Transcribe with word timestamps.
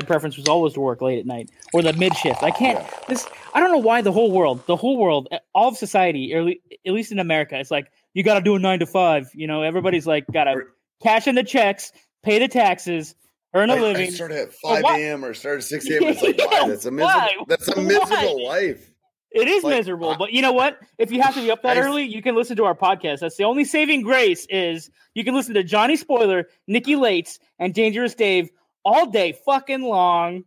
My 0.00 0.06
preference 0.06 0.36
was 0.36 0.48
always 0.48 0.72
to 0.74 0.80
work 0.80 1.00
late 1.02 1.18
at 1.18 1.26
night 1.26 1.50
or 1.72 1.82
the 1.82 1.92
mid 1.92 2.14
shift. 2.16 2.42
I 2.42 2.50
can't. 2.50 2.84
This 3.08 3.26
I 3.54 3.60
don't 3.60 3.70
know 3.70 3.78
why 3.78 4.00
the 4.02 4.12
whole 4.12 4.30
world, 4.32 4.64
the 4.66 4.76
whole 4.76 4.96
world, 4.96 5.28
all 5.54 5.68
of 5.68 5.76
society, 5.76 6.34
or 6.34 6.48
at 6.86 6.92
least 6.92 7.12
in 7.12 7.18
America, 7.18 7.58
it's 7.58 7.70
like 7.70 7.90
you 8.14 8.22
got 8.22 8.34
to 8.34 8.40
do 8.40 8.54
a 8.54 8.58
nine 8.58 8.78
to 8.80 8.86
five. 8.86 9.30
You 9.34 9.46
know, 9.46 9.62
everybody's 9.62 10.06
like 10.06 10.24
got 10.32 10.44
to 10.44 10.62
cash 11.02 11.26
in 11.26 11.34
the 11.34 11.44
checks, 11.44 11.92
pay 12.22 12.38
the 12.38 12.48
taxes, 12.48 13.14
earn 13.54 13.70
a 13.70 13.74
I, 13.74 13.80
living. 13.80 14.06
I 14.06 14.10
started 14.10 14.38
at 14.38 14.52
five 14.54 14.84
a.m. 14.84 15.24
or 15.24 15.34
started 15.34 15.58
at 15.58 15.64
six 15.64 15.86
a.m. 15.90 16.04
It's 16.04 16.22
like 16.22 16.38
why? 16.38 16.68
That's 16.68 16.86
a 16.86 16.90
miserable. 16.90 17.20
Why? 17.20 17.44
That's 17.48 17.68
a 17.68 17.80
miserable 17.80 18.44
Why? 18.44 18.60
life. 18.60 18.86
It 19.32 19.46
is 19.46 19.62
Like, 19.62 19.76
miserable, 19.76 20.16
but 20.18 20.32
you 20.32 20.42
know 20.42 20.50
what? 20.52 20.80
If 20.98 21.12
you 21.12 21.22
have 21.22 21.34
to 21.34 21.40
be 21.40 21.52
up 21.52 21.62
that 21.62 21.76
I- 21.76 21.80
early, 21.80 22.02
you 22.02 22.20
can 22.20 22.34
listen 22.34 22.56
to 22.56 22.64
our 22.64 22.74
podcast. 22.74 23.20
That's 23.20 23.36
the 23.36 23.44
only 23.44 23.64
saving 23.64 24.02
grace 24.02 24.44
is 24.50 24.90
you 25.14 25.22
can 25.22 25.34
listen 25.36 25.54
to 25.54 25.62
Johnny 25.62 25.94
Spoiler, 25.96 26.48
Nikki 26.66 26.96
Lates, 26.96 27.38
and 27.60 27.72
Dangerous 27.72 28.12
Dave 28.16 28.50
all 28.84 29.06
day 29.10 29.32
fucking 29.44 29.82
long. 29.82 30.44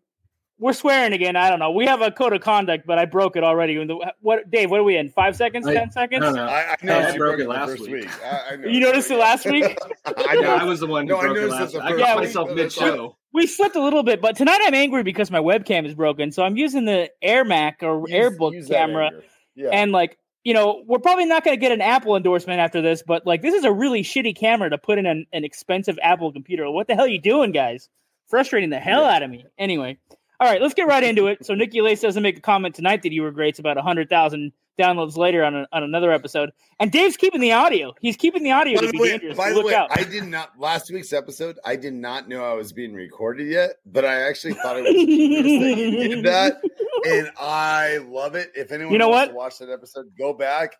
We're 0.60 0.74
swearing 0.74 1.12
again. 1.14 1.36
I 1.36 1.50
don't 1.50 1.60
know. 1.60 1.72
We 1.72 1.86
have 1.88 2.02
a 2.02 2.12
code 2.12 2.32
of 2.32 2.42
conduct, 2.42 2.86
but 2.86 2.98
I 2.98 3.06
broke 3.06 3.36
it 3.36 3.44
already. 3.44 3.86
What, 4.22 4.50
Dave? 4.50 4.70
What 4.72 4.80
are 4.80 4.84
we 4.84 4.96
in? 4.96 5.10
Five 5.10 5.36
seconds? 5.36 5.68
I- 5.68 5.74
Ten 5.74 5.92
seconds? 5.92 6.24
I 6.24 6.26
don't 6.28 6.36
know. 6.36 6.46
I, 6.46 6.62
I 6.72 6.76
No, 6.84 7.00
I 7.00 7.18
broke 7.18 7.18
broke 7.18 7.40
it 7.40 7.44
it 7.44 7.50
last 7.50 7.80
week. 7.82 7.92
week. 7.92 8.10
I, 8.24 8.42
I 8.52 8.68
You 8.68 8.80
noticed 8.80 9.12
it 9.12 9.18
last 9.18 9.46
week? 9.46 9.78
I, 10.06 10.36
know. 10.36 10.56
I 10.56 10.64
was 10.64 10.80
the 10.80 10.88
one 10.88 11.08
who 11.08 11.14
No, 11.14 11.20
I 11.20 11.24
broke 11.24 11.38
it 11.38 11.48
last. 11.50 11.74
it 11.74 11.80
the 11.80 11.84
I 11.84 11.98
got 11.98 12.18
week. 12.18 12.28
myself 12.28 12.50
Yeah, 12.50 12.56
mid 12.56 12.72
show. 12.72 13.18
We 13.34 13.48
slipped 13.48 13.76
a 13.76 13.84
little 13.84 14.04
bit, 14.04 14.22
but 14.22 14.36
tonight 14.38 14.60
I'm 14.64 14.76
angry 14.76 15.02
because 15.04 15.32
my 15.32 15.40
webcam 15.40 15.86
is 15.88 15.96
broken. 15.96 16.32
So 16.32 16.44
I'm 16.44 16.56
using 16.56 16.86
the 16.86 17.10
Air 17.22 17.44
Mac 17.44 17.80
or 17.82 18.06
AirBook 18.06 18.68
camera. 18.70 19.10
Yeah. 19.56 19.70
and 19.72 19.92
like 19.92 20.18
you 20.44 20.54
know 20.54 20.84
we're 20.88 20.98
probably 21.00 21.26
not 21.26 21.44
going 21.44 21.56
to 21.56 21.62
get 21.62 21.72
an 21.72 21.80
apple 21.82 22.16
endorsement 22.16 22.60
after 22.60 22.82
this 22.82 23.04
but 23.06 23.24
like 23.28 23.44
this 23.44 23.54
is 23.54 23.64
a 23.66 23.72
really 23.72 24.02
shitty 24.02 24.36
camera 24.36 24.68
to 24.72 24.80
put 24.80 24.98
in 24.98 25.06
an, 25.06 25.28
an 25.32 25.44
expensive 25.46 26.00
apple 26.02 26.32
computer 26.34 26.70
what 26.72 26.88
the 26.88 26.96
hell 26.96 27.06
are 27.06 27.08
you 27.08 27.22
doing 27.22 27.52
guys 27.52 27.88
frustrating 28.34 28.72
the 28.72 28.80
hell 28.80 29.06
out 29.06 29.22
of 29.22 29.30
me 29.30 29.46
anyway 29.60 29.96
all 30.40 30.50
right 30.50 30.60
let's 30.60 30.74
get 30.74 30.88
right 30.88 31.04
into 31.04 31.28
it 31.28 31.46
so 31.46 31.54
nikki 31.62 31.82
lace 31.82 32.02
doesn't 32.02 32.24
make 32.24 32.36
a 32.36 32.42
comment 32.42 32.74
tonight 32.74 33.04
that 33.04 33.12
you 33.12 33.22
were 33.22 33.30
great 33.30 33.50
it's 33.50 33.60
about 33.60 33.76
100000 33.76 34.52
downloads 34.80 35.16
later 35.18 35.44
on, 35.44 35.54
a, 35.54 35.68
on 35.72 35.84
another 35.84 36.12
episode 36.12 36.50
and 36.80 36.92
dave's 36.92 37.16
keeping 37.16 37.40
the 37.42 37.52
audio 37.52 37.94
he's 38.02 38.18
keeping 38.18 38.42
the 38.42 38.50
audio 38.50 38.82
by 38.82 38.88
the 38.88 38.98
way, 38.98 39.18
by 39.36 39.50
so 39.50 39.50
the 39.50 39.56
look 39.58 39.66
way 39.68 39.76
out 39.76 39.88
I 39.92 40.04
did 40.04 40.24
not 40.24 40.58
last 40.58 40.92
week's 40.92 41.14
episode. 41.14 41.60
I 41.64 41.76
did 41.76 41.94
not 41.94 42.28
know 42.28 42.44
I 42.44 42.54
was 42.54 42.74
being 42.74 42.96
recorded 42.96 43.46
yet, 43.50 43.74
but 43.86 44.04
I 44.04 44.22
actually 44.28 44.56
thought 44.56 44.78
it 44.78 44.82
was 44.82 44.94
genius 44.96 45.62
that 45.62 46.10
did 46.10 46.26
that, 46.26 46.62
and 47.08 47.30
I 47.38 48.00
love 48.10 48.34
it. 48.34 48.52
If 48.56 48.72
anyone 48.72 48.94
You 48.94 48.98
know 48.98 49.10
wants 49.10 49.28
what? 49.28 49.34
to 49.34 49.36
watch 49.36 49.58
that 49.60 49.70
episode, 49.70 50.08
go 50.18 50.34
back. 50.34 50.76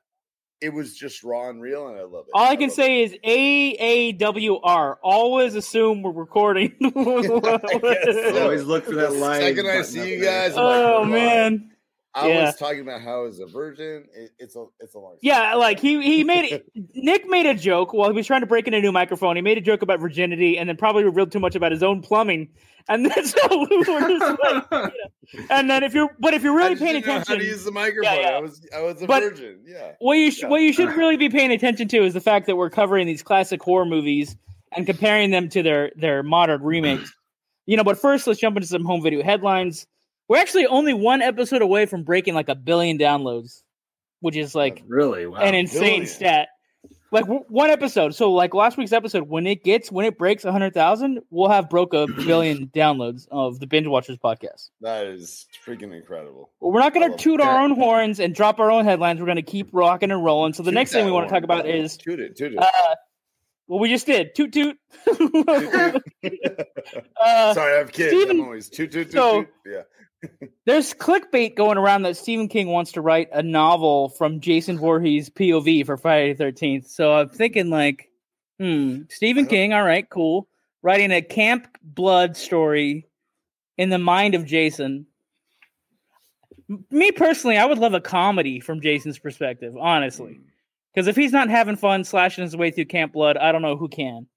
It 0.64 0.74
was 0.74 0.96
just 0.96 1.26
raw 1.26 1.50
and 1.50 1.62
real, 1.62 1.90
and 1.90 2.00
I 2.00 2.04
love 2.04 2.26
it. 2.26 2.32
all 2.34 2.50
I 2.50 2.56
can 2.56 2.70
love 2.70 2.76
say 2.76 3.04
is 3.04 3.14
AAWR. 3.22 4.96
Always 5.04 5.56
assume 5.56 6.04
we're 6.04 6.12
recording. 6.12 6.74
guess 6.80 8.16
so. 8.16 8.42
Always 8.42 8.64
look 8.64 8.86
for 8.86 8.96
that 8.96 9.12
line. 9.14 9.42
second 9.42 9.68
I 9.68 9.82
see 9.82 10.14
you 10.14 10.24
guys, 10.24 10.54
I'm 10.54 10.60
oh, 10.60 10.66
like, 10.66 10.86
oh 10.86 11.02
"We're 11.02 11.08
man. 11.08 11.73
I 12.16 12.28
Yeah. 12.28 12.46
was 12.46 12.56
talking 12.58 12.82
about 12.82 13.02
how 13.02 13.22
I 13.22 13.24
was 13.24 13.40
a 13.40 13.48
virgin. 13.48 14.06
It, 14.16 14.32
it's 14.38 14.56
a 14.56 14.66
it's 14.80 14.94
a 14.94 15.00
long. 15.00 15.18
Yeah, 15.22 15.56
like 15.56 15.80
he 15.80 16.02
he 16.02 16.24
made. 16.24 16.62
Nick 16.96 17.28
made 17.28 17.46
a 17.48 17.56
joke 17.56 17.92
while 17.94 18.10
he 18.10 18.16
was 18.16 18.28
trying 18.28 18.42
to 18.42 18.48
break 18.48 18.68
in 18.68 18.74
a 18.74 18.82
new 18.82 18.92
microphone. 18.92 19.36
He 19.36 19.42
made 19.42 19.58
a 19.58 19.62
joke 19.62 19.82
about 19.82 20.00
virginity 20.00 20.58
and 20.58 20.70
then 20.70 20.78
probably 20.78 21.04
revealed 21.04 21.32
too 21.32 21.40
much 21.40 21.56
about 21.56 21.72
his 21.72 21.82
own 21.82 22.02
plumbing. 22.02 22.50
And 22.90 23.06
then 23.10 23.26
so 23.26 23.48
we 23.70 23.78
were 23.78 24.00
just 24.20 24.40
like, 24.72 24.94
and 25.50 25.70
then 25.70 25.84
if 25.84 25.94
you're, 25.94 26.10
but 26.20 26.34
if 26.34 26.44
you're 26.44 26.56
really 26.56 26.76
paying 26.76 26.94
didn't 26.94 27.06
how 27.06 27.14
attention, 27.22 27.40
to 27.40 27.46
use 27.46 27.64
the 27.64 27.72
microphone. 27.72 28.20
yeah. 28.20 28.30
I 28.30 28.40
was 28.40 28.68
I 28.76 28.82
was 28.82 29.02
a 29.02 29.08
But- 29.08 29.24
virgin. 29.24 29.62
Yeah. 29.66 29.94
what 30.00 30.14
you 30.18 30.30
sh- 30.32 30.42
Yeah. 30.42 30.50
what 30.50 30.62
you 30.62 30.74
should 30.74 30.90
really 30.96 31.18
be 31.18 31.30
paying 31.30 31.52
attention 31.52 31.88
to 31.88 32.04
is 32.04 32.14
the 32.14 32.22
fact 32.22 32.46
that 32.48 32.56
we're 32.58 32.70
covering 32.70 33.08
these 33.08 33.24
classic 33.24 33.62
horror 33.64 33.86
movies 33.86 34.36
and 34.76 34.86
comparing 34.86 35.32
them 35.32 35.50
to 35.50 35.64
their 35.64 35.92
their 35.96 36.22
modern 36.24 36.62
remakes. 36.62 37.12
You 37.66 37.78
know, 37.78 37.84
but 37.84 37.98
first 37.98 38.28
let's 38.28 38.40
jump 38.42 38.58
into 38.58 38.68
some 38.68 38.84
home 38.86 39.02
video 39.02 39.24
headlines. 39.24 39.88
We're 40.34 40.40
actually 40.40 40.66
only 40.66 40.96
one 40.96 41.22
episode 41.22 41.62
away 41.62 41.86
from 41.86 42.02
breaking 42.02 42.34
like 42.34 42.50
a 42.50 42.56
billion 42.56 42.98
downloads, 42.98 43.62
which 44.20 44.36
is 44.36 44.56
like 44.56 44.82
Really? 44.88 45.28
Wow. 45.28 45.38
an 45.42 45.54
insane 45.54 45.80
billion. 45.82 46.06
stat. 46.08 46.48
Like 47.12 47.26
w- 47.26 47.44
one 47.50 47.70
episode. 47.70 48.16
So 48.16 48.32
like 48.34 48.56
last 48.56 48.76
week's 48.76 48.94
episode, 48.94 49.30
when 49.30 49.46
it 49.46 49.64
gets 49.64 49.92
when 49.92 50.08
it 50.08 50.18
breaks 50.18 50.44
hundred 50.44 50.74
thousand, 50.74 51.20
we'll 51.30 51.50
have 51.52 51.70
broke 51.70 51.94
a 51.94 52.08
billion 52.26 52.66
downloads 52.70 53.28
of 53.30 53.60
the 53.60 53.68
Binge 53.68 53.86
Watchers 53.86 54.18
podcast. 54.18 54.72
That 54.82 55.06
is 55.06 55.46
freaking 55.64 55.96
incredible. 55.96 56.50
But 56.60 56.70
we're 56.70 56.80
not 56.80 56.96
going 56.96 57.12
to 57.12 57.16
toot 57.16 57.40
that. 57.40 57.48
our 57.48 57.62
own 57.62 57.76
horns 57.76 58.20
and 58.20 58.34
drop 58.34 58.58
our 58.60 58.72
own 58.72 58.86
headlines. 58.86 59.20
We're 59.20 59.28
going 59.28 59.36
to 59.36 59.44
keep 59.44 59.70
rocking 59.72 60.10
and 60.10 60.24
rolling. 60.26 60.54
So 60.54 60.64
the 60.64 60.72
Toot 60.72 60.74
next 60.74 60.94
thing 60.94 61.06
we 61.06 61.12
want 61.12 61.28
to 61.30 61.32
talk 61.36 61.44
about 61.44 61.68
is 61.70 61.96
toot 61.96 62.20
it, 62.20 62.36
toot 62.36 62.54
it. 62.54 62.58
uh, 62.58 62.96
well, 63.68 63.80
we 63.80 63.90
just 63.90 64.06
did 64.06 64.36
toot 64.36 64.54
toot. 64.54 64.78
uh, 65.08 66.00
Sorry, 67.54 67.74
I 67.74 67.78
have 67.78 67.92
kids. 67.92 68.10
Steven- 68.10 68.40
I'm 68.40 68.46
always 68.46 68.70
toot 68.70 68.92
toot 68.92 69.08
toot. 69.08 69.14
so- 69.14 69.42
toot. 69.44 69.50
Yeah. 69.66 69.82
there's 70.66 70.94
clickbait 70.94 71.56
going 71.56 71.78
around 71.78 72.04
that 72.04 72.18
Stephen 72.18 72.48
King 72.48 72.68
wants 72.68 72.94
to 72.94 73.02
write 73.02 73.30
a 73.34 73.44
novel 73.44 74.10
from 74.10 74.40
Jason 74.40 74.78
Voorhees' 74.80 75.30
POV 75.30 75.86
for 75.86 75.98
Friday 75.98 76.34
the 76.34 76.38
Thirteenth. 76.38 76.88
So 76.88 77.14
I'm 77.14 77.30
thinking 77.30 77.70
like, 77.70 78.10
hmm, 78.60 79.02
Stephen 79.10 79.46
King, 79.46 79.74
all 79.74 79.84
right, 79.84 80.10
cool, 80.10 80.48
writing 80.82 81.12
a 81.12 81.22
camp 81.22 81.68
blood 81.82 82.38
story 82.38 83.08
in 83.78 83.90
the 83.90 83.98
mind 83.98 84.36
of 84.36 84.46
Jason. 84.46 85.06
Me 86.90 87.12
personally, 87.12 87.58
I 87.58 87.66
would 87.66 87.78
love 87.78 87.94
a 87.94 88.02
comedy 88.02 88.60
from 88.62 88.82
Jason's 88.82 89.20
perspective, 89.20 89.76
honestly, 89.78 90.40
because 90.94 91.08
if 91.08 91.16
he's 91.16 91.32
not 91.32 91.50
having 91.50 91.76
fun 91.76 92.04
slashing 92.04 92.44
his 92.44 92.56
way 92.56 92.72
through 92.72 92.86
Camp 92.86 93.14
Blood, 93.14 93.38
I 93.38 93.52
don't 93.52 93.62
know 93.62 93.78
who 93.78 93.88
can. 93.90 94.28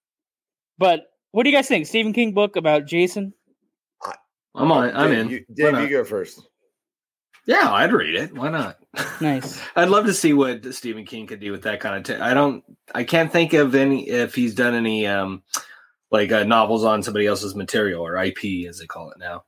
But 0.78 1.04
what 1.32 1.44
do 1.44 1.50
you 1.50 1.56
guys 1.56 1.68
think? 1.68 1.86
Stephen 1.86 2.12
King 2.12 2.32
book 2.32 2.56
about 2.56 2.86
Jason? 2.86 3.32
I'm 4.54 4.72
on. 4.72 4.94
I'm 4.96 5.10
Dave, 5.10 5.18
in. 5.18 5.28
You, 5.30 5.44
Dave, 5.54 5.78
you 5.80 5.88
go 5.90 6.04
first. 6.04 6.40
Yeah, 7.46 7.70
I'd 7.70 7.92
read 7.92 8.14
it. 8.14 8.34
Why 8.34 8.48
not? 8.48 8.78
Nice. 9.20 9.60
I'd 9.76 9.88
love 9.90 10.06
to 10.06 10.14
see 10.14 10.32
what 10.32 10.74
Stephen 10.74 11.04
King 11.04 11.26
could 11.26 11.40
do 11.40 11.52
with 11.52 11.62
that 11.62 11.78
kind 11.80 11.96
of. 11.96 12.02
T- 12.04 12.20
I 12.22 12.32
don't. 12.34 12.64
I 12.94 13.04
can't 13.04 13.30
think 13.30 13.52
of 13.52 13.74
any 13.74 14.08
if 14.08 14.34
he's 14.34 14.54
done 14.54 14.74
any 14.74 15.06
um 15.06 15.42
like 16.10 16.32
uh, 16.32 16.44
novels 16.44 16.84
on 16.84 17.02
somebody 17.02 17.26
else's 17.26 17.54
material 17.54 18.04
or 18.04 18.16
IP 18.16 18.66
as 18.68 18.78
they 18.78 18.86
call 18.86 19.10
it 19.10 19.18
now. 19.18 19.44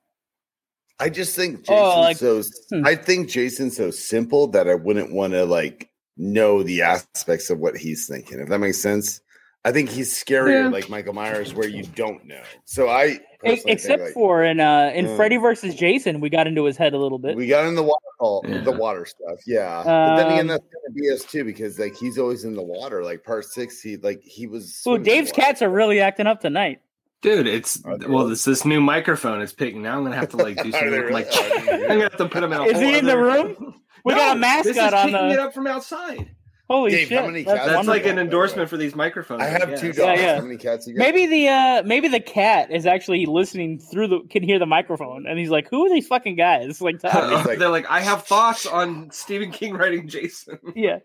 I 1.00 1.08
just 1.08 1.34
think 1.36 1.60
Jason's 1.64 1.68
Oh, 1.70 2.00
like- 2.00 2.16
so. 2.18 2.42
hmm. 2.70 2.86
I 2.86 2.94
think 2.96 3.28
Jason's 3.30 3.76
so 3.76 3.90
simple 3.90 4.48
that 4.48 4.68
I 4.68 4.74
wouldn't 4.74 5.12
want 5.12 5.32
to 5.32 5.44
like 5.44 5.88
know 6.18 6.62
the 6.62 6.82
aspects 6.82 7.48
of 7.50 7.58
what 7.58 7.76
he's 7.76 8.06
thinking. 8.06 8.40
If 8.40 8.48
that 8.48 8.58
makes 8.58 8.78
sense. 8.78 9.20
I 9.64 9.72
think 9.72 9.90
he's 9.90 10.12
scarier, 10.14 10.62
Yeah. 10.64 10.68
like 10.68 10.88
Michael 10.88 11.12
Myers, 11.14 11.52
where 11.52 11.68
you 11.68 11.82
don't 11.82 12.24
know. 12.24 12.40
So 12.64 12.88
I, 12.88 13.18
personally 13.40 13.72
except 13.72 14.02
like, 14.02 14.12
for 14.14 14.42
in 14.44 14.60
uh 14.60 14.92
in 14.94 15.06
Mm. 15.06 15.16
Freddy 15.16 15.36
versus 15.36 15.74
Jason, 15.74 16.20
we 16.20 16.30
got 16.30 16.46
into 16.46 16.64
his 16.64 16.76
head 16.76 16.94
a 16.94 16.98
little 16.98 17.18
bit. 17.18 17.36
we 17.36 17.48
got 17.48 17.66
in 17.66 17.74
the 17.74 17.82
water, 17.82 18.06
hole, 18.18 18.44
Yeah. 18.48 18.60
the 18.62 18.72
water 18.72 19.04
stuff. 19.04 19.40
Yeah, 19.46 19.82
but 19.84 20.16
then 20.16 20.26
again, 20.26 20.40
Um, 20.42 20.46
that's 20.46 20.62
kind 20.62 21.12
of 21.12 21.14
us 21.14 21.24
too 21.30 21.44
because 21.44 21.78
like 21.78 21.94
he's 21.96 22.18
always 22.18 22.44
in 22.44 22.54
the 22.54 22.62
water. 22.62 23.02
Like 23.04 23.24
part 23.24 23.44
six, 23.46 23.82
he 23.82 23.96
like 23.96 24.22
he 24.22 24.46
was. 24.46 24.64
Ooh, 24.64 24.68
swimming 24.68 24.96
in 25.00 25.02
the 25.04 25.10
Dave's 25.10 25.32
cats 25.32 25.60
are 25.60 25.68
really 25.70 26.00
acting 26.00 26.28
up 26.28 26.40
tonight. 26.40 26.80
Dude, 27.20 27.48
it's 27.48 27.82
well, 27.84 28.30
it's 28.30 28.44
this 28.44 28.64
new 28.64 28.80
microphone 28.80 29.42
it's 29.42 29.52
picking. 29.52 29.82
Now 29.82 29.98
I'm 29.98 30.04
gonna 30.04 30.14
have 30.16 30.28
to 30.30 30.36
like 30.36 30.62
do 30.62 30.70
something 30.70 30.90
they 30.92 31.10
like 31.10 31.26
I'm 31.32 31.88
gonna 31.88 32.02
have 32.04 32.16
to 32.16 32.28
put 32.28 32.44
him 32.44 32.52
in. 32.52 32.62
Is 32.64 32.80
he 32.80 32.96
in 32.96 33.06
the 33.06 33.18
room? 33.18 33.74
We 34.08 34.14
No, 34.14 34.18
got 34.20 34.36
a 34.36 34.40
mascot 34.40 34.64
this 34.64 34.70
is 34.70 34.76
mascot 34.76 34.94
on 34.94 35.10
picking 35.12 35.30
it 35.30 35.38
up 35.38 35.54
from 35.54 35.66
outside. 35.66 36.34
Holy 36.70 36.90
Dave, 36.90 37.08
shit! 37.08 37.18
how 37.20 37.26
many 37.26 37.44
that's 37.44 37.56
cats- 37.56 37.66
That's 37.66 37.76
wonderful. 37.86 37.94
like 38.02 38.12
an 38.12 38.18
endorsement 38.18 38.68
for 38.68 38.76
these 38.76 38.94
microphones. 38.94 39.40
I 39.40 39.46
have 39.46 39.70
guess. 39.70 39.80
two 39.80 39.86
dogs. 39.92 39.98
Yeah, 39.98 40.14
yeah. 40.14 40.34
How 40.36 40.42
many 40.42 40.58
cats 40.58 40.86
you 40.86 40.94
got? 40.94 40.98
Maybe 41.00 41.24
the 41.26 41.48
uh 41.48 41.82
maybe 41.86 42.08
the 42.08 42.20
cat 42.20 42.70
is 42.70 42.84
actually 42.84 43.24
listening 43.24 43.78
through 43.78 44.08
the 44.08 44.20
can 44.28 44.42
hear 44.42 44.58
the 44.58 44.66
microphone 44.66 45.26
and 45.26 45.38
he's 45.38 45.48
like, 45.48 45.68
"Who 45.70 45.86
are 45.86 45.88
these 45.88 46.06
fucking 46.06 46.36
guys?" 46.36 46.82
Like, 46.82 46.98
talking? 47.00 47.30
Like- 47.46 47.58
They're 47.58 47.70
like, 47.70 47.86
I 47.88 48.00
have 48.00 48.24
thoughts 48.24 48.66
on 48.66 49.10
Stephen 49.12 49.50
King 49.50 49.74
writing 49.74 50.08
Jason. 50.08 50.58
yeah. 50.76 50.98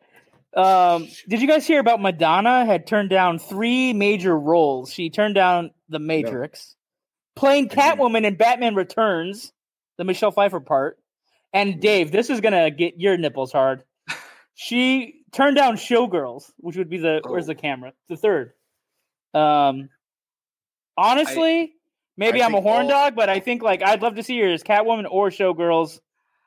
Um, 0.55 1.07
did 1.29 1.41
you 1.41 1.47
guys 1.47 1.65
hear 1.65 1.79
about 1.79 2.01
Madonna 2.01 2.65
had 2.65 2.85
turned 2.85 3.09
down 3.09 3.39
three 3.39 3.93
major 3.93 4.37
roles? 4.37 4.91
She 4.91 5.09
turned 5.09 5.33
down 5.35 5.71
The 5.89 5.97
Matrix, 5.99 6.75
playing. 7.35 7.69
Catwoman 7.69 8.25
in 8.25 8.35
Batman 8.35 8.75
Returns, 8.75 9.51
the 9.97 10.03
Michelle 10.03 10.31
Pfeiffer 10.31 10.59
part. 10.59 10.99
And 11.53 11.79
Dave, 11.79 12.11
this 12.11 12.29
is 12.29 12.41
gonna 12.41 12.71
get 12.71 12.99
your 12.99 13.17
nipples 13.17 13.51
hard. 13.51 13.83
She 14.55 15.23
turned 15.31 15.55
down 15.55 15.77
Showgirls, 15.77 16.51
which 16.57 16.77
would 16.77 16.89
be 16.89 16.97
the 16.99 17.21
where's 17.25 17.45
Oh. 17.45 17.47
the 17.47 17.55
camera? 17.55 17.93
The 18.07 18.15
third. 18.17 18.53
Um, 19.33 19.89
honestly, 20.97 21.73
Maybe 22.17 22.41
I 22.43 22.45
I'm 22.45 22.53
a 22.53 22.61
horn 22.61 22.83
all- 22.83 22.89
dog, 22.89 23.15
but 23.15 23.29
I 23.29 23.39
think 23.39 23.63
like 23.63 23.81
I'd 23.81 24.01
love 24.03 24.15
to 24.15 24.23
see 24.23 24.39
her 24.41 24.49
as 24.49 24.63
Catwoman 24.63 25.07
or 25.09 25.29
Showgirls. 25.29 25.99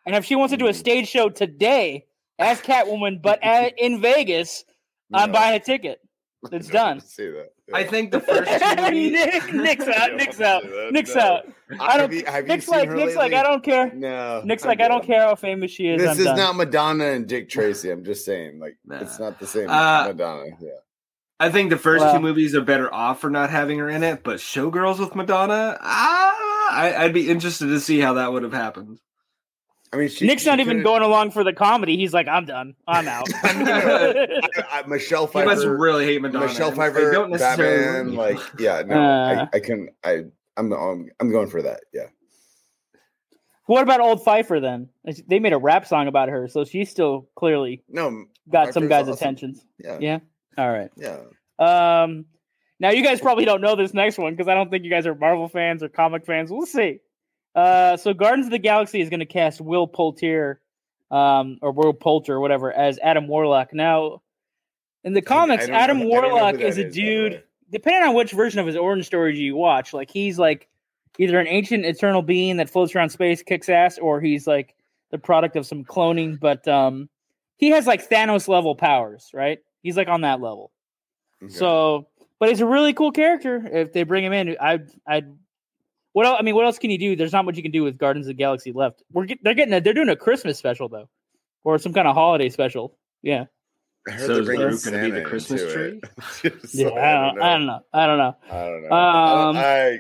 And 0.07 0.15
if 0.15 0.25
she 0.25 0.37
wants 0.37 0.53
to 0.53 0.57
do 0.57 0.69
a 0.69 0.71
Mm. 0.71 0.77
stage 0.77 1.09
show 1.09 1.29
today 1.29 2.07
as 2.39 2.61
Catwoman, 2.61 3.21
but 3.21 3.41
at, 3.43 3.77
in 3.79 4.01
Vegas, 4.01 4.65
I'm 5.13 5.33
buying 5.33 5.57
a 5.57 5.61
ticket. 5.61 6.01
It's 6.53 6.69
done. 6.69 7.01
See 7.01 7.29
that? 7.31 7.53
I 7.75 7.85
think 7.85 8.11
the 8.13 8.21
first 8.21 8.51
two 8.61 8.83
movies, 8.83 9.13
Nick, 9.13 9.53
Nick's 9.55 9.89
out. 9.89 10.11
Yeah, 10.11 10.17
Nick's 10.17 10.41
out. 10.41 10.63
that, 10.63 10.89
Nick's 10.93 11.15
no. 11.15 11.21
out. 11.21 11.49
I 11.81 11.97
don't. 11.97 12.01
Have 12.03 12.13
you, 12.15 12.25
have 12.27 12.47
Nick's 12.47 12.67
seen 12.67 12.79
like. 12.79 12.89
her 12.89 12.95
Nick's 12.97 13.17
like. 13.17 13.33
I 13.33 13.43
don't 13.43 13.63
care. 13.65 13.93
No. 13.93 14.43
Nick's 14.45 14.63
I'm 14.65 14.69
like. 14.69 14.81
I 14.81 14.89
don't 14.89 15.05
care 15.05 15.21
how 15.23 15.35
famous 15.35 15.71
she 15.71 15.89
is. 15.89 16.01
This 16.01 16.11
I'm 16.11 16.19
is 16.19 16.25
done. 16.27 16.37
not 16.37 16.57
Madonna 16.57 17.07
and 17.07 17.27
Dick 17.27 17.49
Tracy. 17.49 17.91
I'm 17.91 18.05
just 18.05 18.25
saying, 18.25 18.59
like, 18.61 18.77
Nah. 18.85 18.99
it's 19.01 19.19
not 19.19 19.39
the 19.41 19.47
same 19.47 19.69
Uh, 19.69 20.05
Madonna. 20.09 20.47
Yeah. 20.61 20.71
I 21.39 21.51
think 21.51 21.71
the 21.71 21.77
first 21.77 22.03
Well- 22.05 22.15
two 22.15 22.21
movies 22.21 22.55
are 22.55 22.63
better 22.63 22.93
off 22.95 23.21
for 23.21 23.29
not 23.31 23.51
having 23.51 23.79
her 23.79 23.89
in 23.91 24.03
it. 24.03 24.23
But 24.23 24.37
Showgirls 24.37 24.99
with 24.99 25.15
Madonna, 25.15 25.77
ah, 25.81 26.35
I, 26.71 26.95
I'd 26.97 27.13
be 27.15 27.29
interested 27.29 27.67
to 27.67 27.81
see 27.81 27.99
how 28.01 28.15
that 28.15 28.33
would 28.33 28.43
have 28.43 28.53
happened. 28.55 28.99
I 29.93 29.97
mean, 29.99 30.09
she, 30.09 30.27
Nick's 30.27 30.43
she 30.43 30.51
not 30.51 30.61
even 30.61 30.83
going 30.83 31.03
along 31.03 31.31
for 31.31 31.45
the 31.45 31.53
comedy. 31.53 31.97
He's 31.97 32.13
like, 32.13 32.27
I'm 32.29 32.45
done. 32.45 32.75
I'm 32.89 33.07
out. 33.09 33.29
I, 33.45 34.39
I, 34.71 34.87
Michelle 34.87 35.27
He 35.27 35.33
Pfeiffer. 35.33 35.47
must 35.47 35.65
really 35.67 36.05
hate 36.05 36.21
Madonna. 36.21 36.47
Michelle 36.47 36.71
and 36.73 36.81
I 36.81 36.89
Pfeiffer, 36.91 37.13
don't 37.13 37.31
necessarily- 37.31 37.85
Batman. 37.85 38.15
Like, 38.15 38.39
yeah, 38.59 38.83
no, 38.85 38.95
Uh. 39.01 39.47
I, 39.53 39.57
I 39.57 39.61
can. 39.61 39.89
I, 40.05 40.25
I'm, 40.57 40.73
I'm, 40.73 41.09
I'm 41.21 41.31
going 41.31 41.49
for 41.49 41.63
that. 41.63 41.81
Yeah. 41.93 42.07
what 43.67 43.83
about 43.83 44.01
old 44.01 44.25
Pfeiffer 44.25 44.59
then? 44.61 44.89
They 45.29 45.39
made 45.39 45.53
a 45.53 45.59
rap 45.59 45.87
song 45.87 46.09
about 46.09 46.29
her, 46.31 46.49
so 46.49 46.65
she's 46.65 46.91
still 46.91 47.29
clearly 47.37 47.83
No. 47.89 48.25
got 48.51 48.73
some 48.75 48.89
guys' 48.89 49.03
awesome. 49.03 49.13
attentions. 49.15 49.65
Yeah. 49.79 49.99
Yeah. 50.01 50.19
All 50.59 50.71
right. 50.71 50.91
Yeah. 50.97 51.19
Um, 51.59 52.25
now 52.81 52.91
you 52.91 53.03
guys 53.03 53.21
probably 53.21 53.45
don't 53.45 53.61
know 53.61 53.77
this 53.77 53.95
next 53.95 54.19
one 54.19 54.35
because 54.35 54.49
I 54.49 54.55
don't 54.55 54.71
think 54.71 54.85
you 54.85 54.91
guys 54.91 55.07
are 55.07 55.15
Marvel 55.15 55.49
fans 55.49 55.83
or 55.83 55.89
comic 55.89 56.27
fans. 56.27 56.51
We'll 56.51 56.67
see. 56.67 57.01
Uh, 57.57 57.97
so 57.97 58.13
Guardians 58.13 58.47
of 58.47 58.51
the 58.53 58.59
Galaxy 58.59 59.01
is 59.01 59.09
going 59.09 59.21
to 59.21 59.27
cast 59.27 59.63
Will 59.63 59.87
Poulter, 59.87 60.61
um, 61.11 61.59
or 61.63 61.73
Will 61.73 61.95
Poulter, 61.95 62.35
or 62.35 62.41
whatever, 62.41 62.71
as 62.71 62.99
Adam 63.03 63.27
Warlock. 63.27 63.73
Now, 63.73 64.21
in 65.05 65.15
the 65.15 65.23
comics, 65.23 65.65
I 65.65 65.67
don't 65.67 65.73
know- 65.73 65.79
Adam 65.79 65.99
know 66.01 66.07
Warlock 66.07 66.61
is 66.61 66.77
a 66.77 66.87
is, 66.87 66.95
dude. 66.95 67.43
Depending 67.71 68.03
on 68.09 68.15
which 68.15 68.31
version 68.31 68.61
of 68.61 68.67
his 68.67 68.77
origin 68.77 69.03
story 69.03 69.37
you 69.37 69.57
watch, 69.57 69.93
like 69.93 70.11
he's 70.11 70.39
like 70.39 70.69
either 71.19 71.41
an 71.41 71.49
ancient 71.49 71.85
eternal 71.85 72.23
being 72.23 72.59
that 72.59 72.71
floats 72.71 72.95
around 72.95 73.09
space, 73.11 73.43
kicks 73.43 73.69
ass, 73.69 73.99
or 73.99 74.21
he's 74.21 74.47
like 74.47 74.75
the 75.11 75.19
product 75.19 75.57
of 75.57 75.67
some 75.67 75.83
cloning. 75.85 76.39
But 76.39 76.69
um, 76.69 77.09
he 77.57 77.71
has 77.71 77.87
like 77.87 78.09
Thanos 78.09 78.47
level 78.49 78.77
powers, 78.77 79.31
right? 79.33 79.59
He's 79.83 79.97
like 79.97 80.09
on 80.09 80.21
that 80.21 80.41
level. 80.41 80.71
Okay. 81.43 81.53
So, 81.53 82.07
but 82.39 82.51
he's 82.51 82.61
a 82.61 82.67
really 82.67 82.93
cool 82.93 83.13
character. 83.13 83.69
If 83.73 83.93
they 83.93 84.03
bring 84.05 84.25
him 84.25 84.33
in, 84.33 84.57
I, 84.61 84.81
I, 85.09 85.23
what 86.17 86.25
else? 86.25 86.39
I 86.41 86.43
mean, 86.43 86.55
what 86.55 86.65
else 86.65 86.79
can 86.79 86.89
you 86.89 86.97
do? 86.97 87.15
There's 87.15 87.35
not 87.35 87.45
much 87.45 87.59
you 87.59 87.63
can 87.63 87.73
do 87.73 87.83
with 87.83 87.99
Guardians 87.99 88.27
of 88.27 88.29
the 88.29 88.43
Galaxy 88.43 88.73
left. 88.73 89.03
We're 89.13 89.27
get, 89.27 89.45
they're 89.45 89.53
getting 89.53 89.75
a, 89.75 89.83
they're 89.83 89.93
doing 89.93 90.09
a 90.09 90.17
Christmas 90.17 90.57
special 90.57 90.89
though, 90.89 91.11
or 91.63 91.79
some 91.79 91.93
kind 91.93 92.09
of 92.09 92.15
holiday 92.15 92.49
special. 92.49 92.97
Yeah, 93.21 93.45
So 94.21 94.29
they're 94.29 94.41
is 94.41 94.47
bringing 94.47 94.67
Groot 94.67 94.83
gonna 94.83 95.05
be 95.05 95.11
the 95.11 95.21
Christmas 95.21 95.71
tree? 95.71 96.01
it. 96.43 96.55
So, 96.71 96.89
yeah. 96.89 96.89
I 96.89 97.13
don't, 97.13 97.43
I 97.43 97.53
don't 97.53 97.67
know. 97.67 97.81
I 97.93 98.07
don't 98.07 98.17
know. 98.17 98.37
I 98.51 98.65
don't 98.65 98.83
know. 98.85 98.97
Um, 98.97 99.57
I, 99.59 99.99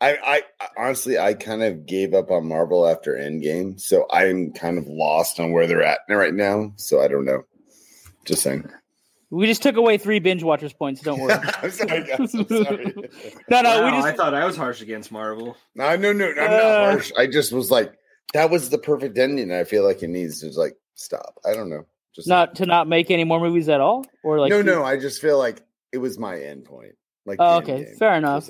I, 0.00 0.16
I, 0.16 0.42
I 0.58 0.68
honestly, 0.78 1.18
I 1.18 1.34
kind 1.34 1.62
of 1.62 1.84
gave 1.84 2.14
up 2.14 2.30
on 2.30 2.48
Marvel 2.48 2.88
after 2.88 3.12
Endgame, 3.12 3.78
so 3.78 4.06
I'm 4.10 4.52
kind 4.52 4.78
of 4.78 4.86
lost 4.86 5.38
on 5.38 5.52
where 5.52 5.66
they're 5.66 5.84
at 5.84 6.00
right 6.08 6.32
now. 6.32 6.72
So 6.76 7.02
I 7.02 7.08
don't 7.08 7.26
know. 7.26 7.42
Just 8.24 8.42
saying. 8.42 8.64
We 9.30 9.46
just 9.46 9.62
took 9.62 9.76
away 9.76 9.98
three 9.98 10.20
binge 10.20 10.42
watchers 10.42 10.72
points. 10.72 11.02
Don't 11.02 11.20
worry. 11.20 11.34
I'm 11.62 11.70
sorry, 11.70 12.04
guys. 12.04 12.34
I'm 12.34 12.48
sorry. 12.48 12.94
no, 13.50 13.60
no, 13.60 13.80
Wow, 13.80 13.84
we 13.84 13.90
just 13.92 14.06
I 14.06 14.12
thought 14.12 14.34
I 14.34 14.46
was 14.46 14.56
harsh 14.56 14.80
against 14.80 15.12
Marvel. 15.12 15.56
No, 15.74 15.96
no, 15.96 16.12
no, 16.12 16.28
I'm 16.28 16.36
not 16.36 16.50
Uh, 16.50 16.90
harsh. 16.92 17.12
I 17.18 17.26
just 17.26 17.52
was 17.52 17.70
like, 17.70 17.92
that 18.32 18.48
was 18.50 18.70
the 18.70 18.78
perfect 18.78 19.18
ending. 19.18 19.52
I 19.52 19.64
feel 19.64 19.84
like 19.84 20.02
it 20.02 20.08
needs 20.08 20.40
to 20.40 20.48
like 20.58 20.76
stop. 20.94 21.38
I 21.44 21.52
don't 21.54 21.68
know. 21.68 21.84
Just 22.14 22.26
not 22.26 22.56
to 22.56 22.66
not 22.66 22.88
make 22.88 23.10
any 23.10 23.24
more 23.24 23.38
movies 23.38 23.68
at 23.68 23.80
all, 23.80 24.04
or 24.24 24.40
like 24.40 24.50
no, 24.50 24.62
no. 24.62 24.82
I 24.82 24.98
just 24.98 25.20
feel 25.20 25.38
like 25.38 25.62
it 25.92 25.98
was 25.98 26.18
my 26.18 26.38
end 26.40 26.64
point. 26.64 26.94
Like, 27.26 27.36
Oh, 27.40 27.58
okay, 27.58 27.84
game, 27.84 27.94
fair 27.98 28.14
enough. 28.14 28.48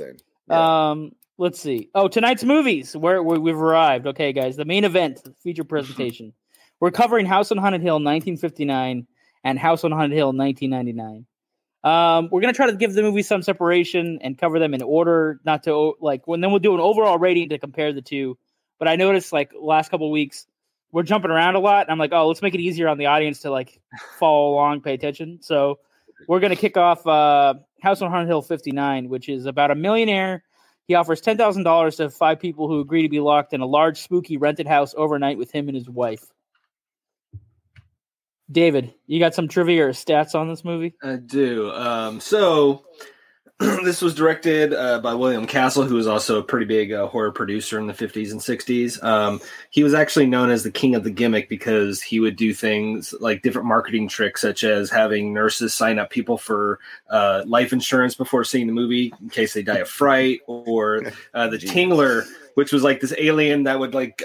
Yeah. 0.49 0.91
Um, 0.91 1.13
let's 1.39 1.61
see. 1.61 1.91
Oh, 1.95 2.07
tonight's 2.09 2.45
movies. 2.45 2.97
Where 2.97 3.21
we, 3.23 3.39
we've 3.39 3.57
arrived. 3.61 4.07
Okay, 4.07 4.33
guys, 4.33 4.57
the 4.57 4.65
main 4.65 4.85
event, 4.85 5.23
the 5.25 5.35
feature 5.43 5.65
presentation. 5.65 6.33
We're 6.81 6.93
covering 6.93 7.27
House 7.27 7.51
on 7.51 7.59
Haunted 7.59 7.83
Hill, 7.83 7.97
1959, 7.97 9.07
and 9.49 9.59
House 9.59 9.83
on 9.83 9.93
Haunted 9.93 10.17
Hill, 10.17 10.33
1999. 10.33 11.27
Um, 11.85 12.29
we're 12.31 12.41
gonna 12.41 12.53
try 12.53 12.67
to 12.67 12.77
give 12.77 12.93
the 12.93 13.03
movies 13.03 13.27
some 13.27 13.43
separation 13.43 14.19
and 14.21 14.37
cover 14.37 14.59
them 14.59 14.75
in 14.75 14.83
order, 14.83 15.41
not 15.45 15.63
to 15.65 15.95
like. 16.01 16.27
When 16.27 16.41
then 16.41 16.51
we'll 16.51 16.59
do 16.59 16.75
an 16.75 16.81
overall 16.81 17.19
rating 17.19 17.49
to 17.51 17.59
compare 17.59 17.93
the 17.93 18.03
two. 18.03 18.37
But 18.79 18.89
I 18.89 18.97
noticed 18.97 19.33
like 19.33 19.53
last 19.59 19.91
couple 19.91 20.11
weeks 20.11 20.47
we're 20.93 21.03
jumping 21.03 21.31
around 21.31 21.55
a 21.55 21.61
lot. 21.61 21.83
And 21.83 21.93
I'm 21.93 21.99
like, 21.99 22.13
oh, 22.13 22.27
let's 22.29 22.43
make 22.43 22.55
it 22.55 22.61
easier 22.61 22.89
on 22.89 22.99
the 22.99 23.07
audience 23.07 23.41
to 23.41 23.51
like 23.51 23.81
follow 24.19 24.55
along, 24.55 24.83
pay 24.83 24.95
attention. 24.95 25.39
So 25.41 25.79
we're 26.27 26.41
gonna 26.41 26.57
kick 26.57 26.77
off 26.77 27.07
uh, 27.07 27.55
House 27.81 28.03
on 28.03 28.11
Haunted 28.11 28.29
Hill 28.29 28.43
59, 28.43 29.09
which 29.09 29.29
is 29.29 29.47
about 29.47 29.71
a 29.71 29.75
millionaire. 29.75 30.45
He 30.89 30.95
offers 30.95 31.21
ten 31.21 31.37
thousand 31.37 31.63
dollars 31.63 31.97
to 31.97 32.11
five 32.11 32.41
people 32.41 32.69
who 32.69 32.81
agree 32.81 33.03
to 33.03 33.09
be 33.09 33.21
locked 33.21 33.53
in 33.53 33.61
a 33.61 33.67
large, 33.67 34.01
spooky 34.01 34.37
rented 34.37 34.67
house 34.67 34.95
overnight 34.97 35.39
with 35.39 35.51
him 35.53 35.69
and 35.69 35.77
his 35.77 35.89
wife. 35.89 36.25
David, 38.51 38.95
you 39.07 39.19
got 39.21 39.35
some 39.35 39.49
trivia 39.49 39.87
or 39.87 39.91
stats 39.91 40.35
on 40.35 40.49
this 40.49 40.65
movie? 40.65 40.95
I 41.03 41.17
do. 41.17 41.71
Um, 41.73 42.19
so 42.21 42.85
this 43.59 44.01
was 44.01 44.15
directed 44.15 44.73
uh, 44.73 45.01
by 45.01 45.13
William 45.15 45.45
Castle, 45.45 45.83
who 45.83 45.97
was 45.97 46.07
also 46.07 46.39
a 46.39 46.43
pretty 46.45 46.65
big 46.65 46.93
uh, 46.93 47.09
horror 47.09 47.33
producer 47.33 47.79
in 47.81 47.89
the 47.89 47.93
50s 47.93 48.31
and 48.31 48.41
60s. 48.41 49.03
Um, 49.03 49.41
he 49.71 49.83
was 49.83 49.95
actually 49.95 50.27
known 50.27 50.49
as 50.49 50.63
the 50.63 50.71
king 50.71 50.95
of 50.95 51.03
the 51.03 51.11
gimmick 51.11 51.49
because 51.49 52.01
he 52.01 52.21
would 52.21 52.37
do 52.37 52.55
things 52.55 53.13
like 53.21 53.43
different 53.43 53.67
marketing 53.67 54.07
tricks, 54.07 54.41
such 54.41 54.63
as 54.63 54.91
having 54.91 55.35
nurses 55.35 55.75
sign 55.75 55.99
up 55.99 56.09
people 56.09 56.39
for 56.39 56.79
uh, 57.11 57.43
life 57.47 57.73
insurance 57.73 58.15
before 58.15 58.45
seeing 58.45 58.69
the 58.69 58.73
movie 58.73 59.13
in 59.21 59.29
case 59.29 59.55
they 59.55 59.63
die 59.63 59.79
of 59.79 59.89
fright, 59.89 60.41
or 60.47 61.13
uh, 61.35 61.49
the 61.49 61.59
Genius. 61.59 61.75
Tingler, 61.75 62.27
which 62.55 62.73
was 62.73 62.85
like 62.85 63.01
this 63.01 63.15
alien 63.19 63.65
that 63.65 63.81
would 63.81 63.93
like. 63.93 64.23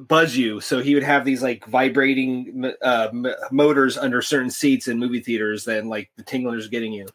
Buzz 0.00 0.36
you 0.36 0.60
so 0.60 0.80
he 0.80 0.94
would 0.94 1.02
have 1.02 1.24
these 1.24 1.42
like 1.42 1.64
vibrating 1.66 2.72
uh, 2.82 3.08
motors 3.50 3.96
under 3.96 4.20
certain 4.20 4.50
seats 4.50 4.88
in 4.88 4.98
movie 4.98 5.20
theaters 5.20 5.64
then 5.64 5.88
like 5.88 6.10
the 6.16 6.24
tingler's 6.24 6.68
getting 6.68 6.92
you 6.92 7.06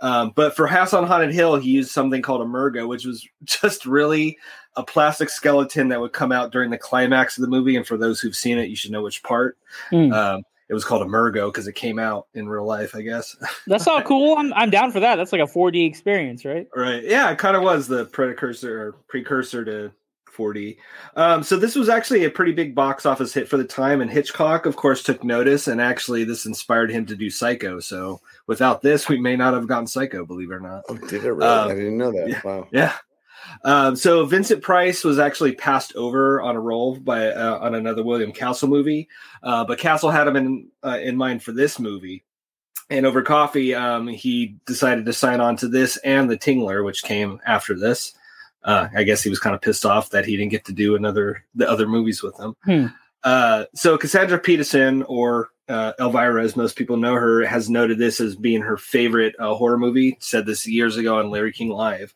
um, 0.00 0.32
but 0.34 0.56
for 0.56 0.66
House 0.66 0.92
on 0.92 1.06
Haunted 1.06 1.32
Hill, 1.32 1.56
he 1.56 1.70
used 1.70 1.90
something 1.90 2.20
called 2.20 2.40
Emergo, 2.40 2.88
which 2.88 3.06
was 3.06 3.26
just 3.44 3.86
really 3.86 4.38
a 4.76 4.82
plastic 4.82 5.30
skeleton 5.30 5.88
that 5.88 6.00
would 6.00 6.12
come 6.12 6.32
out 6.32 6.52
during 6.52 6.70
the 6.70 6.78
climax 6.78 7.38
of 7.38 7.42
the 7.42 7.48
movie. 7.48 7.76
And 7.76 7.86
for 7.86 7.96
those 7.96 8.20
who've 8.20 8.36
seen 8.36 8.58
it, 8.58 8.68
you 8.68 8.76
should 8.76 8.90
know 8.90 9.02
which 9.02 9.22
part. 9.22 9.56
Hmm. 9.90 10.12
Um, 10.12 10.42
it 10.68 10.74
was 10.74 10.84
called 10.84 11.06
Emergo 11.06 11.52
because 11.52 11.68
it 11.68 11.74
came 11.74 11.98
out 11.98 12.26
in 12.34 12.48
real 12.48 12.64
life, 12.64 12.94
I 12.94 13.02
guess. 13.02 13.36
That's 13.66 13.86
all 13.86 14.02
cool. 14.02 14.36
I'm 14.36 14.52
I'm 14.54 14.70
down 14.70 14.92
for 14.92 15.00
that. 15.00 15.16
That's 15.16 15.32
like 15.32 15.42
a 15.42 15.46
4D 15.46 15.86
experience, 15.86 16.44
right? 16.44 16.66
right? 16.74 17.04
Yeah, 17.04 17.30
it 17.30 17.38
kind 17.38 17.56
of 17.56 17.62
was 17.62 17.86
the 17.86 18.06
precursor 18.06 18.80
or 18.80 18.92
precursor 19.08 19.64
to 19.64 19.92
4D. 20.34 20.76
Um, 21.16 21.42
so 21.42 21.56
this 21.56 21.74
was 21.74 21.88
actually 21.88 22.24
a 22.24 22.30
pretty 22.30 22.52
big 22.52 22.74
box 22.74 23.06
office 23.06 23.32
hit 23.32 23.48
for 23.48 23.56
the 23.56 23.64
time, 23.64 24.00
and 24.00 24.10
Hitchcock, 24.10 24.66
of 24.66 24.76
course, 24.76 25.02
took 25.02 25.24
notice, 25.24 25.68
and 25.68 25.80
actually 25.80 26.24
this 26.24 26.46
inspired 26.46 26.90
him 26.90 27.06
to 27.06 27.16
do 27.16 27.30
Psycho. 27.30 27.80
So 27.80 28.20
without 28.46 28.82
this, 28.82 29.08
we 29.08 29.20
may 29.20 29.36
not 29.36 29.54
have 29.54 29.68
gotten 29.68 29.86
Psycho, 29.86 30.26
believe 30.26 30.50
it 30.50 30.54
or 30.54 30.60
not. 30.60 30.84
Oh, 30.88 30.96
did 30.96 31.24
it 31.24 31.32
really? 31.32 31.46
um, 31.46 31.70
I 31.70 31.74
didn't 31.74 31.98
know 31.98 32.12
that. 32.12 32.28
yeah. 32.28 32.40
Wow. 32.44 32.68
Yeah. 32.72 32.94
Um, 33.62 33.96
so 33.96 34.24
Vincent 34.26 34.62
Price 34.62 35.04
was 35.04 35.18
actually 35.18 35.52
passed 35.52 35.94
over 35.96 36.40
on 36.40 36.56
a 36.56 36.60
role 36.60 36.96
by 36.96 37.28
uh, 37.28 37.58
on 37.58 37.74
another 37.74 38.02
William 38.02 38.32
Castle 38.32 38.68
movie, 38.68 39.08
uh, 39.42 39.64
but 39.64 39.78
Castle 39.78 40.10
had 40.10 40.26
him 40.26 40.36
in 40.36 40.68
uh, 40.82 40.98
in 41.02 41.16
mind 41.16 41.42
for 41.42 41.52
this 41.52 41.78
movie. 41.78 42.24
And 42.90 43.06
over 43.06 43.22
coffee, 43.22 43.74
um, 43.74 44.06
he 44.08 44.56
decided 44.66 45.06
to 45.06 45.12
sign 45.14 45.40
on 45.40 45.56
to 45.56 45.68
this 45.68 45.96
and 45.98 46.30
the 46.30 46.36
Tingler, 46.36 46.84
which 46.84 47.02
came 47.02 47.40
after 47.46 47.74
this. 47.74 48.12
Uh, 48.64 48.88
I 48.96 49.04
guess 49.04 49.22
he 49.22 49.30
was 49.30 49.38
kind 49.38 49.54
of 49.54 49.60
pissed 49.60 49.84
off 49.84 50.10
that 50.10 50.24
he 50.24 50.36
didn't 50.36 50.50
get 50.50 50.64
to 50.66 50.72
do 50.72 50.96
another 50.96 51.44
the 51.54 51.68
other 51.68 51.86
movies 51.86 52.22
with 52.22 52.36
them. 52.36 52.56
Hmm. 52.64 52.86
Uh, 53.22 53.64
so 53.74 53.96
Cassandra 53.96 54.38
Peterson, 54.38 55.02
or 55.04 55.50
uh, 55.68 55.92
Elvira, 55.98 56.42
as 56.42 56.56
most 56.56 56.76
people 56.76 56.96
know 56.96 57.14
her, 57.14 57.44
has 57.44 57.70
noted 57.70 57.98
this 57.98 58.20
as 58.20 58.36
being 58.36 58.62
her 58.62 58.76
favorite 58.76 59.34
uh, 59.38 59.54
horror 59.54 59.78
movie. 59.78 60.16
Said 60.20 60.46
this 60.46 60.66
years 60.66 60.96
ago 60.96 61.18
on 61.18 61.30
Larry 61.30 61.52
King 61.52 61.70
Live. 61.70 62.14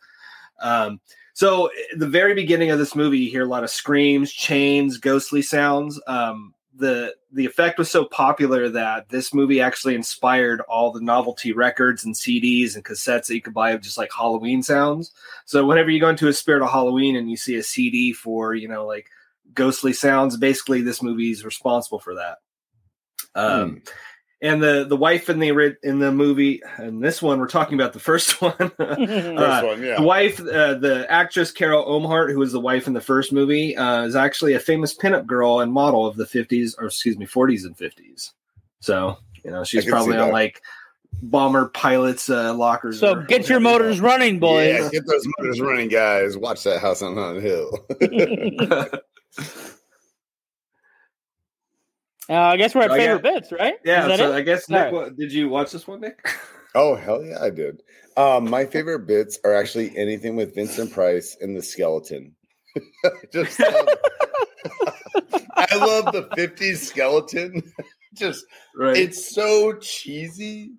Um, 0.60 1.00
so 1.34 1.70
at 1.92 1.98
the 1.98 2.08
very 2.08 2.34
beginning 2.34 2.70
of 2.70 2.78
this 2.78 2.96
movie, 2.96 3.18
you 3.18 3.30
hear 3.30 3.44
a 3.44 3.48
lot 3.48 3.62
of 3.62 3.70
screams, 3.70 4.32
chains, 4.32 4.98
ghostly 4.98 5.40
sounds. 5.40 6.00
Um, 6.06 6.52
the 6.78 7.14
the 7.32 7.44
effect 7.44 7.78
was 7.78 7.90
so 7.90 8.04
popular 8.04 8.68
that 8.70 9.08
this 9.08 9.34
movie 9.34 9.60
actually 9.60 9.94
inspired 9.94 10.60
all 10.62 10.92
the 10.92 11.00
novelty 11.00 11.52
records 11.52 12.04
and 12.04 12.14
CDs 12.14 12.74
and 12.74 12.84
cassettes 12.84 13.26
that 13.26 13.34
you 13.34 13.42
could 13.42 13.52
buy 13.52 13.72
of 13.72 13.82
just 13.82 13.98
like 13.98 14.10
Halloween 14.16 14.62
sounds. 14.62 15.12
So 15.44 15.66
whenever 15.66 15.90
you 15.90 16.00
go 16.00 16.08
into 16.08 16.28
a 16.28 16.32
spirit 16.32 16.62
of 16.62 16.70
Halloween 16.70 17.16
and 17.16 17.30
you 17.30 17.36
see 17.36 17.56
a 17.56 17.62
CD 17.62 18.12
for 18.12 18.54
you 18.54 18.68
know 18.68 18.86
like 18.86 19.08
ghostly 19.54 19.92
sounds, 19.92 20.36
basically 20.36 20.80
this 20.82 21.02
movie 21.02 21.30
is 21.30 21.44
responsible 21.44 21.98
for 21.98 22.14
that. 22.14 22.38
Um, 23.34 23.82
and 24.40 24.62
the 24.62 24.84
the 24.88 24.96
wife 24.96 25.28
in 25.28 25.38
the 25.40 25.76
in 25.82 25.98
the 25.98 26.12
movie 26.12 26.62
and 26.76 27.02
this 27.02 27.20
one 27.20 27.40
we're 27.40 27.48
talking 27.48 27.74
about 27.74 27.92
the 27.92 27.98
first 28.00 28.40
one. 28.42 28.52
First 28.56 28.78
Uh, 28.78 29.62
one, 29.64 29.82
yeah. 29.82 29.96
The 29.96 30.02
wife, 30.02 30.40
uh, 30.40 30.74
the 30.74 31.06
actress 31.10 31.50
Carol 31.50 31.84
Ohmart, 31.84 32.30
who 32.32 32.38
was 32.38 32.52
the 32.52 32.60
wife 32.60 32.86
in 32.86 32.92
the 32.92 33.00
first 33.00 33.32
movie, 33.32 33.76
uh, 33.76 34.02
is 34.04 34.14
actually 34.16 34.54
a 34.54 34.60
famous 34.60 34.94
pinup 34.94 35.26
girl 35.26 35.60
and 35.60 35.72
model 35.72 36.06
of 36.06 36.16
the 36.16 36.24
50s, 36.24 36.74
or 36.78 36.86
excuse 36.86 37.18
me, 37.18 37.26
40s 37.26 37.64
and 37.64 37.76
50s. 37.76 38.30
So, 38.80 39.16
you 39.44 39.50
know, 39.50 39.64
she's 39.64 39.84
probably 39.84 40.12
see 40.14 40.18
on 40.20 40.30
like 40.30 40.62
bomber 41.22 41.66
pilots' 41.68 42.30
uh, 42.30 42.54
lockers. 42.54 43.00
so 43.00 43.16
get 43.16 43.48
your 43.48 43.58
motors 43.60 43.98
running, 44.00 44.38
boys. 44.38 44.78
Yeah, 44.78 44.88
get 44.90 45.06
those 45.06 45.26
motors 45.38 45.60
running, 45.60 45.88
guys. 45.88 46.36
Watch 46.36 46.62
that 46.64 46.80
house 46.80 47.02
on 47.02 47.14
Haunted 47.16 47.42
Hill. 47.42 47.86
Uh, 52.28 52.34
I 52.34 52.56
guess 52.56 52.74
we're 52.74 52.82
at 52.82 52.90
So 52.90 52.94
I 52.94 52.98
favorite 52.98 53.22
bits, 53.22 53.52
right? 53.52 53.74
yeah, 53.84 54.08
Is 54.08 54.18
so 54.18 54.32
it? 54.32 54.34
I 54.34 54.40
guess, 54.42 54.68
Nick, 54.68 54.76
All 54.78 54.84
right. 54.84 54.92
what, 54.92 55.16
did 55.16 55.32
you 55.32 55.48
watch 55.48 55.72
this 55.72 55.86
one, 55.86 56.00
Nick? 56.00 56.18
oh 56.74 56.94
hell 56.94 57.24
yeah, 57.24 57.42
I 57.42 57.50
did. 57.50 57.82
Um, 58.16 58.50
my 58.50 58.66
favorite 58.66 59.06
bits 59.06 59.38
are 59.44 59.54
actually 59.54 59.96
anything 59.96 60.36
with 60.36 60.54
Vincent 60.54 60.92
Price 60.92 61.36
and 61.40 61.56
the 61.56 61.62
skeleton. 61.62 62.34
Just 63.32 63.58
love, 63.60 63.88
I 65.56 65.76
love 65.76 66.12
the 66.12 66.28
50s 66.36 66.78
skeleton. 66.78 67.62
Just 68.14 68.44
Right. 68.76 68.96
it's 68.96 69.34
so 69.34 69.74
cheesy. 69.74 70.72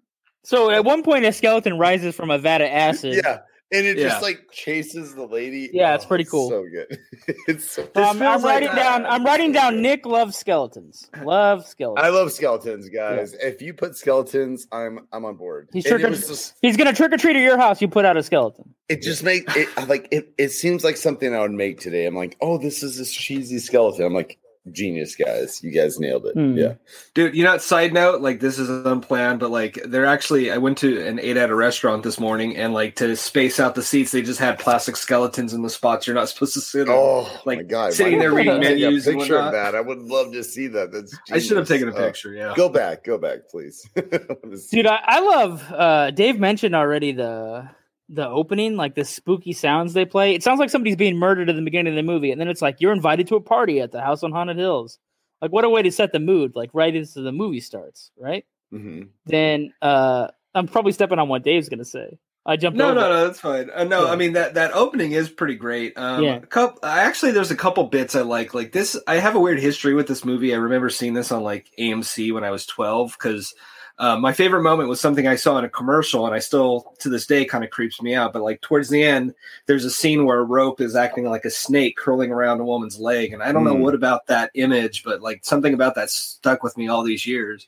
So 0.43 0.69
at 0.69 0.83
one 0.83 1.03
point, 1.03 1.25
a 1.25 1.31
skeleton 1.31 1.77
rises 1.77 2.15
from 2.15 2.29
a 2.31 2.37
vat 2.37 2.61
of 2.61 2.67
acid. 2.67 3.21
Yeah. 3.23 3.39
And 3.71 3.85
it 3.85 3.97
Yeah. 3.97 4.09
just 4.09 4.21
like 4.23 4.49
chases 4.51 5.13
the 5.13 5.25
lady. 5.27 5.69
Yeah, 5.71 5.93
it's 5.93 6.05
pretty 6.05 6.23
cool. 6.23 6.49
So 6.49 6.63
good. 6.63 6.97
it's 7.47 7.69
so 7.69 7.83
Um, 7.95 8.03
I'm 8.03 8.17
feels 8.17 8.43
like, 8.43 8.61
writing 8.63 8.75
down. 8.75 9.05
I'm 9.05 9.23
writing 9.23 9.51
down. 9.51 9.81
Nick 9.81 10.05
loves 10.07 10.35
skeletons. 10.35 11.07
Love 11.23 11.67
skeletons. 11.67 12.03
I 12.03 12.09
love 12.09 12.31
skeletons, 12.31 12.89
guys. 12.89 13.33
If 13.33 13.61
you 13.61 13.73
put 13.75 13.95
skeletons, 13.95 14.67
I'm 14.71 15.07
I'm 15.11 15.23
on 15.25 15.35
board. 15.35 15.69
He's 15.71 15.85
And 15.85 15.99
trick 15.99 16.11
or- 16.11 16.15
just 16.15 16.55
He's 16.63 16.77
gonna 16.77 16.93
trick 16.93 17.13
or 17.13 17.17
treat 17.17 17.35
at 17.35 17.41
your 17.43 17.57
house. 17.59 17.79
You 17.81 17.87
put 17.87 18.05
out 18.05 18.17
a 18.17 18.23
skeleton. 18.23 18.73
it 18.89 19.03
just 19.03 19.23
make 19.23 19.43
it 19.55 19.69
like 19.87 20.07
it, 20.09 20.33
it 20.39 20.49
seems 20.49 20.83
like 20.83 20.97
something 20.97 21.35
I 21.35 21.39
would 21.41 21.51
make 21.51 21.79
today. 21.79 22.05
I'm 22.07 22.15
like, 22.15 22.37
oh, 22.41 22.57
this 22.57 22.81
is 22.81 22.97
this 22.97 23.11
cheesy 23.11 23.59
skeleton. 23.59 24.03
I'm 24.05 24.13
like, 24.15 24.39
genius, 24.71 25.15
guys. 25.15 25.63
You 25.63 25.71
guys 25.71 25.99
nailed 25.99 26.25
it. 26.27 26.33
Hmm. 26.33 26.57
Yeah. 26.57 26.73
Dude, 27.13 27.35
you 27.35 27.43
know, 27.43 27.57
side 27.57 27.93
note, 27.93 28.21
like 28.21 28.39
this 28.39 28.59
is 28.59 28.69
unplanned, 28.69 29.39
but 29.39 29.49
like 29.51 29.79
they're 29.85 30.05
actually, 30.05 30.51
I 30.51 30.57
went 30.57 30.77
to 30.79 31.05
and 31.05 31.19
ate 31.19 31.37
at 31.37 31.49
a 31.49 31.55
restaurant 31.55 32.03
this 32.03 32.19
morning, 32.19 32.55
and 32.55 32.73
like 32.73 32.95
to 32.97 33.15
space 33.15 33.59
out 33.59 33.75
the 33.75 33.81
seats, 33.81 34.11
they 34.11 34.21
just 34.21 34.39
had 34.39 34.59
plastic 34.59 34.95
skeletons 34.95 35.53
in 35.53 35.61
the 35.61 35.69
spots 35.69 36.05
you're 36.07 36.15
not 36.15 36.29
supposed 36.29 36.53
to 36.53 36.61
sit 36.61 36.87
on. 36.89 36.95
Oh 36.95 37.41
Like, 37.45 37.59
my 37.59 37.63
god. 37.63 37.93
sitting 37.93 38.13
Why 38.17 38.19
there 38.19 38.33
reading 38.33 38.59
menus 38.59 39.07
A 39.07 39.11
and 39.11 39.19
picture 39.19 39.37
of 39.39 39.51
that. 39.53 39.75
I 39.75 39.81
would 39.81 39.99
love 39.99 40.33
to 40.33 40.43
see 40.43 40.67
that. 40.67 40.91
That's 40.91 41.15
I 41.31 41.39
should 41.39 41.57
have 41.57 41.67
taken 41.67 41.87
a 41.89 41.93
picture. 41.93 42.33
Yeah. 42.33 42.53
go 42.55 42.69
back, 42.69 43.03
go 43.03 43.17
back, 43.17 43.49
please. 43.49 43.87
I 43.97 44.01
wanna 44.43 44.57
see- 44.57 44.77
Dude, 44.77 44.87
I, 44.87 44.99
I 45.03 45.19
love. 45.21 45.71
Uh, 45.71 46.11
Dave 46.11 46.39
mentioned 46.39 46.75
already 46.75 47.11
the 47.11 47.69
the 48.09 48.27
opening, 48.27 48.75
like 48.75 48.95
the 48.95 49.05
spooky 49.05 49.53
sounds 49.53 49.93
they 49.93 50.05
play. 50.05 50.33
It 50.33 50.43
sounds 50.43 50.59
like 50.59 50.69
somebody's 50.71 50.95
being 50.95 51.17
murdered 51.17 51.49
at 51.49 51.55
the 51.55 51.61
beginning 51.61 51.93
of 51.93 51.95
the 51.97 52.03
movie, 52.03 52.31
and 52.31 52.41
then 52.41 52.47
it's 52.47 52.61
like 52.61 52.77
you're 52.79 52.91
invited 52.93 53.27
to 53.27 53.35
a 53.35 53.41
party 53.41 53.79
at 53.81 53.91
the 53.91 54.01
house 54.01 54.23
on 54.23 54.31
Haunted 54.31 54.57
Hills. 54.57 54.97
Like, 55.41 55.51
what 55.51 55.63
a 55.63 55.69
way 55.69 55.81
to 55.83 55.91
set 55.91 56.11
the 56.11 56.19
mood! 56.19 56.53
Like 56.55 56.71
right 56.73 56.95
as 56.95 57.13
the 57.13 57.31
movie 57.31 57.59
starts, 57.61 58.11
right? 58.17 58.45
Mhm. 58.73 59.09
Then 59.25 59.73
uh, 59.81 60.27
I'm 60.55 60.67
probably 60.67 60.91
stepping 60.91 61.19
on 61.19 61.29
what 61.29 61.43
Dave's 61.43 61.69
gonna 61.69 61.85
say. 61.85 62.17
I 62.45 62.55
jumped. 62.55 62.77
No, 62.79 62.85
over. 62.91 62.95
no, 62.99 63.09
no, 63.09 63.25
that's 63.27 63.39
fine. 63.39 63.69
Uh, 63.69 63.83
no, 63.83 64.05
Yeah. 64.05 64.11
I 64.11 64.15
mean 64.15 64.33
that 64.33 64.55
that 64.55 64.71
opening 64.73 65.11
is 65.11 65.29
pretty 65.29 65.55
great. 65.55 65.93
Um, 65.97 66.23
Yeah. 66.23 66.37
a 66.37 66.45
couple, 66.47 66.79
actually, 66.83 67.31
there's 67.31 67.51
a 67.51 67.55
couple 67.55 67.83
bits 67.85 68.15
I 68.15 68.21
like. 68.21 68.53
Like 68.55 68.71
this, 68.71 68.99
I 69.07 69.15
have 69.17 69.35
a 69.35 69.39
weird 69.39 69.59
history 69.59 69.93
with 69.93 70.07
this 70.07 70.25
movie. 70.25 70.53
I 70.53 70.57
remember 70.57 70.89
seeing 70.89 71.13
this 71.13 71.31
on 71.31 71.43
like 71.43 71.69
AMC 71.77 72.31
when 72.33 72.43
I 72.43 72.49
was 72.49 72.65
12 72.65 73.11
because 73.19 73.53
uh, 73.99 74.17
my 74.17 74.31
favorite 74.33 74.63
moment 74.63 74.87
was 74.89 74.99
something 75.01 75.27
I 75.27 75.35
saw 75.35 75.57
in 75.59 75.65
a 75.65 75.69
commercial, 75.69 76.25
and 76.25 76.33
I 76.33 76.39
still 76.39 76.95
to 76.99 77.09
this 77.09 77.27
day 77.27 77.45
kind 77.45 77.63
of 77.63 77.69
creeps 77.69 78.01
me 78.01 78.15
out. 78.15 78.33
But 78.33 78.41
like 78.41 78.61
towards 78.61 78.89
the 78.89 79.03
end, 79.03 79.35
there's 79.67 79.85
a 79.85 79.91
scene 79.91 80.25
where 80.25 80.39
a 80.39 80.43
rope 80.43 80.79
is 80.81 80.95
acting 80.95 81.25
like 81.25 81.45
a 81.45 81.49
snake 81.51 81.97
curling 81.97 82.31
around 82.31 82.59
a 82.61 82.65
woman's 82.65 82.97
leg, 82.99 83.33
and 83.33 83.43
I 83.43 83.51
don't 83.51 83.63
know 83.65 83.75
Hmm. 83.75 83.81
what 83.81 83.95
about 83.95 84.27
that 84.27 84.51
image, 84.55 85.03
but 85.03 85.21
like 85.21 85.43
something 85.45 85.73
about 85.73 85.95
that 85.95 86.09
stuck 86.09 86.63
with 86.63 86.77
me 86.77 86.87
all 86.87 87.03
these 87.03 87.27
years. 87.27 87.67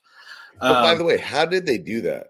But 0.59 0.81
by 0.81 0.91
Um, 0.93 0.97
the 1.00 1.03
way, 1.03 1.17
how 1.17 1.45
did 1.45 1.65
they 1.65 1.77
do 1.77 2.01
that? 2.01 2.27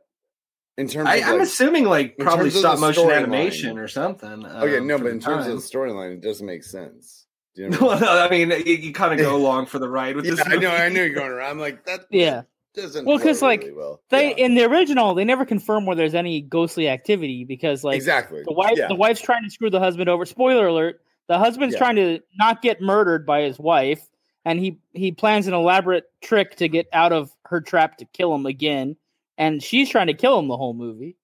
In 0.77 0.87
terms 0.87 1.07
I, 1.09 1.15
of 1.17 1.23
I'm 1.25 1.33
like, 1.33 1.41
assuming 1.43 1.85
like 1.85 2.17
probably 2.17 2.49
stop 2.49 2.79
motion 2.79 3.03
storyline. 3.03 3.17
animation 3.17 3.77
or 3.77 3.87
something. 3.87 4.45
okay, 4.45 4.77
um, 4.77 4.87
no, 4.87 4.97
but 4.97 5.07
in 5.07 5.19
terms 5.19 5.43
time. 5.45 5.51
of 5.51 5.61
the 5.61 5.67
storyline, 5.67 6.13
it 6.13 6.21
doesn't 6.21 6.45
make 6.47 6.63
sense. 6.63 7.27
Do 7.55 7.63
you 7.63 7.69
know 7.69 7.77
I 7.77 7.81
mean? 7.95 8.01
well, 8.01 8.25
I 8.25 8.29
mean, 8.29 8.49
you, 8.65 8.73
you 8.75 8.93
kind 8.93 9.13
of 9.13 9.19
go 9.19 9.35
along 9.41 9.65
for 9.67 9.77
the 9.79 9.89
ride 9.89 10.15
with 10.15 10.25
Yeah, 10.25 10.31
this. 10.31 10.47
I 10.47 10.55
know, 10.55 10.71
I 10.71 10.83
movie. 10.87 10.93
knew 10.95 11.05
you're 11.05 11.13
going 11.13 11.29
around. 11.31 11.51
I'm 11.51 11.59
like 11.59 11.85
that. 11.85 12.05
Yeah. 12.09 12.43
Doesn't. 12.73 13.05
Well, 13.05 13.19
'cause, 13.19 13.39
flow 13.39 13.49
like, 13.49 13.61
really 13.61 13.73
well. 13.73 14.01
They 14.09 14.29
Yeah, 14.29 14.45
in 14.45 14.55
the 14.55 14.63
original, 14.65 15.13
they 15.13 15.23
never 15.25 15.45
confirm 15.45 15.85
where 15.85 15.95
there's 15.95 16.15
any 16.15 16.41
ghostly 16.41 16.87
activity 16.89 17.43
because 17.43 17.83
like 17.83 17.95
exactly 17.97 18.43
the 18.43 18.53
wife 18.53 18.73
Yeah. 18.77 18.87
the 18.87 18.95
wife's 18.95 19.21
trying 19.21 19.43
to 19.43 19.49
screw 19.49 19.69
the 19.69 19.79
husband 19.79 20.09
over. 20.09 20.25
Spoiler 20.25 20.67
alert: 20.67 21.01
the 21.27 21.37
husband's 21.37 21.73
Yeah. 21.73 21.79
trying 21.79 21.95
to 21.97 22.19
not 22.37 22.61
get 22.61 22.81
murdered 22.81 23.25
by 23.25 23.41
his 23.41 23.59
wife, 23.59 24.01
and 24.45 24.59
he 24.59 24.77
he 24.93 25.11
plans 25.11 25.47
an 25.47 25.53
elaborate 25.53 26.05
trick 26.21 26.55
to 26.57 26.67
get 26.67 26.87
out 26.93 27.11
of 27.13 27.31
her 27.45 27.61
trap 27.61 27.97
to 27.97 28.05
kill 28.05 28.33
him 28.33 28.45
again. 28.45 28.95
And 29.37 29.61
she's 29.63 29.89
trying 29.89 30.07
to 30.07 30.13
kill 30.13 30.37
him 30.39 30.47
the 30.47 30.57
whole 30.57 30.73
movie. 30.73 31.17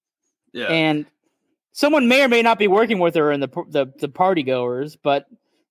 Yeah. 0.51 0.65
And 0.67 1.05
someone 1.71 2.07
may 2.07 2.23
or 2.23 2.27
may 2.27 2.41
not 2.41 2.57
be 2.57 2.67
working 2.67 2.99
with 2.99 3.15
her 3.15 3.31
in 3.31 3.39
the 3.39 3.49
the, 3.69 3.85
the 3.99 4.09
party 4.09 4.43
goers, 4.43 4.95
but 4.95 5.27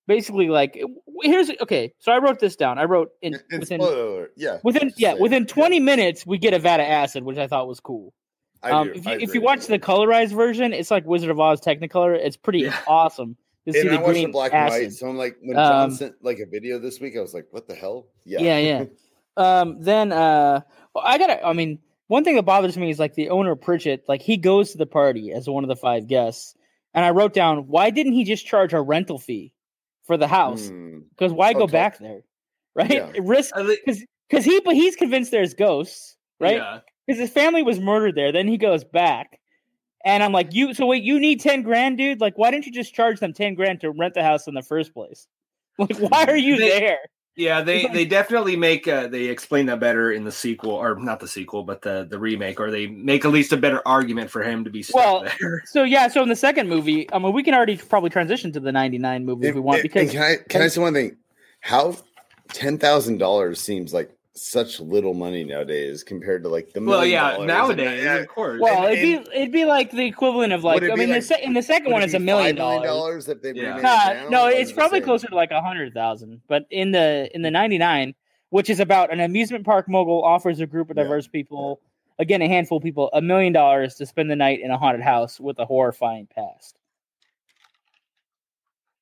basically, 0.07 0.47
like 0.49 0.81
here's 1.21 1.49
okay. 1.61 1.93
So 1.99 2.11
I 2.11 2.17
wrote 2.17 2.39
this 2.39 2.55
down. 2.55 2.79
I 2.79 2.85
wrote 2.85 3.09
in 3.21 3.35
And 3.51 3.59
within 3.59 3.81
spoiler 3.81 4.29
yeah. 4.35 4.57
within 4.63 4.91
yeah 4.97 5.13
say 5.13 5.19
within 5.19 5.43
it. 5.43 5.49
20 5.49 5.79
minutes 5.79 6.25
we 6.25 6.37
get 6.37 6.53
a 6.53 6.59
vat 6.59 6.79
of 6.79 6.87
acid, 6.87 7.23
which 7.23 7.37
I 7.37 7.47
thought 7.47 7.67
was 7.67 7.79
cool. 7.79 8.13
I 8.63 8.71
Um, 8.71 8.87
do, 8.87 8.93
if 8.99 9.07
I 9.07 9.13
you, 9.13 9.19
if 9.19 9.33
you 9.35 9.41
watch 9.41 9.67
the 9.67 9.77
colorized 9.79 10.31
version, 10.35 10.73
it's 10.73 10.89
like 10.89 11.05
Wizard 11.05 11.29
of 11.29 11.39
Oz 11.39 11.61
Technicolor. 11.61 12.15
It's 12.17 12.37
pretty 12.37 12.59
Yeah. 12.61 12.79
awesome 12.87 13.37
to 13.67 13.73
see 13.73 13.81
and 13.81 13.89
the 13.89 13.93
I 13.93 13.97
watched 13.97 14.11
green 14.13 14.27
the 14.29 14.31
black 14.31 14.53
acid. 14.53 14.75
and 14.81 14.85
white, 14.87 14.93
so 14.93 15.07
I'm 15.09 15.17
like, 15.17 15.35
when 15.43 15.57
Um, 15.57 15.63
John 15.63 15.91
sent 15.91 16.15
like 16.23 16.39
a 16.39 16.45
video 16.45 16.79
this 16.79 16.99
week, 16.99 17.15
I 17.17 17.21
was 17.21 17.33
like, 17.33 17.45
"What 17.51 17.67
the 17.67 17.75
hell?" 17.75 18.07
Yeah, 18.25 18.39
Yeah, 18.39 18.57
yeah. 18.57 18.85
um, 19.37 19.81
then 19.81 20.11
uh, 20.11 20.61
I 20.95 21.17
gotta. 21.17 21.45
I 21.45 21.53
mean, 21.53 21.79
one 22.07 22.23
thing 22.23 22.35
that 22.37 22.43
bothers 22.43 22.77
me 22.77 22.89
is 22.89 22.97
like 22.99 23.13
the 23.15 23.29
owner 23.29 23.55
Pritchett. 23.55 24.05
Like 24.07 24.21
he 24.21 24.37
goes 24.37 24.71
to 24.71 24.77
the 24.77 24.85
party 24.87 25.31
as 25.33 25.47
one 25.49 25.63
of 25.63 25.67
the 25.67 25.75
five 25.75 26.07
guests, 26.07 26.55
and 26.93 27.05
I 27.05 27.11
wrote 27.11 27.33
down 27.33 27.67
why 27.67 27.89
didn't 27.91 28.13
he 28.13 28.23
just 28.23 28.45
charge 28.47 28.73
a 28.73 28.81
rental 28.81 29.19
fee 29.19 29.53
for 30.07 30.17
the 30.17 30.27
house? 30.27 30.69
Hmm. 30.69 30.99
Because 31.09 31.31
why 31.31 31.53
go 31.53 31.67
back 31.67 31.99
there, 31.99 32.21
right? 32.75 32.91
Yeah. 32.91 33.11
Risk 33.19 33.55
I 33.55 33.65
think- 33.65 34.07
because 34.29 34.43
he 34.45 34.59
but 34.61 34.73
he's 34.75 34.95
convinced 34.95 35.31
there's 35.31 35.53
ghosts, 35.53 36.17
right? 36.39 36.57
Yeah. 36.57 36.79
because 37.05 37.19
his 37.19 37.29
family 37.29 37.63
was 37.63 37.79
murdered 37.79 38.15
there. 38.15 38.31
Then 38.31 38.47
he 38.47 38.57
goes 38.57 38.83
back, 38.83 39.39
and 40.05 40.21
I'm 40.23 40.31
like, 40.31 40.53
you. 40.53 40.73
So 40.73 40.85
wait, 40.85 41.03
you 41.03 41.19
need 41.19 41.39
ten 41.41 41.61
grand, 41.61 41.97
dude? 41.97 42.19
Like, 42.21 42.37
why 42.37 42.51
didn't 42.51 42.65
you 42.65 42.71
just 42.71 42.93
charge 42.93 43.19
them 43.19 43.33
ten 43.33 43.53
grand 43.55 43.81
to 43.81 43.91
rent 43.91 44.13
the 44.15 44.23
house 44.23 44.47
in 44.47 44.53
the 44.53 44.61
first 44.63 44.93
place? 44.93 45.27
Like, 45.79 45.97
why 45.97 46.25
are 46.25 46.35
you 46.47 46.57
They- 46.57 46.69
there? 46.79 46.99
Yeah, 47.37 47.61
they 47.61 47.85
they 47.85 48.03
definitely 48.03 48.55
make 48.55 48.87
uh, 48.87 49.07
they 49.07 49.25
explain 49.25 49.67
that 49.67 49.79
better 49.79 50.11
in 50.11 50.23
the 50.23 50.31
sequel, 50.31 50.71
or 50.71 50.95
not 50.95 51.19
the 51.19 51.27
sequel, 51.27 51.61
but 51.63 51.83
the 51.83 52.07
the 52.09 52.17
remake, 52.17 52.59
or 52.59 52.71
they 52.71 52.87
make 52.87 53.25
at 53.25 53.31
least 53.31 53.53
a 53.53 53.57
better 53.57 53.79
argument 53.87 54.31
for 54.31 54.41
him 54.41 54.63
to 54.63 54.71
be 54.71 54.81
stuck 54.81 54.95
Well, 54.95 55.21
there. 55.39 55.61
So 55.67 55.83
yeah, 55.83 56.07
so 56.07 56.23
in 56.23 56.29
the 56.29 56.35
second 56.35 56.67
movie, 56.67 57.07
I 57.13 57.19
mean, 57.19 57.33
we 57.33 57.43
can 57.43 57.53
already 57.53 57.77
probably 57.77 58.09
transition 58.09 58.51
to 58.53 58.59
the 58.59 58.71
'99 58.71 59.23
movie 59.23 59.47
if 59.47 59.53
we 59.53 59.61
want 59.61 59.81
And- 59.81 59.83
because 59.83 60.01
and 60.01 60.11
can 60.11 60.21
I 60.23 60.35
can 60.49 60.61
I 60.63 60.67
say 60.67 60.81
one 60.81 60.95
thing? 60.95 61.15
How 61.61 61.95
ten 62.53 62.79
thousand 62.79 63.19
dollars 63.19 63.61
seems 63.61 63.93
like 63.93 64.09
such 64.37 64.79
little 64.79 65.13
money 65.13 65.43
nowadays 65.43 66.03
compared 66.03 66.43
to 66.43 66.49
like 66.49 66.71
the 66.73 66.81
Well, 66.81 67.05
yeah, 67.05 67.31
dollars. 67.31 67.47
nowadays, 67.47 68.03
Yeah. 68.03 68.15
of 68.17 68.27
course. 68.27 68.61
well, 68.61 68.85
and- 68.85 68.97
it'd 68.97 69.25
be 69.25 69.31
it'd 69.37 69.51
be 69.51 69.65
like 69.65 69.91
the 69.91 70.05
equivalent 70.05 70.53
of 70.53 70.63
like 70.63 70.83
I 70.83 70.87
be 70.87 70.95
mean, 70.95 71.09
the 71.09 71.21
se- 71.21 71.41
in 71.43 71.53
the 71.53 71.61
second 71.61 71.91
one 71.91 72.01
it 72.01 72.05
it's 72.05 72.13
a 72.13 72.19
million 72.19 72.55
$5 72.55 72.59
million. 72.59 72.83
dollars 72.83 73.27
if 73.27 73.41
they 73.41 73.53
Yeah. 73.53 73.75
remade 73.77 73.79
it 73.79 73.85
Uh, 74.25 74.29
no, 74.29 74.47
it's 74.47 74.71
probably 74.71 75.01
closer 75.01 75.27
to 75.27 75.35
like 75.35 75.51
a 75.51 75.61
hundred 75.61 75.93
thousand. 75.93 76.41
But 76.47 76.65
in 76.69 76.91
the 76.91 77.29
in 77.33 77.41
the 77.41 77.51
'99, 77.51 78.13
which 78.49 78.69
is 78.69 78.79
about 78.79 79.11
an 79.11 79.19
amusement 79.19 79.65
park 79.65 79.89
mogul 79.89 80.23
offers 80.23 80.59
a 80.59 80.65
group 80.67 80.89
of 80.89 80.97
Yeah. 80.97 81.03
diverse 81.03 81.27
people, 81.27 81.79
again 82.19 82.41
a 82.41 82.47
handful 82.47 82.77
of 82.77 82.83
people, 82.83 83.09
a 83.13 83.21
million 83.21 83.53
dollars 83.53 83.95
to 83.95 84.05
spend 84.05 84.29
the 84.31 84.35
night 84.35 84.59
in 84.61 84.71
a 84.71 84.77
haunted 84.77 85.01
house 85.01 85.39
with 85.39 85.59
a 85.59 85.65
horrifying 85.65 86.27
past. 86.27 86.77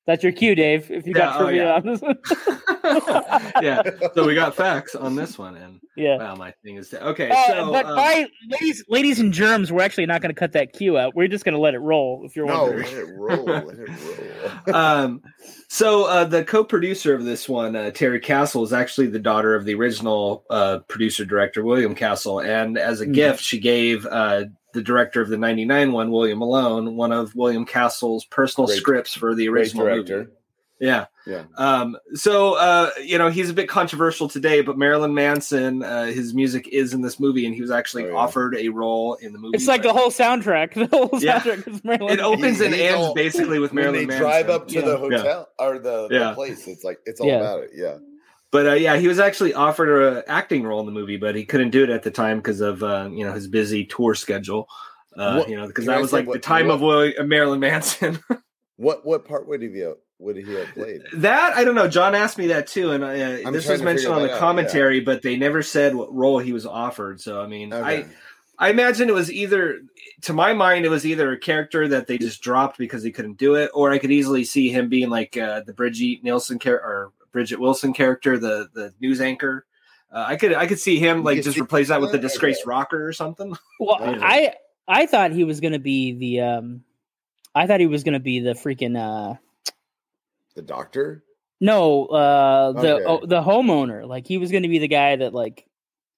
That's 0.06 0.22
your 0.22 0.32
cue, 0.32 0.54
Dave. 0.54 0.88
If 0.90 1.06
you 1.06 1.12
got 1.14 1.34
Yeah, 1.34 1.36
oh, 1.36 1.44
trivia 1.44 1.64
yeah. 1.64 1.74
on 1.74 1.82
this, 1.84 2.00
one. 2.00 3.52
yeah, 3.62 3.82
so 4.14 4.24
we 4.24 4.34
got 4.36 4.54
facts 4.54 4.94
on 4.94 5.16
this 5.16 5.36
one, 5.36 5.56
and 5.56 5.80
yeah. 5.96 6.16
wow, 6.18 6.36
my 6.36 6.52
thing 6.62 6.76
is 6.76 6.94
okay. 6.94 7.28
Uh, 7.30 7.46
so, 7.48 7.72
but 7.72 7.86
um, 7.86 7.96
by 7.96 8.26
ladies, 8.48 8.84
ladies 8.88 9.18
and 9.18 9.32
germs, 9.32 9.72
we're 9.72 9.82
actually 9.82 10.06
not 10.06 10.22
going 10.22 10.32
to 10.32 10.38
cut 10.38 10.52
that 10.52 10.72
cue 10.72 10.96
out. 10.96 11.16
We're 11.16 11.26
just 11.26 11.44
going 11.44 11.54
to 11.54 11.60
let 11.60 11.74
it 11.74 11.80
roll. 11.80 12.22
If 12.24 12.36
you're 12.36 12.46
No, 12.46 12.62
wondering, 12.66 12.84
let 12.84 12.94
it 12.94 13.08
roll. 13.16 13.44
Let 13.44 13.78
it 13.78 13.88
roll. 14.66 14.74
um, 14.76 15.22
so 15.68 16.04
uh, 16.04 16.24
the 16.24 16.44
co-producer 16.44 17.12
of 17.12 17.24
this 17.24 17.48
one, 17.48 17.74
uh, 17.74 17.90
Terry 17.90 18.20
Castle, 18.20 18.62
is 18.62 18.72
actually 18.72 19.08
the 19.08 19.18
daughter 19.18 19.56
of 19.56 19.64
the 19.64 19.74
original 19.74 20.44
uh, 20.50 20.78
producer 20.86 21.24
director 21.24 21.64
William 21.64 21.96
Castle, 21.96 22.38
and 22.40 22.78
as 22.78 23.00
a 23.00 23.06
Mhm. 23.06 23.14
gift, 23.14 23.42
she 23.42 23.58
gave 23.58 24.06
uh, 24.06 24.44
the 24.76 24.82
director 24.82 25.20
of 25.20 25.28
the 25.28 25.36
'99 25.38 25.90
one, 25.92 26.10
William 26.12 26.38
Malone, 26.38 26.94
one 26.96 27.10
of 27.10 27.34
William 27.34 27.64
Castle's 27.64 28.24
personal 28.26 28.68
Great- 28.68 28.78
scripts 28.78 29.14
for 29.14 29.34
the 29.34 29.46
Great 29.48 29.62
original 29.62 29.86
director. 29.86 30.18
movie. 30.18 30.30
Yeah. 30.78 31.06
Yeah. 31.26 31.44
Um, 31.56 31.96
so 32.12 32.52
uh, 32.54 32.90
you 33.02 33.16
know, 33.16 33.30
he's 33.30 33.48
a 33.48 33.54
bit 33.54 33.66
controversial 33.66 34.28
today, 34.28 34.60
but 34.60 34.76
Marilyn 34.76 35.14
Manson, 35.14 35.82
uh, 35.82 36.04
his 36.04 36.34
music 36.34 36.68
is 36.68 36.92
in 36.92 37.00
this 37.00 37.18
movie, 37.18 37.46
and 37.46 37.54
he 37.54 37.62
was 37.62 37.70
actually 37.70 38.04
Oh, 38.04 38.08
yeah. 38.08 38.14
offered 38.16 38.54
a 38.56 38.68
role 38.68 39.14
in 39.14 39.32
the 39.32 39.38
movie. 39.38 39.56
It's 39.56 39.66
like 39.66 39.82
the 39.82 39.94
whole 39.94 40.10
soundtrack. 40.10 40.74
The 40.90 40.94
whole 40.94 41.08
Yeah. 41.18 41.40
soundtrack 41.40 41.66
is 41.74 41.82
Marilyn. 41.82 42.12
it 42.12 42.20
opens 42.20 42.60
and 42.60 42.74
ends 42.74 42.98
all- 43.00 43.14
basically 43.14 43.58
with 43.58 43.72
Marilyn 43.72 44.00
they 44.00 44.06
Manson. 44.06 44.20
drive 44.22 44.50
up 44.50 44.68
to 44.68 44.74
Yeah. 44.74 44.80
the 44.82 44.96
hotel 44.98 45.48
or 45.58 45.78
the, 45.78 46.08
Yeah. 46.10 46.28
the 46.28 46.34
place, 46.34 46.68
it's 46.68 46.84
like 46.84 47.00
it's 47.06 47.20
all 47.22 47.26
Yeah. 47.26 47.36
about 47.40 47.62
it. 47.64 47.70
Yeah. 47.74 47.96
But 48.56 48.66
uh, 48.66 48.72
yeah, 48.72 48.96
he 48.96 49.06
was 49.06 49.18
actually 49.18 49.52
offered 49.52 50.16
an 50.16 50.22
acting 50.28 50.62
role 50.62 50.80
in 50.80 50.86
the 50.86 50.92
movie, 50.92 51.18
but 51.18 51.34
he 51.34 51.44
couldn't 51.44 51.72
do 51.72 51.84
it 51.84 51.90
at 51.90 52.04
the 52.04 52.10
time 52.10 52.38
because 52.38 52.62
of 52.62 52.82
uh, 52.82 53.10
you 53.12 53.22
know 53.22 53.34
his 53.34 53.48
busy 53.48 53.84
tour 53.84 54.14
schedule. 54.14 54.66
Uh, 55.14 55.40
What- 55.40 55.50
you 55.50 55.58
know, 55.58 55.66
because 55.66 55.84
that 55.84 56.00
was 56.00 56.10
like 56.10 56.26
the 56.26 56.38
time 56.38 56.68
what- 56.68 56.76
of 56.76 56.80
William, 56.80 57.14
uh, 57.20 57.24
Marilyn 57.24 57.60
Manson. 57.60 58.18
What 58.78 59.04
what 59.04 59.26
part 59.26 59.46
would 59.48 59.60
he 59.60 59.78
have 59.80 59.96
would 60.18 60.36
he 60.36 60.54
have 60.54 60.68
played? 60.68 61.02
that 61.14 61.54
I 61.54 61.64
don't 61.64 61.74
know. 61.74 61.88
John 61.88 62.14
asked 62.14 62.36
me 62.38 62.46
that 62.48 62.66
too, 62.66 62.92
and 62.92 63.04
uh, 63.04 63.50
this 63.50 63.68
was 63.68 63.82
mentioned 63.82 64.12
on 64.12 64.22
the 64.22 64.32
out, 64.32 64.38
commentary, 64.38 65.00
but 65.00 65.20
they 65.22 65.36
never 65.36 65.62
said 65.62 65.94
what 65.94 66.14
role 66.14 66.38
he 66.38 66.52
was 66.54 66.66
offered. 66.66 67.20
So 67.20 67.40
I 67.42 67.46
mean, 67.46 67.72
I 67.74 68.06
I 68.58 68.70
imagine 68.70 69.08
it 69.08 69.14
was 69.14 69.30
either, 69.30 69.80
to 70.22 70.32
my 70.32 70.52
mind, 70.54 70.84
it 70.84 70.90
was 70.90 71.04
either 71.04 71.32
a 71.32 71.38
character 71.38 71.88
that 71.88 72.06
they 72.06 72.18
just 72.18 72.40
dropped 72.42 72.78
because 72.78 73.02
he 73.02 73.12
couldn't 73.12 73.38
do 73.38 73.54
it, 73.54 73.70
or 73.74 73.90
I 73.90 73.98
could 73.98 74.10
easily 74.10 74.44
see 74.44 74.70
him 74.70 74.88
being 74.88 75.10
like 75.10 75.36
uh, 75.36 75.60
the 75.60 75.74
Bridget 75.74 76.22
Nielsen 76.22 76.58
character 76.58 76.86
or 76.86 77.12
Bridgette 77.36 77.58
Wilson 77.58 77.92
character, 77.92 78.38
the 78.38 78.68
the 78.74 78.94
news 79.00 79.20
anchor. 79.20 79.66
Uh, 80.10 80.24
I 80.28 80.36
could 80.36 80.54
I 80.54 80.66
could 80.66 80.78
see 80.78 80.98
him 80.98 81.22
like 81.22 81.42
just 81.42 81.58
replace 81.58 81.88
that 81.88 82.00
with 82.00 82.12
the 82.12 82.18
disgraced 82.18 82.64
rocker 82.64 83.06
or 83.06 83.12
something. 83.12 83.54
well, 83.80 83.98
Yeah. 84.00 84.18
I 84.22 84.54
I 84.88 85.06
thought 85.06 85.32
he 85.32 85.44
was 85.44 85.60
gonna 85.60 85.78
be 85.78 86.12
the 86.12 86.40
um, 86.40 86.84
I 87.54 87.66
thought 87.66 87.80
he 87.80 87.86
was 87.86 88.04
gonna 88.04 88.20
be 88.20 88.40
the 88.40 88.52
freaking 88.54 88.96
uh, 88.96 89.36
the 90.54 90.62
doctor? 90.62 91.22
no, 91.60 92.06
uh, 92.06 92.72
the 92.72 92.94
Okay. 92.96 93.04
oh, 93.06 93.26
the 93.26 93.42
homeowner. 93.42 94.06
Like 94.06 94.26
he 94.26 94.38
was 94.38 94.50
gonna 94.52 94.68
be 94.68 94.78
the 94.78 94.88
guy 94.88 95.16
that 95.16 95.34
like 95.34 95.66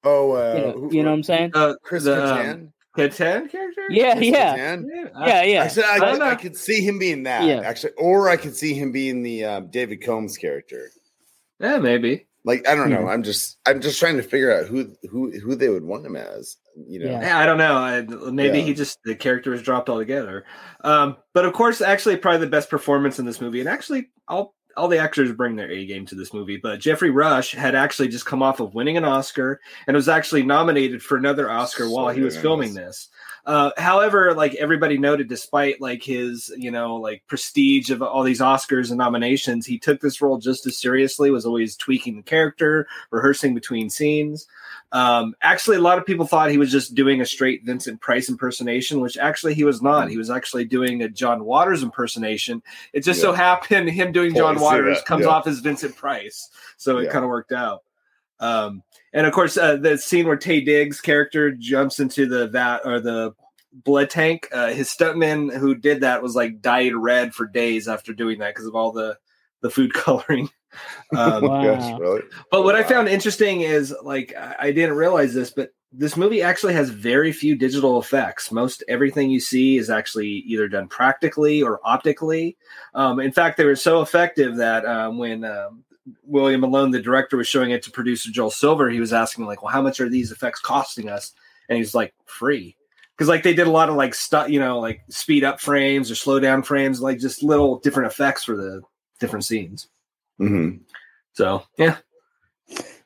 Oh, 0.05 0.33
uh, 0.33 0.55
you 0.55 0.61
know, 0.63 0.73
who- 0.73 0.95
you 0.97 1.03
know 1.03 1.11
what 1.11 1.17
I'm 1.17 1.23
saying? 1.25 1.51
Uh, 1.55 1.75
Chris 1.83 2.05
the, 2.05 2.15
um, 2.15 2.39
Kattan? 2.39 2.73
Kattan 2.97 3.51
character. 3.51 3.83
Yeah, 3.91 4.15
Chris 4.15 4.29
yeah, 4.29 4.57
Kattan? 4.57 4.85
yeah, 5.27 5.43
yeah. 5.43 5.63
Actually, 5.65 5.85
I, 5.85 5.95
I 5.95 5.99
don't 5.99 6.23
I, 6.23 6.35
could 6.37 6.57
see 6.57 6.81
him 6.83 6.99
being 6.99 7.23
that 7.25 7.45
Yeah. 7.45 7.61
actually, 7.65 7.93
or 7.99 8.29
I 8.29 8.37
could 8.37 8.55
see 8.55 8.75
him 8.75 8.93
being 8.93 9.23
the 9.23 9.45
um, 9.45 9.67
David 9.69 10.05
Combs 10.05 10.37
character. 10.37 10.91
Yeah, 11.61 11.79
maybe. 11.79 12.27
Like 12.45 12.67
I 12.69 12.75
don't 12.75 12.89
know. 12.91 13.09
I'm 13.09 13.23
just 13.23 13.59
I'm 13.67 13.81
just 13.81 13.99
trying 13.99 14.17
to 14.17 14.23
figure 14.23 14.55
out 14.55 14.67
who 14.69 14.95
who 15.11 15.31
who 15.41 15.55
they 15.55 15.69
would 15.69 15.85
want 15.85 16.07
him 16.07 16.17
as. 16.17 16.57
You 16.87 17.01
know. 17.01 17.11
Yeah. 17.11 17.21
Yeah, 17.21 17.39
I 17.39 17.47
don't 17.47 17.59
know. 17.59 17.75
I, 17.77 18.03
maybe 18.31 18.59
Yeah. 18.59 18.65
he 18.65 18.75
just 18.75 18.99
the 19.05 19.15
character 19.17 19.51
was 19.51 19.61
dropped 19.63 19.89
altogether. 19.91 20.45
Um, 20.85 21.17
but 21.35 21.45
of 21.45 21.53
course, 21.53 21.81
actually, 21.81 22.17
probably 22.17 22.41
the 22.41 22.47
best 22.51 22.71
performance 22.71 23.19
in 23.19 23.27
this 23.27 23.41
movie, 23.41 23.61
and 23.61 23.69
actually, 23.69 24.11
all 24.29 24.55
all 24.77 24.87
the 24.87 24.99
actors 24.99 25.33
bring 25.33 25.57
their 25.57 25.69
A 25.71 25.85
game 25.87 26.07
to 26.07 26.15
this 26.15 26.33
movie. 26.33 26.57
But 26.57 26.79
Geoffrey 26.79 27.11
Rush 27.11 27.53
had 27.53 27.75
actually 27.75 28.07
just 28.09 28.27
come 28.27 28.45
off 28.45 28.61
of 28.61 28.75
winning 28.75 28.97
an 28.97 29.05
Oscar 29.05 29.61
and 29.89 29.97
was 29.97 30.09
actually 30.09 30.45
nominated 30.45 31.03
for 31.03 31.17
another 31.19 31.51
Oscar 31.51 31.85
So 31.85 31.91
while 31.91 32.09
he 32.15 32.21
was 32.21 32.35
nice. 32.37 32.43
filming 32.43 32.75
this. 32.75 33.09
Uh, 33.47 33.71
however, 33.79 34.35
like 34.35 34.55
everybody 34.55 34.99
noted, 34.99 35.29
despite 35.29 35.81
like 35.81 36.03
his 36.03 36.53
you 36.57 36.71
know 36.71 36.97
like 36.97 37.23
prestige 37.27 37.91
of 37.91 38.03
all 38.03 38.23
these 38.23 38.41
Oscars 38.41 38.91
and 38.91 38.99
nominations, 38.99 39.67
he 39.67 39.79
took 39.79 40.01
this 40.01 40.21
role 40.21 40.39
just 40.39 40.67
as 40.67 40.79
seriously. 40.79 41.31
Was 41.31 41.47
always 41.47 41.77
tweaking 41.77 42.17
the 42.17 42.23
character, 42.23 42.87
rehearsing 43.11 43.55
between 43.55 43.91
scenes. 43.91 44.47
Um, 44.93 45.35
actually, 45.43 45.77
a 45.77 45.81
lot 45.81 45.99
of 45.99 46.07
people 46.07 46.27
thought 46.27 46.51
he 46.51 46.59
was 46.59 46.73
just 46.73 46.95
doing 46.95 47.21
a 47.21 47.27
straight 47.27 47.65
Vincent 47.65 48.01
Price 48.01 48.29
impersonation, 48.29 49.01
which 49.01 49.19
actually 49.19 49.55
he 49.55 49.65
was 49.65 49.83
not. 49.83 50.09
He 50.11 50.17
was 50.17 50.31
actually 50.31 50.65
doing 50.65 51.03
a 51.03 51.09
John 51.09 51.45
Waters 51.45 51.83
impersonation. 51.83 52.63
It 52.93 53.01
just 53.01 53.21
so 53.21 53.33
happened 53.33 53.91
him 53.91 54.13
doing 54.13 54.35
John 54.35 54.59
Waters 54.59 55.03
comes 55.03 55.25
yeah. 55.25 55.31
off 55.31 55.47
as 55.47 55.61
Vincent 55.61 55.97
Price, 55.97 56.49
so 56.77 56.99
it 56.99 57.05
Yeah. 57.05 57.13
kind 57.13 57.25
of 57.25 57.29
worked 57.29 57.53
out. 57.53 57.83
Um, 58.41 58.83
and 59.13 59.27
of 59.27 59.33
course, 59.33 59.57
uh, 59.57 59.77
the 59.77 59.99
scene 59.99 60.27
where 60.27 60.37
Taye 60.37 60.65
Diggs' 60.65 61.01
character 61.01 61.51
jumps 61.51 62.01
into 62.01 62.27
the 62.27 62.49
vat 62.49 62.81
or 62.85 63.01
the 63.01 63.35
blood 63.73 64.11
tank, 64.11 64.49
uh, 64.53 64.69
his 64.69 64.89
stuntman 64.89 65.57
who 65.57 65.75
did 65.75 66.01
that 66.01 66.23
was 66.23 66.35
like 66.35 66.61
dyed 66.61 66.95
red 66.95 67.35
for 67.35 67.47
days 67.47 67.89
after 67.89 68.13
doing 68.13 68.39
that 68.39 68.55
because 68.55 68.67
of 68.67 68.75
all 68.75 68.93
the 68.93 69.17
the 69.61 69.71
food 69.71 69.93
coloring. 69.95 70.49
Um, 71.17 71.45
my 71.45 71.63
gosh, 71.63 71.93
Wow. 71.93 71.99
really? 71.99 72.23
but 72.51 72.63
what 72.63 72.75
I 72.75 72.83
found 72.83 73.09
interesting 73.09 73.63
is 73.63 73.95
like 74.03 74.35
I 74.37 74.57
I 74.61 74.73
didn't 74.73 74.97
realize 74.97 75.35
this, 75.35 75.51
but 75.51 75.71
this 75.91 76.17
movie 76.17 76.43
actually 76.43 76.75
has 76.75 76.91
very 76.91 77.33
few 77.33 77.57
digital 77.57 77.99
effects. 77.99 78.53
Most 78.53 78.85
everything 78.89 79.31
you 79.31 79.41
see 79.41 79.79
is 79.79 79.89
actually 79.89 80.29
either 80.29 80.69
done 80.69 80.87
practically 80.87 81.63
or 81.63 81.81
optically. 81.83 82.59
Um, 82.95 83.21
in 83.21 83.33
fact, 83.33 83.57
they 83.57 83.65
were 83.65 83.75
so 83.77 84.03
effective 84.03 84.57
that 84.57 84.85
um, 84.85 85.17
when 85.17 85.45
um, 85.45 85.85
William 86.25 86.61
Malone, 86.61 86.91
the 86.91 87.01
director, 87.03 87.37
was 87.37 87.47
showing 87.49 87.71
it 87.71 87.83
to 87.85 87.91
producer 87.91 88.31
Joel 88.31 88.51
Silver, 88.51 88.89
he 88.91 89.01
was 89.01 89.13
asking 89.13 89.47
like, 89.47 89.63
"Well, 89.63 89.73
how 89.73 89.83
much 89.83 90.01
are 90.01 90.09
these 90.09 90.31
effects 90.33 90.61
costing 90.61 91.09
us?" 91.09 91.33
And 91.69 91.79
he's 91.79 91.95
like, 91.95 92.15
"Free." 92.27 92.77
Because 93.17 93.29
like 93.29 93.43
they 93.43 93.55
did 93.55 93.67
a 93.67 93.71
lot 93.71 93.89
of 93.89 93.97
like 93.97 94.15
stuff, 94.15 94.49
you 94.49 94.61
know, 94.61 94.79
like 94.79 95.01
speed 95.11 95.43
up 95.45 95.61
frames 95.61 96.11
or 96.11 96.15
slow 96.15 96.39
down 96.41 96.63
frames, 96.63 97.01
like 97.01 97.19
just 97.19 97.43
little 97.43 97.79
different 97.81 98.11
effects 98.13 98.45
for 98.45 98.57
the 98.57 98.81
different 99.19 99.45
scenes. 99.45 99.89
Mhm. 100.41 100.81
So 101.33 101.65
yeah, 101.79 101.97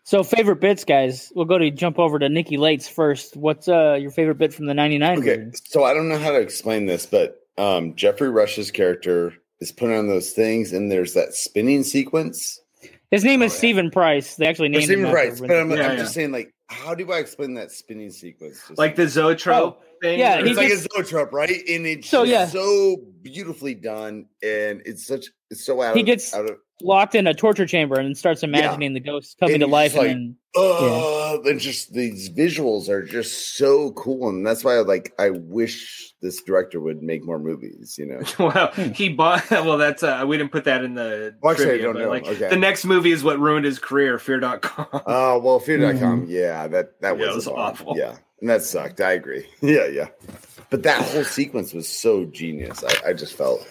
So 0.04 0.22
favorite 0.22 0.60
bits, 0.60 0.84
guys. 0.84 1.32
We'll 1.34 1.44
go 1.46 1.56
to 1.58 1.70
jump 1.70 1.98
over 1.98 2.18
to 2.18 2.28
Nikki 2.28 2.56
Lates 2.58 2.88
first. 2.90 3.36
What's 3.36 3.68
uh 3.68 3.94
your 4.00 4.10
favorite 4.10 4.36
bit 4.38 4.52
from 4.52 4.66
the 4.66 4.74
'99 4.74 5.18
Okay, 5.20 5.36
movie? 5.38 5.52
so 5.64 5.84
I 5.84 5.94
don't 5.94 6.08
know 6.08 6.18
how 6.18 6.30
to 6.32 6.40
explain 6.40 6.86
this, 6.86 7.06
but 7.06 7.38
um, 7.58 7.94
Geoffrey 7.94 8.30
Rush's 8.30 8.70
character 8.70 9.34
is 9.60 9.70
putting 9.72 9.96
on 9.96 10.08
those 10.08 10.32
things, 10.32 10.72
and 10.72 10.90
there's 10.90 11.14
that 11.14 11.34
spinning 11.34 11.82
sequence. 11.84 12.60
His 13.12 13.22
name 13.24 13.42
Oh, 13.42 13.44
is 13.44 13.52
yeah. 13.52 13.58
Steven 13.58 13.90
Price. 13.90 14.34
They 14.36 14.46
actually 14.46 14.66
Or 14.68 14.70
named 14.70 14.84
Stephen 14.84 15.04
him 15.04 15.10
Price, 15.12 15.38
but 15.38 15.50
I'm, 15.52 15.70
Yeah, 15.70 15.76
I'm 15.76 15.90
yeah. 15.92 15.96
just 15.96 16.14
saying, 16.14 16.32
like, 16.32 16.52
how 16.68 16.94
do 16.94 17.12
I 17.12 17.18
explain 17.18 17.54
that 17.54 17.70
spinning 17.70 18.10
sequence? 18.10 18.58
Just 18.66 18.78
like 18.78 18.96
the 18.96 19.06
zoetrope 19.06 19.78
oh, 19.80 19.84
thing. 20.00 20.18
yeah, 20.18 20.38
or- 20.40 20.46
it's 20.46 20.56
like 20.56 20.68
gets- 20.68 20.86
a 20.86 20.88
zoetrope, 20.96 21.30
right? 21.32 21.50
And 21.68 21.86
it's 21.86 22.08
So, 22.08 22.24
so 22.24 22.30
yeah. 22.30 22.46
so 22.46 22.96
beautifully 23.20 23.74
done, 23.74 24.26
and 24.42 24.82
it's 24.86 25.06
such 25.06 25.26
it's 25.50 25.64
so 25.64 25.82
out. 25.82 25.94
He 25.94 26.00
of, 26.00 26.06
gets- 26.06 26.32
out 26.34 26.48
of 26.48 26.56
locked 26.82 27.14
in 27.14 27.26
a 27.26 27.34
torture 27.34 27.66
chamber 27.66 27.98
and 27.98 28.16
starts 28.16 28.42
imagining 28.42 28.94
the 28.94 29.00
ghosts 29.00 29.34
coming 29.38 29.54
And 29.56 29.60
to 29.62 29.66
life. 29.66 29.94
like- 29.96 30.10
and 30.10 30.36
oh, 30.56 31.40
and 31.44 31.58
just 31.60 31.92
these 31.92 32.28
visuals 32.30 32.88
are 32.88 33.02
just 33.02 33.56
so 33.56 33.92
cool, 33.92 34.28
and 34.28 34.46
that's 34.46 34.64
why 34.64 34.76
like 34.80 35.12
I 35.18 35.30
wish 35.30 36.12
this 36.20 36.42
director 36.42 36.80
would 36.80 37.02
make 37.02 37.24
more 37.24 37.38
movies. 37.38 37.96
You 37.98 38.06
know, 38.06 38.20
Well, 38.38 38.68
Hmm. 38.72 38.90
he 38.92 39.08
bought. 39.08 39.48
Well, 39.50 39.78
that's 39.78 40.02
uh, 40.02 40.24
we 40.26 40.36
didn't 40.38 40.52
put 40.52 40.64
that 40.64 40.84
in 40.84 40.94
the 40.94 41.34
Well, 41.42 41.52
actually, 41.52 41.74
I 41.74 41.78
don't 41.78 41.98
know. 41.98 42.08
like 42.08 42.26
Okay. 42.26 42.48
the 42.48 42.56
next 42.56 42.84
movie 42.84 43.12
is 43.12 43.24
what 43.24 43.38
ruined 43.38 43.64
his 43.64 43.78
career. 43.78 44.18
Fear.com. 44.18 44.86
Oh 45.06 45.38
well, 45.38 45.58
Fear.com. 45.66 46.26
Mhm. 46.26 46.28
Yeah, 46.28 46.68
that 46.68 47.00
that 47.00 47.18
Yeah, 47.18 47.26
was, 47.26 47.34
was 47.36 47.48
awful. 47.48 47.94
Yeah, 47.96 48.16
and 48.40 48.50
that 48.50 48.62
sucked. 48.62 49.00
I 49.00 49.12
agree. 49.12 49.46
Yeah, 49.60 49.86
yeah. 49.86 50.08
But 50.70 50.82
that 50.84 51.02
whole 51.02 51.24
sequence 51.24 51.74
was 51.74 51.86
so 51.88 52.24
genius. 52.24 52.82
I, 52.82 53.10
I 53.10 53.12
just 53.12 53.34
felt. 53.36 53.66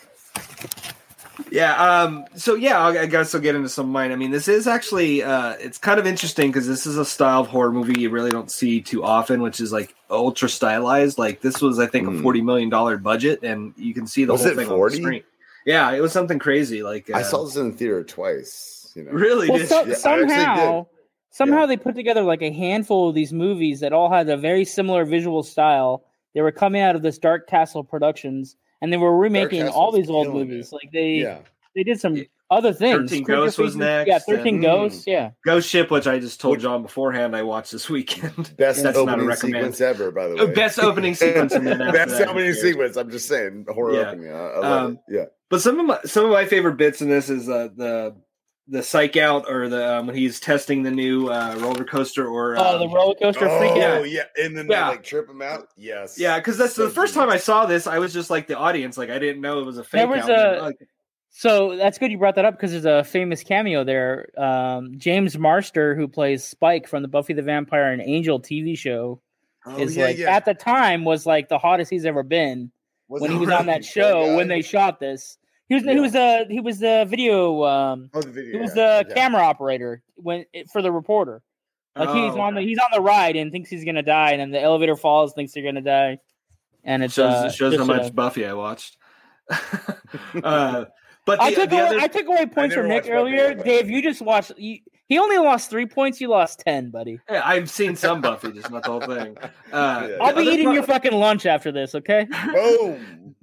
Yeah. 1.49 2.01
Um. 2.03 2.25
So 2.35 2.55
yeah, 2.55 2.79
I'll, 2.79 3.07
guess 3.07 3.33
I'll 3.33 3.41
get 3.41 3.55
into 3.55 3.69
some 3.69 3.85
of 3.87 3.91
mine. 3.91 4.11
I 4.11 4.15
mean, 4.15 4.31
this 4.31 4.47
is 4.47 4.67
actually 4.67 5.23
uh, 5.23 5.53
it's 5.59 5.77
kind 5.77 5.99
of 5.99 6.05
interesting 6.05 6.49
because 6.51 6.67
this 6.67 6.85
is 6.85 6.97
a 6.97 7.05
style 7.05 7.41
of 7.41 7.47
horror 7.47 7.71
movie 7.71 7.99
you 7.99 8.09
really 8.09 8.31
don't 8.31 8.51
see 8.51 8.81
too 8.81 9.03
often, 9.03 9.41
which 9.41 9.59
is 9.59 9.71
like 9.71 9.95
ultra 10.09 10.49
stylized. 10.49 11.17
Like 11.17 11.41
this 11.41 11.61
was, 11.61 11.79
I 11.79 11.87
think, 11.87 12.07
a 12.07 12.11
Mm. 12.11 12.21
forty 12.21 12.41
million 12.41 12.69
dollar 12.69 12.97
budget, 12.97 13.39
and 13.43 13.73
you 13.77 13.93
can 13.93 14.05
see 14.07 14.25
the 14.25 14.33
Was 14.33 14.43
whole 14.43 14.55
thing 14.55 14.67
40? 14.67 14.95
on 14.97 15.01
the 15.01 15.07
screen. 15.07 15.23
Yeah, 15.65 15.91
it 15.91 16.01
was 16.01 16.11
something 16.11 16.39
crazy. 16.39 16.83
Like 16.83 17.09
uh, 17.09 17.17
I 17.17 17.21
saw 17.21 17.43
this 17.45 17.55
in 17.55 17.71
the 17.71 17.77
theater 17.77 18.03
twice. 18.03 18.91
You 18.95 19.03
know, 19.05 19.11
Really? 19.11 19.49
well, 19.49 19.57
did 19.59 19.69
so. 19.69 19.85
Yeah, 19.85 19.95
somehow, 19.95 20.87
somehow 21.29 21.59
Yeah. 21.61 21.65
they 21.67 21.77
put 21.77 21.95
together 21.95 22.23
like 22.23 22.41
a 22.41 22.51
handful 22.51 23.07
of 23.09 23.15
these 23.15 23.31
movies 23.31 23.79
that 23.79 23.93
all 23.93 24.11
had 24.11 24.27
a 24.29 24.35
very 24.37 24.65
similar 24.65 25.05
visual 25.05 25.43
style. 25.43 26.03
They 26.33 26.41
were 26.41 26.51
coming 26.51 26.81
out 26.81 26.95
of 26.95 27.01
this 27.01 27.17
Dark 27.17 27.47
Castle 27.47 27.83
Productions, 27.83 28.55
and 28.81 28.91
they 28.91 28.97
were 28.97 29.15
remaking 29.17 29.67
all 29.67 29.91
these 29.91 30.09
old 30.09 30.33
movies. 30.33 30.67
it. 30.67 30.73
Like 30.73 30.91
they, 30.91 31.13
yeah. 31.15 31.39
they 31.75 31.83
did 31.83 31.99
some 31.99 32.15
Yeah. 32.15 32.23
other 32.49 32.73
things. 32.73 33.09
13 33.11 33.23
Creature 33.23 33.39
Ghosts 33.41 33.57
was 33.57 33.73
Features- 33.73 33.77
next, 33.79 34.07
Yeah, 34.09 34.19
Thirteen 34.19 34.55
and- 34.55 34.63
Ghosts. 34.63 35.03
Yeah, 35.07 35.31
Ghost 35.45 35.69
Ship, 35.69 35.89
which 35.91 36.07
I 36.07 36.19
just 36.19 36.41
told 36.41 36.59
John 36.59 36.81
beforehand, 36.81 37.35
I 37.35 37.43
watched 37.43 37.71
this 37.71 37.89
weekend. 37.89 38.35
Best 38.57 38.83
That's 38.83 38.83
not 38.83 38.95
a 38.95 38.99
opening 38.99 39.25
recommend. 39.27 39.75
sequence 39.75 39.81
ever, 39.81 40.11
by 40.11 40.27
the 40.27 40.35
Oh, 40.39 40.45
way. 40.47 40.53
best 40.53 40.79
opening 40.79 41.15
sequence, 41.15 41.53
and 41.53 41.65
then 41.65 41.81
after 41.81 41.93
best 41.93 42.17
that, 42.17 42.27
opening 42.27 42.53
sequence. 42.53 42.97
I'm 42.97 43.09
just 43.11 43.27
saying, 43.27 43.65
horror 43.69 43.93
Yeah. 43.93 44.09
opening. 44.11 44.31
I, 44.31 44.35
I 44.37 44.57
love 44.59 44.85
Um, 44.85 44.99
it. 45.07 45.15
Yeah. 45.15 45.25
But 45.49 45.61
some 45.61 45.79
of 45.79 45.85
my 45.85 45.99
some 46.05 46.25
of 46.25 46.31
my 46.31 46.45
favorite 46.45 46.77
bits 46.77 47.01
in 47.01 47.09
this 47.09 47.29
is 47.29 47.47
uh, 47.49 47.69
the 47.75 48.15
the 48.67 48.83
psych 48.83 49.17
out 49.17 49.45
or 49.49 49.67
the 49.67 49.97
um, 49.97 50.07
when 50.07 50.15
he's 50.15 50.39
testing 50.39 50.83
the 50.83 50.91
new 50.91 51.27
uh, 51.27 51.55
roller 51.59 51.83
coaster 51.83 52.27
or 52.27 52.55
oh, 52.57 52.77
the 52.77 52.85
um, 52.85 52.93
roller 52.93 53.15
coaster 53.15 53.49
freak 53.57 53.75
yeah. 53.75 53.97
Oh 53.99 54.03
yeah, 54.03 54.23
and 54.37 54.55
then 54.57 54.67
Yeah. 54.69 54.85
they 54.85 54.91
like 54.91 55.03
trip 55.03 55.29
him 55.29 55.41
out. 55.41 55.67
Yes. 55.75 56.17
yeah, 56.19 56.37
because 56.37 56.57
that's 56.57 56.75
So 56.75 56.85
the 56.85 56.93
first 56.93 57.13
time 57.13 57.29
I 57.29 57.37
saw 57.37 57.65
this. 57.65 57.87
I 57.87 57.99
was 57.99 58.13
just 58.13 58.29
like 58.29 58.47
the 58.47 58.57
audience, 58.57 58.97
like 58.97 59.09
I 59.09 59.19
didn't 59.19 59.41
know 59.41 59.59
it 59.59 59.65
was 59.65 59.77
a 59.77 59.83
fake. 59.83 59.99
There 59.99 60.07
was 60.07 60.29
out, 60.29 60.57
a- 60.57 60.61
Like, 60.61 60.77
So 61.31 61.75
that's 61.75 61.97
good 61.97 62.11
you 62.11 62.17
brought 62.17 62.35
that 62.35 62.45
up 62.45 62.53
because 62.55 62.71
there's 62.71 62.85
a 62.85 63.03
famous 63.03 63.41
cameo 63.43 63.83
there. 63.83 64.27
Um, 64.37 64.93
James 64.97 65.37
Marsters, 65.37 65.97
who 65.97 66.07
plays 66.07 66.43
Spike 66.43 66.87
from 66.87 67.01
the 67.01 67.07
Buffy 67.07 67.33
the 67.33 67.41
Vampire 67.41 67.91
and 67.91 68.01
Angel 68.01 68.39
TV 68.39 68.77
show, 68.77 69.21
Oh, 69.65 69.77
is 69.77 69.95
yeah, 69.95 70.05
like 70.05 70.17
yeah. 70.17 70.35
at 70.35 70.45
the 70.45 70.53
time 70.53 71.03
was 71.03 71.25
like 71.25 71.47
the 71.49 71.57
hottest 71.59 71.89
he's 71.91 72.05
ever 72.05 72.23
been 72.23 72.71
Was 73.07 73.21
when 73.21 73.31
he 73.31 73.37
was 73.37 73.49
on 73.49 73.67
that 73.67 73.83
show 73.95 74.27
That 74.27 74.35
when 74.35 74.47
they 74.47 74.61
shot 74.61 74.99
this. 74.99 75.37
He 75.71 75.75
was 75.75 75.83
he 75.85 75.99
was 76.01 76.11
the 76.11 76.45
he 76.49 76.59
was 76.59 76.79
the 76.79 77.05
video 77.07 77.63
um 77.63 78.09
Oh, 78.13 78.21
the 78.21 78.29
video. 78.29 78.51
he 78.51 78.57
was 78.57 78.75
yeah, 78.75 79.03
the 79.03 79.05
okay. 79.05 79.13
camera 79.13 79.41
operator 79.41 80.03
when 80.15 80.43
for 80.69 80.81
the 80.81 80.91
reporter. 80.91 81.41
Like 81.95 82.09
he's 82.09 82.33
Oh, 82.33 82.41
on 82.41 82.55
the 82.55 82.61
he's 82.61 82.77
on 82.77 82.89
the 82.91 82.99
ride 82.99 83.37
and 83.37 83.53
thinks 83.53 83.69
he's 83.69 83.85
gonna 83.85 84.03
die, 84.03 84.31
and 84.31 84.41
then 84.41 84.51
the 84.51 84.59
elevator 84.59 84.97
falls, 84.97 85.31
thinks 85.33 85.53
they're 85.53 85.63
gonna 85.63 85.79
die, 85.79 86.17
and 86.83 87.01
it 87.03 87.11
shows 87.13 87.33
uh, 87.33 87.49
shows 87.49 87.77
how 87.77 87.85
much 87.85 88.01
uh, 88.01 88.09
Buffy 88.09 88.45
I 88.45 88.51
watched. 88.51 88.97
uh, 89.49 90.85
but 91.25 91.39
the, 91.39 91.41
I 91.41 91.53
took 91.53 91.69
the 91.69 91.77
away 91.77 91.87
other, 91.87 91.99
I 91.99 92.07
took 92.07 92.27
away 92.27 92.45
points 92.47 92.75
from 92.75 92.89
Nick 92.89 93.03
watched 93.03 93.07
Buffy, 93.07 93.17
earlier. 93.17 93.53
Dave, 93.53 93.89
you 93.89 94.01
just 94.01 94.21
watched. 94.21 94.51
You, 94.57 94.79
he 95.07 95.19
only 95.19 95.37
lost 95.37 95.69
three 95.69 95.85
points. 95.85 96.19
You 96.19 96.27
lost 96.27 96.59
ten, 96.59 96.89
buddy. 96.89 97.17
Yeah, 97.29 97.43
I've 97.45 97.69
seen 97.69 97.95
some 97.95 98.19
Buffy, 98.19 98.51
just 98.51 98.69
not 98.71 98.83
the 98.83 98.89
whole 98.91 98.99
thing. 99.01 99.37
Uh, 99.71 100.07
Yeah. 100.09 100.17
I'll 100.19 100.35
be 100.35 100.43
eating 100.43 100.65
part- 100.65 100.75
your 100.75 100.83
fucking 100.83 101.13
lunch 101.13 101.45
after 101.45 101.71
this. 101.71 101.95
Okay. 101.95 102.27
Boom. 102.53 103.35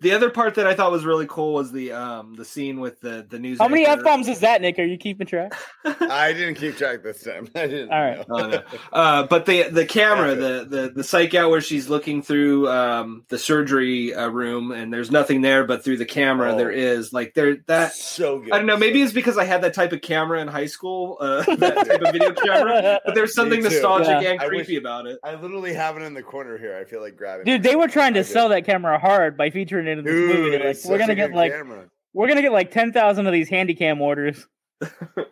The 0.00 0.12
other 0.12 0.30
part 0.30 0.54
that 0.56 0.66
I 0.66 0.74
thought 0.74 0.90
was 0.92 1.04
really 1.04 1.26
cool 1.28 1.54
was 1.54 1.72
the 1.72 1.92
um 1.92 2.34
the 2.34 2.44
scene 2.44 2.80
with 2.80 3.00
the 3.00 3.26
the 3.28 3.38
news. 3.38 3.58
How 3.58 3.68
many 3.68 3.86
f 3.86 4.02
bombs 4.02 4.28
is 4.28 4.40
that, 4.40 4.60
Nick? 4.60 4.78
Are 4.78 4.84
you 4.84 4.96
keeping 4.98 5.26
track? 5.26 5.54
I 5.84 6.32
didn't 6.32 6.56
keep 6.56 6.76
track 6.76 7.02
this 7.02 7.22
time. 7.22 7.48
I 7.54 7.66
didn't. 7.66 7.90
All 7.92 8.00
right. 8.00 8.24
Oh, 8.28 8.46
no. 8.48 8.62
Uh, 8.92 9.26
but 9.26 9.46
the 9.46 9.64
the 9.68 9.86
camera, 9.86 10.34
the 10.34 10.66
the 10.68 10.92
the 10.94 11.04
psych 11.04 11.34
out 11.34 11.50
where 11.50 11.60
she's 11.60 11.88
looking 11.88 12.22
through 12.22 12.68
um, 12.68 13.24
the 13.28 13.38
surgery 13.38 14.14
uh, 14.14 14.28
room, 14.28 14.72
and 14.72 14.92
there's 14.92 15.10
nothing 15.10 15.40
there, 15.40 15.64
but 15.64 15.84
through 15.84 15.96
the 15.98 16.04
camera 16.06 16.52
Oh. 16.52 16.56
there 16.56 16.70
is. 16.70 17.12
Like 17.12 17.34
there 17.34 17.56
that 17.66 17.92
so 17.94 18.40
good. 18.40 18.52
I 18.52 18.58
don't 18.58 18.66
know. 18.66 18.76
Maybe 18.76 19.02
it's 19.02 19.12
because 19.12 19.38
I 19.38 19.44
had 19.44 19.62
that 19.62 19.74
type 19.74 19.92
of 19.92 20.00
camera 20.02 20.40
in 20.40 20.48
high 20.48 20.66
school, 20.66 21.16
uh, 21.20 21.42
that 21.56 21.86
type 21.86 22.02
of 22.02 22.12
video 22.12 22.32
camera. 22.32 23.00
But 23.04 23.14
there's 23.14 23.34
something 23.34 23.62
nostalgic 23.62 24.22
Yeah. 24.22 24.32
and 24.32 24.40
I 24.40 24.46
wish- 24.46 24.66
creepy 24.66 24.76
about 24.76 25.06
it. 25.06 25.18
I 25.24 25.34
literally 25.34 25.74
have 25.74 25.96
it 25.96 26.02
in 26.02 26.14
the 26.14 26.22
corner 26.22 26.58
here. 26.58 26.76
I 26.76 26.84
feel 26.84 27.00
like 27.00 27.16
grabbing. 27.16 27.44
Dude, 27.44 27.60
it. 27.60 27.62
they 27.62 27.76
were 27.76 27.88
trying 27.88 28.14
to 28.14 28.20
I 28.20 28.22
did. 28.22 28.28
sell 28.28 28.48
that 28.50 28.64
camera 28.66 28.98
hard 28.98 29.31
by 29.36 29.50
featuring 29.50 29.86
it 29.86 29.98
in 29.98 30.04
this 30.04 30.12
movie. 30.12 30.32
Dude, 30.32 30.52
They're 30.62 30.68
like, 30.74 30.84
we're 30.84 30.98
gonna 30.98 31.14
get 31.14 31.32
like 31.32 31.52
camera. 31.52 31.84
we're 32.12 32.28
gonna 32.28 32.42
get 32.42 32.52
like 32.52 32.70
ten 32.70 32.92
thousand 32.92 33.26
of 33.26 33.32
these 33.32 33.48
handycam 33.50 34.00
orders. 34.00 34.46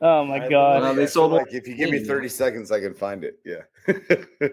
oh 0.02 0.24
my 0.24 0.38
god. 0.38 0.50
Well, 0.50 0.74
literally- 0.80 0.96
they 0.96 1.06
sold 1.06 1.32
like 1.32 1.52
if 1.52 1.66
you 1.66 1.74
give 1.74 1.90
me 1.90 1.98
in. 1.98 2.04
30 2.06 2.28
seconds, 2.28 2.70
I 2.70 2.80
can 2.80 2.94
find 2.94 3.24
it. 3.24 3.38
Yeah. 3.44 3.62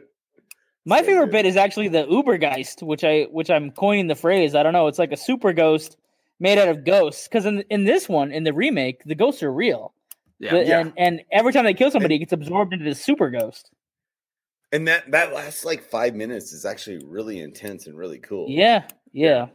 My 0.85 0.99
So 0.99 1.05
favorite 1.05 1.25
good. 1.27 1.31
bit 1.33 1.45
is 1.45 1.57
actually 1.57 1.89
the 1.89 2.05
Ubergeist, 2.05 2.81
which 2.81 3.03
I 3.03 3.23
which 3.23 3.49
I'm 3.49 3.71
coining 3.71 4.07
the 4.07 4.15
phrase. 4.15 4.55
I 4.55 4.63
don't 4.63 4.73
know. 4.73 4.87
It's 4.87 4.99
like 4.99 5.11
a 5.11 5.17
super 5.17 5.51
ghost 5.53 5.97
made 6.39 6.57
out 6.57 6.69
of 6.69 6.85
ghosts. 6.85 7.27
Because 7.27 7.45
in 7.45 7.61
in 7.69 7.83
this 7.83 8.07
one, 8.07 8.31
in 8.31 8.43
the 8.43 8.53
remake, 8.53 9.03
the 9.03 9.15
ghosts 9.15 9.43
are 9.43 9.51
real. 9.51 9.93
Yeah, 10.39 10.51
The- 10.51 10.65
Yeah. 10.65 10.79
And 10.79 10.93
and 10.97 11.21
every 11.31 11.51
time 11.51 11.65
they 11.65 11.73
kill 11.73 11.91
somebody, 11.91 12.15
it 12.15 12.19
gets 12.19 12.31
absorbed 12.33 12.71
into 12.73 12.85
this 12.85 13.01
super 13.03 13.29
ghost. 13.29 13.69
And 14.71 14.87
that 14.87 15.11
that 15.11 15.33
last 15.33 15.65
like 15.65 15.83
five 15.83 16.15
minutes 16.15 16.53
is 16.53 16.65
actually 16.65 17.03
really 17.05 17.39
intense 17.39 17.87
and 17.87 17.97
really 17.97 18.19
cool. 18.19 18.47
Yeah, 18.49 18.87
yeah. 19.11 19.47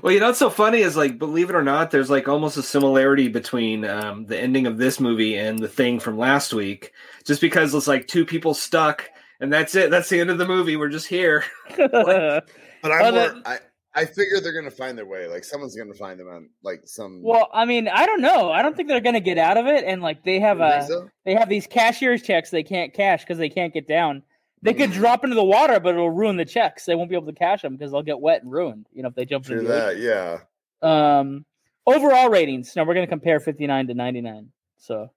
Well, 0.00 0.12
you 0.12 0.20
know 0.20 0.26
what's 0.26 0.38
so 0.38 0.48
funny 0.50 0.78
is 0.78 0.96
like, 0.96 1.18
believe 1.18 1.50
it 1.50 1.56
or 1.56 1.62
not, 1.64 1.90
there's 1.90 2.10
like 2.10 2.28
almost 2.28 2.56
a 2.56 2.62
similarity 2.62 3.28
between 3.28 3.84
um, 3.84 4.26
the 4.26 4.38
ending 4.38 4.66
of 4.66 4.78
this 4.78 5.00
movie 5.00 5.36
and 5.36 5.58
the 5.58 5.68
thing 5.68 5.98
from 5.98 6.16
last 6.16 6.54
week, 6.54 6.92
just 7.24 7.40
because 7.40 7.74
it's 7.74 7.88
like 7.88 8.06
two 8.06 8.24
people 8.24 8.54
stuck, 8.54 9.10
and 9.40 9.52
that's 9.52 9.74
it. 9.74 9.90
That's 9.90 10.08
the 10.08 10.20
end 10.20 10.30
of 10.30 10.38
the 10.38 10.46
movie. 10.46 10.76
We're 10.76 10.88
just 10.88 11.08
here. 11.08 11.44
But 12.82 12.90
I'm 12.90 13.14
more, 13.14 13.28
that- 13.28 13.42
I 13.46 13.58
I 13.94 14.06
figure 14.06 14.40
they're 14.40 14.54
gonna 14.54 14.70
find 14.70 14.96
their 14.96 15.06
way. 15.06 15.28
Like 15.28 15.44
someone's 15.44 15.76
gonna 15.76 15.94
find 15.94 16.18
them 16.18 16.28
on 16.28 16.48
like 16.62 16.82
some. 16.84 17.22
well, 17.22 17.48
I 17.52 17.64
mean, 17.64 17.88
I 17.88 18.06
don't 18.06 18.20
know. 18.20 18.50
I 18.50 18.62
don't 18.62 18.76
think 18.76 18.88
they're 18.88 19.00
gonna 19.00 19.20
get 19.20 19.38
out 19.38 19.56
of 19.56 19.66
it. 19.66 19.84
And 19.84 20.02
like 20.02 20.24
they 20.24 20.40
have 20.40 20.60
a 20.60 20.84
so? 20.86 21.08
they 21.24 21.34
have 21.34 21.48
these 21.48 21.66
cashier's 21.66 22.22
checks 22.22 22.50
they 22.50 22.62
can't 22.62 22.92
cash 22.92 23.20
because 23.20 23.38
they 23.38 23.50
can't 23.50 23.72
get 23.72 23.86
down. 23.86 24.22
They 24.62 24.74
could 24.74 24.92
drop 24.92 25.24
into 25.24 25.34
the 25.34 25.44
water, 25.44 25.80
but 25.80 25.94
it'll 25.94 26.10
ruin 26.10 26.36
the 26.36 26.44
checks. 26.44 26.84
They 26.84 26.94
won't 26.94 27.10
be 27.10 27.16
able 27.16 27.26
to 27.26 27.32
cash 27.32 27.62
them 27.62 27.76
because 27.76 27.90
they'll 27.90 28.02
get 28.02 28.20
wet 28.20 28.42
and 28.44 28.52
ruined. 28.52 28.86
You 28.92 29.02
know, 29.02 29.08
if 29.08 29.14
they 29.16 29.24
jump 29.24 29.44
True 29.44 29.58
into 29.58 29.68
the 29.68 29.86
ocean. 29.86 30.00
that. 30.00 30.40
Yeah. 30.82 31.18
Um, 31.18 31.44
overall 31.86 32.30
ratings. 32.30 32.74
Now 32.76 32.84
we're 32.84 32.94
going 32.94 33.06
to 33.06 33.10
compare 33.10 33.40
59 33.40 33.88
to 33.88 33.94
99. 33.94 34.52
So 34.78 35.10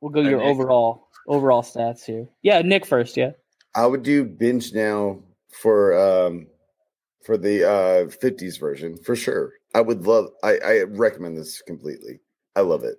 we'll 0.00 0.12
go 0.12 0.22
Hey, 0.22 0.28
your 0.30 0.40
Nick. 0.40 0.48
overall 0.48 1.08
overall 1.26 1.62
stats 1.62 2.04
here. 2.04 2.28
Yeah, 2.42 2.60
Nick 2.62 2.84
first. 2.84 3.16
Yeah. 3.16 3.30
I 3.74 3.86
would 3.86 4.02
do 4.02 4.24
binge 4.24 4.72
now 4.74 5.22
for 5.50 5.96
um 5.98 6.46
for 7.24 7.36
the 7.38 7.64
uh 7.64 8.06
50s 8.06 8.60
version 8.60 8.96
for 8.98 9.16
sure. 9.16 9.52
I 9.74 9.80
would 9.80 10.06
love 10.06 10.28
I, 10.44 10.58
I 10.64 10.82
recommend 10.82 11.36
this 11.38 11.62
completely. 11.62 12.20
I 12.54 12.60
love 12.60 12.84
it. 12.84 12.96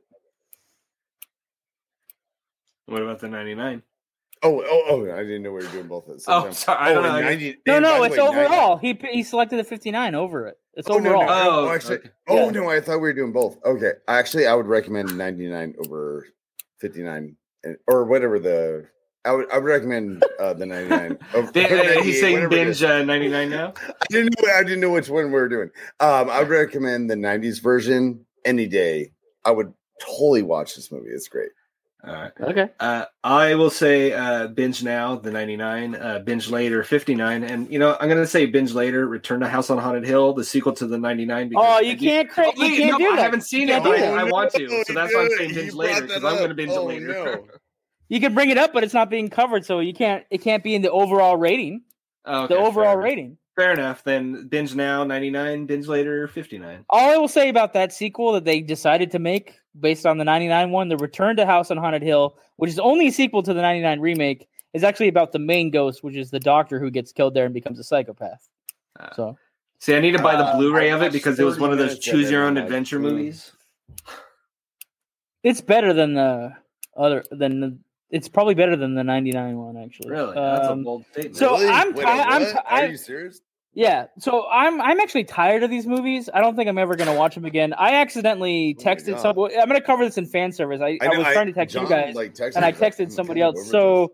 What 2.87 3.01
about 3.01 3.19
the 3.19 3.27
99? 3.27 3.81
Oh, 4.43 4.63
oh, 4.65 4.83
oh! 4.89 5.13
I 5.13 5.23
didn't 5.23 5.43
know 5.43 5.51
we 5.51 5.63
were 5.65 5.71
doing 5.71 5.87
both 5.87 6.07
at 6.09 6.15
the 6.15 6.19
same 6.21 6.35
Oh, 6.35 6.43
time. 6.43 6.53
sorry, 6.53 6.77
I 6.79 6.93
don't 6.93 7.05
and 7.05 7.13
know. 7.15 7.21
90 7.21 7.57
No, 7.67 7.79
no, 7.79 8.03
it's 8.03 8.17
way, 8.17 8.23
90 8.23 8.39
overall. 8.39 8.77
He 8.77 8.99
he 9.11 9.23
selected 9.23 9.57
the 9.57 9.63
59 9.63 10.13
over 10.15 10.47
it. 10.47 10.57
It's 10.75 10.87
Oh, 10.89 10.99
no, 10.99 11.09
overall. 11.15 11.25
no, 11.25 11.49
Oh, 11.49 11.67
oh, 11.67 11.73
actually, 11.73 11.97
okay. 11.97 12.09
oh 12.27 12.45
Yeah. 12.45 12.51
no! 12.51 12.69
I 12.69 12.79
thought 12.81 12.95
we 12.97 12.99
were 13.09 13.13
doing 13.13 13.31
both. 13.33 13.57
Okay, 13.65 13.93
actually, 14.07 14.45
I 14.47 14.53
would 14.53 14.67
recommend 14.67 15.17
99 15.17 15.75
over 15.85 16.27
59, 16.79 17.35
or 17.87 18.05
whatever 18.05 18.39
the. 18.39 18.87
I 19.25 19.31
would 19.31 19.51
I 19.51 19.57
would 19.57 19.65
recommend 19.65 20.23
uh, 20.39 20.53
the 20.53 20.65
99. 20.65 21.17
over- 21.33 21.51
Dan- 21.51 21.65
over 21.65 21.75
uh, 21.75 21.83
98, 21.83 22.03
he's 22.05 22.19
saying 22.21 22.33
whatever 22.35 22.55
it 22.55 22.67
is. 22.67 22.79
binge 22.79 22.89
uh, 22.91 23.03
99 23.03 23.49
now. 23.49 23.73
I 23.89 24.05
didn't 24.09 24.35
know. 24.41 24.53
I 24.53 24.63
didn't 24.63 24.79
know 24.79 24.91
which 24.91 25.09
one 25.09 25.25
we 25.25 25.31
were 25.31 25.49
doing. 25.49 25.69
Um, 25.99 26.29
I 26.29 26.39
would 26.39 26.49
recommend 26.49 27.09
the 27.09 27.15
'90s 27.15 27.61
version 27.61 28.25
any 28.45 28.67
day. 28.67 29.11
I 29.43 29.51
would 29.51 29.73
totally 29.99 30.43
watch 30.43 30.75
this 30.75 30.91
movie. 30.91 31.09
It's 31.09 31.27
great. 31.27 31.49
All 32.07 32.13
right. 32.13 32.31
Okay. 32.39 32.69
Uh, 32.79 33.05
I 33.23 33.55
will 33.55 33.69
say 33.69 34.13
uh, 34.13 34.47
binge 34.47 34.81
now, 34.83 35.15
the 35.17 35.29
99, 35.29 35.95
uh, 35.95 36.19
binge 36.19 36.49
later, 36.49 36.83
59. 36.83 37.43
And, 37.43 37.69
you 37.71 37.79
know, 37.79 37.97
I'm 37.99 38.07
going 38.07 38.21
to 38.21 38.27
say 38.27 38.45
binge 38.45 38.73
later, 38.73 39.05
Return 39.07 39.41
to 39.41 39.47
House 39.47 39.69
on 39.69 39.77
Haunted 39.77 40.05
Hill, 40.05 40.33
the 40.33 40.43
sequel 40.45 40.71
to 40.73 40.87
the 40.87 40.97
99. 40.97 41.51
Oh, 41.55 41.79
you 41.81 41.97
do- 41.97 42.05
can't 42.05 42.29
cra- 42.29 42.45
Oh, 42.47 42.63
you 42.63 42.77
can't 42.77 42.91
no, 42.93 42.97
do 42.97 43.11
I 43.11 43.15
that. 43.17 43.21
haven't 43.23 43.41
seen 43.41 43.67
You 43.67 43.75
it. 43.75 43.83
but. 43.83 43.99
I, 43.99 44.21
I 44.21 44.23
want 44.23 44.51
to. 44.53 44.83
So 44.85 44.93
that's 44.93 45.13
why 45.13 45.21
I'm 45.23 45.29
did 45.29 45.37
saying 45.37 45.53
binge 45.55 45.73
later 45.73 46.01
because 46.03 46.23
I'm 46.23 46.37
going 46.37 46.43
to 46.45 46.49
up. 46.51 46.55
binge 46.55 46.71
Oh, 46.73 46.85
later. 46.85 47.07
no. 47.07 47.45
You 48.09 48.21
can 48.21 48.33
bring 48.33 48.49
it 48.51 48.57
up, 48.57 48.71
but 48.71 48.85
it's 48.85 48.93
not 48.93 49.09
being 49.09 49.29
covered, 49.29 49.65
so 49.65 49.79
you 49.79 49.93
can't. 49.93 50.23
It 50.31 50.37
can't 50.37 50.63
be 50.63 50.73
in 50.73 50.81
the 50.81 50.89
overall 50.89 51.35
rating. 51.35 51.81
Oh, 52.23 52.43
okay, 52.45 52.53
the 52.55 52.59
overall 52.61 52.93
fair 52.93 53.01
rating. 53.01 53.37
Fair 53.57 53.73
enough. 53.73 54.01
Then 54.05 54.47
binge 54.47 54.73
now, 54.75 55.03
99, 55.03 55.65
binge 55.65 55.87
later, 55.89 56.25
59. 56.29 56.85
All 56.89 57.13
I 57.13 57.17
will 57.17 57.27
say 57.27 57.49
about 57.49 57.73
that 57.73 57.91
sequel 57.91 58.31
that 58.31 58.45
they 58.45 58.61
decided 58.61 59.11
to 59.11 59.19
make 59.19 59.59
based 59.79 60.05
on 60.05 60.17
the 60.17 60.23
99 60.23 60.71
one, 60.71 60.89
the 60.89 60.97
Return 60.97 61.35
to 61.37 61.45
House 61.45 61.71
on 61.71 61.77
Haunted 61.77 62.01
Hill, 62.01 62.37
which 62.57 62.69
is 62.69 62.79
only 62.79 63.07
a 63.07 63.11
sequel 63.11 63.43
to 63.43 63.53
the 63.53 63.61
99 63.61 63.99
remake, 63.99 64.47
is 64.73 64.83
actually 64.83 65.07
about 65.07 65.31
the 65.31 65.39
main 65.39 65.71
ghost, 65.71 66.03
which 66.03 66.15
is 66.15 66.29
the 66.31 66.39
doctor 66.39 66.79
who 66.79 66.89
gets 66.91 67.11
killed 67.11 67.33
there 67.33 67.45
and 67.45 67.53
becomes 67.53 67.79
a 67.79 67.83
psychopath. 67.83 68.47
Ah. 68.99 69.09
So 69.15 69.37
See, 69.79 69.95
I 69.95 69.99
need 69.99 70.11
to 70.11 70.21
buy 70.21 70.35
the 70.35 70.43
Uh, 70.43 70.57
Blu-ray 70.57 70.91
I 70.91 70.95
of 70.95 71.03
it 71.03 71.11
because 71.11 71.39
it 71.39 71.43
was 71.43 71.59
one 71.59 71.71
of 71.71 71.77
those 71.77 71.99
choose 71.99 72.31
your 72.31 72.41
own 72.43 72.49
I'm 72.49 72.55
like, 72.55 72.63
adventure 72.65 72.99
movies. 72.99 73.51
it's 75.43 75.61
better 75.61 75.93
than 75.93 76.15
the 76.15 76.53
other 76.95 77.23
than 77.29 77.59
the, 77.59 77.77
it's 78.09 78.27
probably 78.27 78.55
better 78.55 78.75
than 78.75 78.95
the 78.95 79.03
99 79.03 79.55
one 79.57 79.77
actually. 79.77 80.09
Really? 80.09 80.33
That's 80.33 80.67
a 80.67 80.71
Um, 80.71 80.83
bold 80.83 81.05
statement. 81.11 81.35
so- 81.37 81.51
Really? 81.59 81.67
I'm 81.67 81.93
Wait, 81.93 82.03
ti- 82.03 82.09
I'm 82.09 82.41
what? 82.41 82.51
ti- 82.53 82.57
Are 82.65 82.85
you 82.87 82.97
serious? 82.97 83.41
Yeah, 83.77 84.07
so 84.17 84.47
I'm 84.49 84.81
I'm 84.81 84.99
actually 84.99 85.25
tired 85.25 85.61
of 85.61 85.69
these 85.69 85.85
movies. 85.85 86.31
I 86.33 86.41
don't 86.41 86.55
think 86.55 86.67
I'm 86.67 86.79
ever 86.79 86.95
gonna 86.95 87.13
watch 87.13 87.35
them 87.35 87.45
again. 87.45 87.75
I 87.77 87.93
accidentally 87.93 88.75
Oh 88.79 88.83
texted 88.83 89.19
some. 89.19 89.37
I'm 89.37 89.67
gonna 89.67 89.81
cover 89.81 90.03
this 90.03 90.17
in 90.17 90.25
fan 90.25 90.51
service. 90.51 90.81
I, 90.81 90.97
I, 90.99 91.09
know, 91.09 91.19
was 91.19 91.27
trying 91.27 91.45
to 91.45 91.53
text 91.53 91.75
John, 91.75 91.83
you 91.83 91.89
guys, 91.89 92.15
like, 92.15 92.33
texted 92.33 92.55
and 92.55 92.65
I 92.65 92.71
me, 92.71 92.77
like, 92.79 92.95
texted 92.95 93.11
somebody 93.11 93.39
else. 93.41 93.53
over 93.55 93.61
this." 93.61 93.69
So 93.71 94.13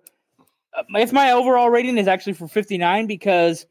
uh, 0.78 0.84
if 0.95 1.13
my 1.13 1.32
overall 1.32 1.69
rating 1.69 1.97
is 1.97 2.10
actually 2.10 2.34
for 2.34 2.45
59 2.49 3.08
because 3.08 3.65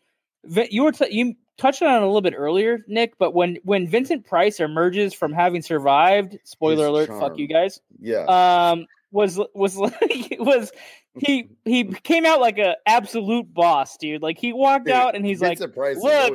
you 0.71 0.85
were 0.85 0.93
t- 0.93 1.13
you 1.13 1.35
touched 1.59 1.83
on 1.83 1.93
it 1.95 2.03
a 2.03 2.07
little 2.07 2.23
bit 2.23 2.33
earlier, 2.39 2.79
Nick. 2.89 3.19
But 3.19 3.35
when 3.35 3.59
when 3.65 3.87
Vincent 3.87 4.25
Price 4.25 4.61
emerges 4.61 5.13
from 5.13 5.35
having 5.35 5.61
survived, 5.61 6.39
spoiler 6.45 6.85
His 6.85 6.89
alert, 6.89 7.07
charm. 7.09 7.21
fuck 7.21 7.39
you 7.39 7.47
guys. 7.47 7.81
yeah, 8.01 8.71
Um, 8.71 8.87
was 9.11 9.39
was 9.53 9.77
like 9.79 10.37
was 10.39 10.73
he 11.19 11.49
he 11.65 11.85
came 11.85 12.25
out 12.27 12.41
like 12.41 12.59
a 12.59 12.77
absolute 12.87 13.53
boss, 13.53 13.97
dude. 13.99 14.23
Like 14.23 14.39
he 14.39 14.53
walked 14.53 14.87
Dude, 14.87 14.95
out 14.95 15.15
and 15.15 15.25
he's 15.27 15.41
like, 15.41 15.59
Vincent 15.59 15.75
Price 15.75 15.97
is 15.99 16.03
"Look. 16.03 16.33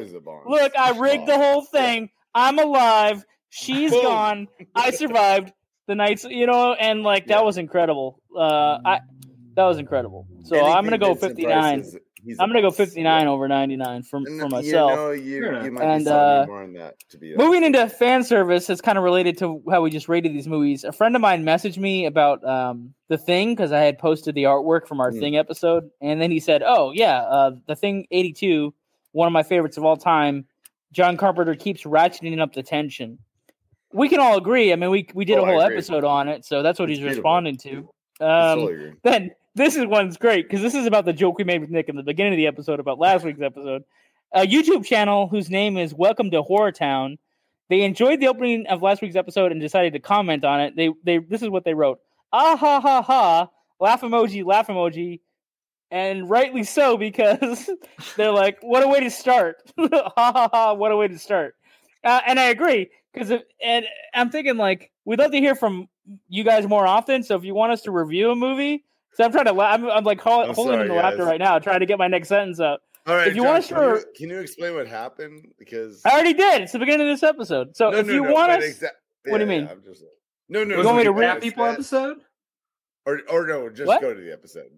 Look, 0.47 0.77
I 0.77 0.91
rigged 0.97 1.27
the 1.27 1.37
whole 1.37 1.63
thing. 1.63 2.09
I'm 2.35 2.59
alive. 2.59 3.23
She's 3.49 3.91
Boom. 3.91 4.01
gone. 4.03 4.47
I 4.75 4.91
survived 4.91 5.53
the 5.87 5.95
nights, 5.95 6.25
you 6.25 6.45
know, 6.45 6.73
and 6.73 7.01
like 7.01 7.27
that 7.27 7.39
Yeah. 7.39 7.41
was 7.41 7.57
incredible. 7.57 8.21
Uh, 8.37 8.77
I 8.85 8.99
that 9.55 9.63
was 9.63 9.79
incredible. 9.79 10.27
So 10.43 10.63
I'm 10.63 10.83
gonna 10.83 10.97
go 10.99 11.13
Vincent 11.13 11.37
59. 11.37 11.79
Price 11.81 11.87
is- 11.93 11.97
he's 12.27 12.37
a 12.39 12.43
I'm 12.43 12.49
gonna 12.49 12.61
go 12.61 12.69
59 12.71 13.23
Yeah. 13.25 13.29
over 13.31 13.47
99 13.47 14.03
for 14.03 14.17
And, 14.17 14.27
for 14.27 14.33
you 14.33 14.49
myself. 14.49 14.91
know, 14.95 15.11
you, 15.11 15.41
Fair 15.41 15.63
you 15.63 15.77
And, 15.79 16.07
uh, 16.07 16.41
me 16.41 16.47
more 16.47 16.63
on 16.63 16.73
that. 16.73 16.95
Moving 17.37 17.63
into 17.63 17.87
fan 17.89 18.23
service 18.23 18.69
is 18.69 18.81
kind 18.81 18.97
of 18.97 19.03
related 19.03 19.37
to 19.39 19.63
how 19.69 19.81
we 19.81 19.89
just 19.89 20.07
rated 20.07 20.33
these 20.33 20.47
movies. 20.47 20.83
A 20.83 20.91
friend 20.91 21.15
of 21.15 21.21
mine 21.21 21.43
messaged 21.43 21.77
me 21.77 22.05
about 22.05 22.43
um, 22.45 22.93
the 23.07 23.17
thing 23.17 23.53
because 23.55 23.71
I 23.71 23.79
had 23.79 23.97
posted 23.97 24.35
the 24.35 24.43
artwork 24.43 24.87
from 24.87 24.99
our 24.99 25.11
Hmm. 25.11 25.19
thing 25.19 25.37
episode, 25.37 25.89
and 26.01 26.21
then 26.21 26.29
he 26.29 26.39
said, 26.39 26.61
"Oh 26.63 26.91
yeah, 26.93 27.21
uh, 27.23 27.51
the 27.65 27.75
thing 27.75 28.05
82, 28.11 28.73
one 29.13 29.25
of 29.27 29.33
my 29.33 29.43
favorites 29.43 29.77
of 29.77 29.83
all 29.85 29.97
time. 29.97 30.45
John 30.91 31.17
Carpenter 31.17 31.55
keeps 31.55 31.83
ratcheting 31.83 32.39
up 32.39 32.53
the 32.53 32.63
tension." 32.63 33.17
We 33.93 34.09
can 34.09 34.19
all 34.19 34.37
agree. 34.37 34.73
I 34.73 34.75
mean, 34.75 34.89
we 34.89 35.07
we 35.13 35.23
did 35.25 35.37
Oh, 35.37 35.43
a 35.43 35.45
I 35.45 35.49
whole 35.51 35.61
episode 35.61 36.03
on 36.03 36.27
it, 36.27 36.43
so 36.45 36.61
that's 36.61 36.77
what 36.77 36.89
It's 36.89 36.99
he's 36.99 37.05
beautiful. 37.05 37.21
responding 37.23 37.57
to. 37.57 37.89
Um, 38.19 38.97
then 39.03 39.31
this 39.57 39.75
is 39.75 39.85
one's 39.85 40.17
great 40.17 40.47
because 40.47 40.61
this 40.61 40.75
is 40.75 40.85
about 40.85 41.05
the 41.05 41.13
joke 41.13 41.37
we 41.37 41.43
made 41.43 41.61
with 41.61 41.69
Nick 41.69 41.89
in 41.89 41.95
the 41.95 42.03
beginning 42.03 42.33
of 42.33 42.37
the 42.37 42.47
episode 42.47 42.79
about 42.79 42.99
last 42.99 43.25
week's 43.25 43.41
episode. 43.41 43.83
A 44.33 44.45
YouTube 44.45 44.85
channel 44.85 45.27
whose 45.27 45.49
name 45.49 45.77
is 45.77 45.93
Welcome 45.93 46.31
to 46.31 46.41
Horror 46.43 46.71
Town 46.71 47.17
they 47.69 47.81
enjoyed 47.81 48.19
the 48.19 48.27
opening 48.27 48.65
of 48.67 48.81
last 48.81 49.01
week's 49.01 49.15
episode 49.15 49.51
and 49.51 49.59
decided 49.59 49.93
to 49.93 49.99
comment 49.99 50.45
on 50.45 50.61
it. 50.61 50.75
They 50.75 50.89
they 51.03 51.17
this 51.17 51.41
is 51.41 51.49
what 51.49 51.65
they 51.65 51.73
wrote. 51.73 51.99
Ah 52.31 52.55
ha 52.55 52.79
ha 52.79 53.01
ha. 53.01 53.49
Laugh 53.79 54.01
emoji, 54.01 54.45
laugh 54.45 54.67
emoji. 54.67 55.21
And 55.91 56.29
rightly 56.29 56.63
so 56.63 56.97
because 56.97 57.69
they're 58.17 58.31
like, 58.31 58.57
what 58.61 58.83
a 58.83 58.87
way 58.87 58.99
to 59.01 59.09
start. 59.09 59.57
ha 59.77 60.11
ha 60.15 60.49
ha, 60.51 60.73
what 60.73 60.91
a 60.91 60.97
way 60.97 61.07
to 61.07 61.19
start. 61.19 61.55
Uh, 62.03 62.21
and 62.25 62.39
I 62.39 62.45
agree 62.45 62.89
because 63.13 63.31
and 63.61 63.85
I'm 64.13 64.29
thinking 64.29 64.57
like 64.57 64.91
we'd 65.05 65.19
love 65.19 65.31
to 65.31 65.39
hear 65.39 65.55
from 65.55 65.89
you 66.29 66.43
guys 66.43 66.67
more 66.67 66.87
often. 66.87 67.23
So 67.23 67.35
if 67.35 67.43
you 67.43 67.53
want 67.53 67.73
us 67.73 67.81
to 67.81 67.91
review 67.91 68.31
a 68.31 68.35
movie, 68.35 68.85
so 69.17 69.23
I'm 69.25 69.31
trying 69.31 69.45
to, 69.45 69.53
la- 69.53 69.71
I'm, 69.71 69.89
I'm 69.89 70.03
like 70.03 70.19
call, 70.19 70.43
I'm 70.47 70.53
holding 70.53 70.75
in 70.75 70.79
sorry, 70.79 70.89
the 70.89 70.93
laughter 70.95 71.25
right 71.25 71.39
now, 71.39 71.57
trying 71.59 71.79
to 71.79 71.85
get 71.87 71.97
my 71.97 72.07
next 72.07 72.27
sentence 72.29 72.59
out. 72.59 72.81
All 73.07 73.15
right, 73.15 73.27
If 73.29 73.35
you 73.35 73.41
John, 73.43 73.51
want 73.53 73.63
us 73.63 73.67
can, 73.69 73.77
to- 73.77 73.83
you, 73.89 74.05
can 74.15 74.29
you 74.29 74.39
explain 74.39 74.75
what 74.75 74.87
happened? 74.87 75.51
Because 75.57 76.01
I 76.05 76.11
already 76.11 76.33
did. 76.33 76.61
It's 76.61 76.71
the 76.73 76.79
beginning 76.79 77.09
of 77.09 77.13
this 77.19 77.23
episode. 77.23 77.75
So 77.75 77.89
no, 77.89 77.97
if 77.97 78.05
no, 78.07 78.13
you 78.13 78.23
no, 78.23 78.31
want 78.33 78.51
but 78.51 78.63
us, 78.63 78.77
exa- 78.79 78.89
what 79.25 79.39
do 79.39 79.45
you 79.45 79.51
yeah, 79.51 79.59
mean? 79.61 79.69
I'm 79.69 79.81
just, 79.83 80.03
no, 80.49 80.63
no. 80.63 80.77
You 80.77 80.85
want 80.85 80.97
me 80.97 81.03
to 81.03 81.09
the 81.09 81.13
read 81.13 81.33
Cat 81.33 81.41
people 81.41 81.65
episode? 81.65 82.17
or 83.05 83.21
or 83.29 83.47
no? 83.47 83.69
Just 83.69 83.87
What? 83.87 84.01
go 84.01 84.13
to 84.13 84.19
the 84.21 84.31
episode. 84.31 84.69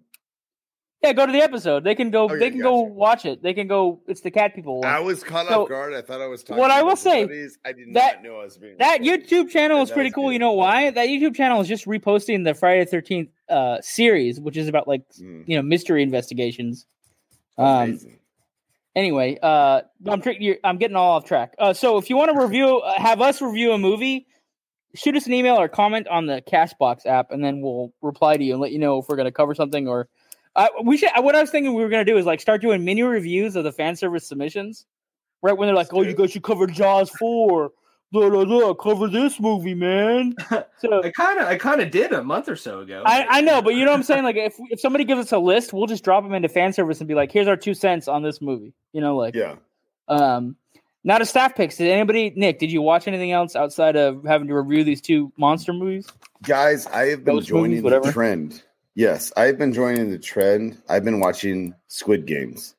Yeah, 1.02 1.14
go 1.14 1.26
to 1.26 1.32
the 1.32 1.40
episode. 1.42 1.84
They 1.86 1.96
can 1.96 2.12
go. 2.12 2.26
Okay, 2.26 2.40
they 2.40 2.50
can 2.52 2.60
go 2.62 2.82
watch 2.82 3.26
it. 3.26 3.42
They 3.42 3.54
can 3.54 3.68
go. 3.68 4.02
It's 4.08 4.22
the 4.22 4.32
cat 4.32 4.54
people. 4.54 4.80
One. 4.82 4.88
I 4.88 5.00
was 5.00 5.24
caught 5.24 5.48
So, 5.48 5.64
off 5.64 5.70
guard. 5.70 5.94
I 5.94 6.02
thought 6.02 6.20
I 6.22 6.28
was 6.28 6.44
talking. 6.44 6.58
what 6.60 6.72
I 6.72 6.84
will 6.84 6.96
say, 6.98 7.26
buddies. 7.26 7.58
I 7.66 7.72
did 7.72 7.94
that- 7.94 8.16
not 8.16 8.24
know 8.24 8.40
I 8.42 8.44
was 8.44 8.58
being 8.58 8.76
That 8.80 9.00
recorded. 9.00 9.28
YouTube 9.30 9.50
channel 9.50 9.82
is 9.82 9.92
pretty 9.92 10.12
cool. 10.12 10.26
good. 10.28 10.34
You 10.34 10.40
know 10.40 10.52
why? 10.52 10.90
That 10.92 11.08
YouTube 11.08 11.36
channel 11.36 11.62
is 11.62 11.68
just 11.70 11.86
reposting 11.86 12.44
the 12.44 12.54
Friday 12.54 12.84
Thirteenth 12.86 13.30
uh, 13.48 13.78
series, 13.82 14.40
which 14.42 14.58
is 14.58 14.68
about 14.68 14.88
like 14.88 15.04
Mm, 15.22 15.44
you 15.48 15.56
know 15.56 15.62
mystery 15.62 16.04
investigations. 16.04 16.86
Um, 17.58 17.66
amazing. 17.90 18.20
anyway, 18.96 19.38
uh, 19.42 19.82
I'm 20.06 20.22
tr- 20.22 20.32
you're, 20.32 20.58
I'm 20.64 20.78
getting 20.78 20.96
all 20.98 21.12
off 21.18 21.26
track. 21.26 21.56
Uh, 21.58 21.74
so 21.74 21.98
if 21.98 22.10
you 22.10 22.18
want 22.18 22.32
to 22.34 22.40
review, 22.42 22.80
uh, 22.80 22.94
have 23.00 23.22
us 23.22 23.42
review 23.42 23.72
a 23.72 23.78
movie, 23.78 24.28
shoot 24.96 25.16
us 25.16 25.28
an 25.28 25.34
email 25.34 25.56
or 25.56 25.68
comment 25.70 26.08
on 26.10 26.26
the 26.26 26.42
Castbox 26.42 27.06
app, 27.06 27.32
and 27.32 27.44
then 27.44 27.62
we'll 27.62 27.94
reply 28.02 28.36
to 28.38 28.44
you 28.44 28.54
and 28.54 28.62
let 28.62 28.72
you 28.72 28.80
know 28.80 28.98
if 29.00 29.08
we're 29.08 29.16
going 29.16 29.26
to 29.28 29.32
cover 29.32 29.56
something 29.56 29.88
or. 29.88 30.10
Uh, 30.56 30.68
we 30.84 30.98
should. 30.98 31.10
What 31.18 31.36
I 31.36 31.42
was 31.42 31.50
thinking 31.52 31.74
we 31.74 31.84
were 31.84 31.90
going 31.90 32.06
to 32.06 32.12
do 32.12 32.18
is 32.18 32.26
like 32.26 32.42
start 32.42 32.62
doing 32.62 32.84
mini 32.84 33.04
reviews 33.04 33.56
of 33.56 33.64
the 33.64 33.72
fan 33.72 33.96
service 33.96 34.28
submissions, 34.28 34.86
right? 35.42 35.58
When 35.58 35.68
they're 35.68 35.76
like, 35.76 35.94
"Oh, 35.94 36.02
you 36.02 36.14
guys 36.16 36.32
should 36.32 36.44
cover 36.44 36.66
Jaws 36.68 37.10
four, 37.12 37.72
blah 38.12 38.30
blah 38.30 38.46
blah, 38.46 38.74
cover 38.74 39.08
this 39.08 39.40
movie, 39.40 39.76
man." 39.76 40.36
So 40.80 41.04
I 41.04 41.12
kind 41.12 41.40
of, 41.42 41.46
I 41.48 41.58
kind 41.58 41.82
of 41.82 41.92
did 41.92 42.14
a 42.14 42.24
month 42.24 42.48
or 42.48 42.56
so 42.56 42.80
ago. 42.80 43.04
I, 43.06 43.26
I 43.30 43.42
know, 43.42 43.62
but 43.62 43.76
you 43.76 43.84
know 43.84 43.92
what 43.92 43.98
I'm 43.98 44.04
saying? 44.04 44.24
Like, 44.24 44.38
if 44.38 44.56
if 44.70 44.80
somebody 44.80 45.04
gives 45.04 45.20
us 45.20 45.32
a 45.34 45.38
list, 45.38 45.74
we'll 45.74 45.88
just 45.88 46.06
drop 46.06 46.24
them 46.24 46.34
into 46.34 46.48
fan 46.48 46.72
service 46.72 47.00
and 47.02 47.08
be 47.08 47.16
like, 47.16 47.32
"Here's 47.34 47.48
our 47.50 47.58
two 47.58 47.74
cents 47.74 48.08
on 48.08 48.24
this 48.24 48.42
movie." 48.42 48.74
You 48.94 49.02
know, 49.02 49.18
like, 49.18 49.36
Yeah. 49.36 49.56
um, 50.08 50.56
not 51.04 51.22
a 51.22 51.26
staff 51.26 51.54
picks. 51.56 51.76
Did 51.78 51.92
anybody, 51.92 52.32
Nick? 52.36 52.60
Did 52.60 52.72
you 52.72 52.82
watch 52.82 53.08
anything 53.10 53.32
else 53.34 53.56
outside 53.58 53.98
of 53.98 54.24
having 54.26 54.48
to 54.48 54.56
review 54.56 54.86
these 54.86 55.02
two 55.02 55.32
monster 55.38 55.74
movies? 55.74 56.08
Guys, 56.44 56.88
I 56.88 57.08
have 57.08 57.26
been 57.26 57.36
Ghost 57.36 57.48
joining 57.50 57.72
movies, 57.72 57.84
whatever. 57.84 58.06
the 58.06 58.12
trend. 58.14 58.64
Yes, 58.96 59.32
I've 59.38 59.58
been 59.58 59.74
joining 59.74 60.10
the 60.10 60.20
trend. 60.20 60.82
I've 60.90 61.04
been 61.06 61.20
watching 61.20 61.74
Squid 61.88 62.26
Games. 62.26 62.76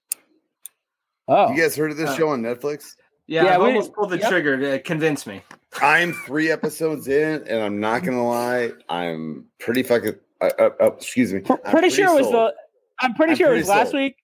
Oh, 1.29 1.53
You 1.53 1.62
guys 1.62 1.77
heard 1.77 1.90
of 1.92 1.96
this 1.96 2.11
Uh, 2.11 2.16
show 2.16 2.29
on 2.31 2.42
Netflix? 2.42 2.96
yeah, 3.27 3.44
yeah, 3.44 3.55
I've 3.55 3.62
almost 3.62 3.92
pulled 3.92 4.11
the 4.11 4.18
yep. 4.18 4.29
trigger 4.29 4.59
to 4.59 4.81
convince 4.81 5.27
me. 5.27 5.42
I'm 5.81 6.12
three 6.12 6.51
episodes 6.51 7.07
in, 7.07 7.44
and 7.46 7.62
I'm 7.62 7.79
not 7.79 8.03
gonna 8.03 8.27
lie, 8.27 8.73
I'm 8.88 9.46
pretty 9.61 9.83
fucking. 9.85 10.16
Uh, 10.40 10.51
uh, 10.59 10.70
uh, 10.81 10.87
excuse 10.92 11.33
me. 11.33 11.40
Pr- 11.40 11.53
I'm 11.64 11.70
pretty, 11.70 11.90
sure 11.90 12.07
it 12.09 12.23
was 12.23 12.31
the. 12.31 12.55
I'm 12.99 13.14
pretty 13.14 13.33
I'm 13.33 13.37
sure 13.37 13.46
it 13.49 13.51
pretty 13.51 13.61
was 13.62 13.68
last 13.68 13.94
week. 13.94 14.16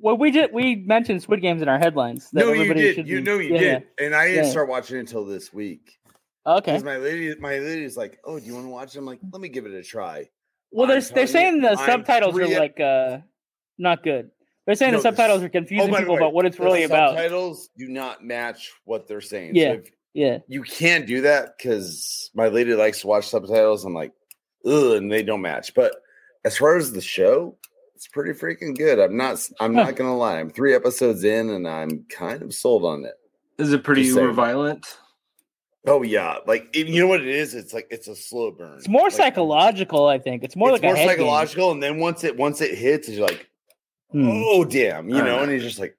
Well, 0.00 0.16
we 0.16 0.30
did. 0.30 0.52
We 0.52 0.76
mentioned 0.76 1.22
Squid 1.22 1.42
Games 1.42 1.60
in 1.62 1.68
our 1.68 1.78
headlines. 1.78 2.30
that 2.32 2.40
No, 2.40 2.52
you 2.52 2.62
everybody 2.62 2.94
did. 2.94 3.08
You 3.08 3.16
be- 3.18 3.22
know 3.22 3.38
you 3.38 3.54
yeah, 3.54 3.60
did, 3.60 3.86
and 4.00 4.14
I 4.14 4.26
didn't 4.28 4.44
Yeah. 4.46 4.50
start 4.50 4.68
watching 4.68 4.96
it 4.96 5.00
until 5.00 5.24
this 5.24 5.52
week. 5.52 5.98
Okay. 6.46 6.72
Because 6.72 6.84
my 6.84 6.96
lady, 6.96 7.34
my 7.38 7.58
lady's 7.58 7.96
like, 7.96 8.18
"Oh, 8.24 8.38
do 8.40 8.44
you 8.46 8.54
want 8.54 8.64
to 8.66 8.70
watch?" 8.70 8.94
it?" 8.96 8.98
I'm 8.98 9.06
like, 9.06 9.20
"Let 9.32 9.40
me 9.40 9.48
give 9.48 9.66
it 9.66 9.72
a 9.72 9.82
try." 9.82 10.28
Well, 10.70 10.86
they're 10.86 11.00
they're 11.00 11.26
telling 11.26 11.26
you, 11.26 11.32
saying 11.32 11.60
the 11.62 11.70
I'm 11.70 11.86
subtitles 11.86 12.36
are 12.36 12.46
three 12.46 12.58
like 12.58 12.78
uh 12.80 13.18
not 13.78 14.02
good. 14.02 14.30
They're 14.66 14.74
saying 14.74 14.92
No, 14.92 14.98
the 14.98 15.10
the 15.10 15.16
subtitles 15.16 15.42
are 15.42 15.48
confusing 15.48 15.94
Oh, 15.94 15.96
people 15.96 16.14
way, 16.14 16.18
about 16.20 16.34
what 16.34 16.44
it's 16.44 16.56
the 16.58 16.64
really 16.64 16.82
about. 16.82 17.14
Subtitles 17.14 17.70
do 17.78 17.88
not 17.88 18.22
match 18.22 18.70
what 18.84 19.08
they're 19.08 19.20
saying. 19.22 19.54
Yeah. 19.56 19.68
So 19.68 19.78
if 19.78 19.90
Yeah. 20.14 20.38
you 20.46 20.62
can't 20.62 21.06
do 21.06 21.22
that 21.22 21.56
because 21.56 22.30
my 22.34 22.48
lady 22.48 22.74
likes 22.74 23.00
to 23.00 23.06
watch 23.06 23.28
subtitles. 23.28 23.84
I'm 23.84 23.94
like, 23.94 24.12
ugh, 24.66 24.96
and 24.96 25.10
they 25.10 25.22
don't 25.22 25.40
match. 25.40 25.74
But 25.74 25.94
as 26.44 26.58
far 26.58 26.76
as 26.76 26.92
the 26.92 27.00
show, 27.00 27.56
it's 27.94 28.08
pretty 28.08 28.32
freaking 28.32 28.76
good. 28.76 28.98
I'm 28.98 29.16
not. 29.16 29.38
I'm 29.58 29.74
Huh. 29.74 29.84
not 29.84 29.96
gonna 29.96 30.16
lie. 30.16 30.38
I'm 30.38 30.50
three 30.50 30.74
episodes 30.74 31.24
in, 31.24 31.48
and 31.50 31.66
I'm 31.66 32.04
kind 32.10 32.42
of 32.42 32.52
sold 32.54 32.84
on 32.84 33.04
it. 33.04 33.14
Is 33.58 33.72
it 33.72 33.82
pretty 33.82 34.02
uber 34.02 34.32
violent? 34.32 34.86
Oh 35.86 36.02
yeah, 36.02 36.38
like 36.46 36.74
you 36.76 37.00
know 37.00 37.06
what 37.06 37.20
it 37.20 37.28
is. 37.28 37.54
It's 37.54 37.72
like 37.72 37.86
it's 37.90 38.08
a 38.08 38.16
slow 38.16 38.50
burn. 38.50 38.78
It's 38.78 38.88
more 38.88 39.04
Like, 39.04 39.12
psychological, 39.12 40.06
I 40.06 40.18
think. 40.18 40.42
It's 40.42 40.56
more 40.56 40.70
it's 40.70 40.74
like 40.74 40.82
more 40.82 40.94
a 40.94 40.98
head 40.98 41.06
game. 41.08 41.16
psychological, 41.18 41.70
and 41.70 41.82
then 41.82 41.98
once 41.98 42.24
it 42.24 42.36
once 42.36 42.60
it 42.60 42.76
hits, 42.76 43.08
you're 43.08 43.26
like, 43.26 43.48
Hmm. 44.12 44.28
oh 44.28 44.64
damn, 44.64 45.08
you 45.08 45.22
know, 45.22 45.38
and 45.42 45.52
he's 45.52 45.62
just 45.62 45.78
like, 45.78 45.96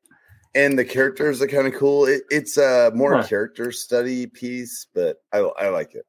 and 0.54 0.78
the 0.78 0.84
characters 0.86 1.42
are 1.42 1.48
kind 1.48 1.66
of 1.68 1.74
cool. 1.76 2.06
It, 2.06 2.24
it's 2.30 2.58
a 2.58 2.92
more 2.94 3.16
Huh. 3.18 3.28
character 3.28 3.72
study 3.72 4.28
piece, 4.28 4.88
but 4.94 5.18
I 5.32 5.40
I 5.40 5.70
like 5.70 5.96
it. 5.96 6.06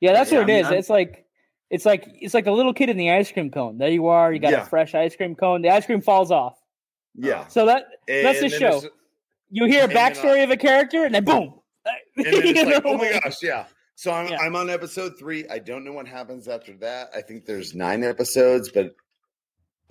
Yeah, 0.00 0.12
that's 0.14 0.32
Yeah, 0.32 0.38
what 0.38 0.44
I 0.44 0.46
mean, 0.46 0.56
is. 0.60 0.66
I'm- 0.66 0.74
It's 0.78 0.90
like 0.90 1.26
it's 1.70 1.84
like 1.86 2.06
it's 2.20 2.34
like 2.34 2.44
the 2.46 2.52
little 2.52 2.74
kid 2.74 2.88
in 2.88 2.96
the 2.96 3.10
ice 3.12 3.30
cream 3.30 3.50
cone. 3.50 3.78
There 3.78 3.88
you 3.90 4.06
are. 4.08 4.32
You 4.32 4.40
got 4.40 4.52
Yeah. 4.52 4.62
a 4.62 4.66
fresh 4.66 4.94
ice 4.94 5.14
cream 5.16 5.34
cone. 5.36 5.62
The 5.62 5.70
ice 5.70 5.84
cream 5.86 6.00
falls 6.00 6.30
off. 6.30 6.58
Yeah, 7.14 7.46
So 7.48 7.66
that 7.66 7.84
that's 8.08 8.40
the 8.40 8.48
show. 8.48 8.82
you 9.50 9.66
hear 9.66 9.80
a 9.80 9.82
And 9.84 9.92
then, 9.92 9.96
uh, 9.98 10.00
backstory 10.10 10.44
of 10.44 10.50
a 10.50 10.56
character, 10.56 11.04
and 11.04 11.14
then 11.14 11.24
boom. 11.24 11.54
And 12.16 12.26
then 12.26 12.42
it's 12.44 12.62
like, 12.64 12.82
oh 12.84 12.96
my 12.98 13.18
gosh, 13.22 13.42
yeah. 13.42 13.64
So 13.94 14.10
I'm 14.12 14.28
Yeah. 14.28 14.38
I'm 14.40 14.54
on 14.56 14.70
episode 14.70 15.18
three. 15.18 15.46
I 15.48 15.58
don't 15.58 15.84
know 15.84 15.92
what 15.92 16.06
happens 16.08 16.48
after 16.48 16.72
that. 16.78 17.10
I 17.16 17.20
think 17.22 17.46
there's 17.46 17.74
nine 17.74 18.04
episodes, 18.04 18.70
but 18.70 18.94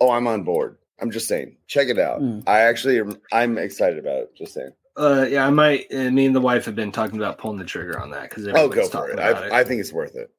oh, 0.00 0.10
I'm 0.10 0.26
on 0.26 0.42
board. 0.44 0.78
I'm 1.00 1.10
just 1.10 1.26
saying, 1.26 1.56
check 1.66 1.88
it 1.88 1.98
out. 1.98 2.20
Mm. 2.20 2.44
I 2.46 2.60
actually 2.60 2.98
am, 3.00 3.16
I'm 3.32 3.58
excited 3.58 3.98
about 3.98 4.18
it. 4.22 4.36
Just 4.36 4.54
saying. 4.54 4.70
Uh, 4.96 5.26
yeah, 5.28 5.46
I 5.46 5.50
might. 5.50 5.86
Uh, 5.92 6.10
me 6.10 6.26
and 6.26 6.34
the 6.36 6.40
wife 6.40 6.64
have 6.66 6.74
been 6.76 6.92
talking 6.92 7.16
about 7.16 7.38
pulling 7.38 7.58
the 7.58 7.64
trigger 7.64 7.98
on 7.98 8.10
that 8.10 8.28
because 8.30 8.46
Oh, 8.48 8.68
go 8.68 8.86
for 8.88 9.08
it. 9.10 9.18
I, 9.18 9.60
I 9.60 9.64
think 9.64 9.80
it's 9.80 9.92
worth 9.92 10.14
it. 10.14 10.30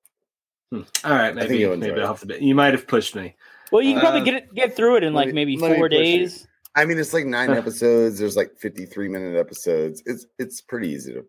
Hmm. 0.72 0.82
All 1.04 1.12
right, 1.12 1.34
think 1.36 1.50
maybe 1.50 1.58
you'll 1.60 1.74
enjoy 1.74 1.88
maybe 1.88 2.00
it. 2.00 2.04
I'll 2.04 2.14
have 2.16 2.28
to. 2.28 2.44
You 2.44 2.56
might 2.56 2.74
have 2.74 2.88
pushed 2.88 3.16
me. 3.16 3.36
Well, 3.72 3.82
you 3.82 3.94
can 3.94 4.02
probably 4.02 4.22
Uh, 4.22 4.26
get 4.26 4.34
it 4.36 4.54
get 4.54 4.76
through 4.76 4.98
it 4.98 5.04
in 5.04 5.14
like 5.14 5.28
me- 5.28 5.34
maybe 5.34 5.58
me 5.58 5.62
four 5.76 5.90
push 5.90 5.98
you. 5.98 6.04
days. 6.04 6.48
I 6.76 6.86
mean, 6.86 6.98
it's 7.00 7.14
like 7.14 7.26
nine 7.26 7.52
episodes. 7.52 8.20
There's 8.20 8.36
like 8.36 8.56
53 8.58 9.08
minute 9.10 9.36
episodes. 9.38 10.02
It's 10.06 10.26
it's 10.40 10.62
pretty 10.62 10.90
easy 10.90 11.14
to. 11.14 11.26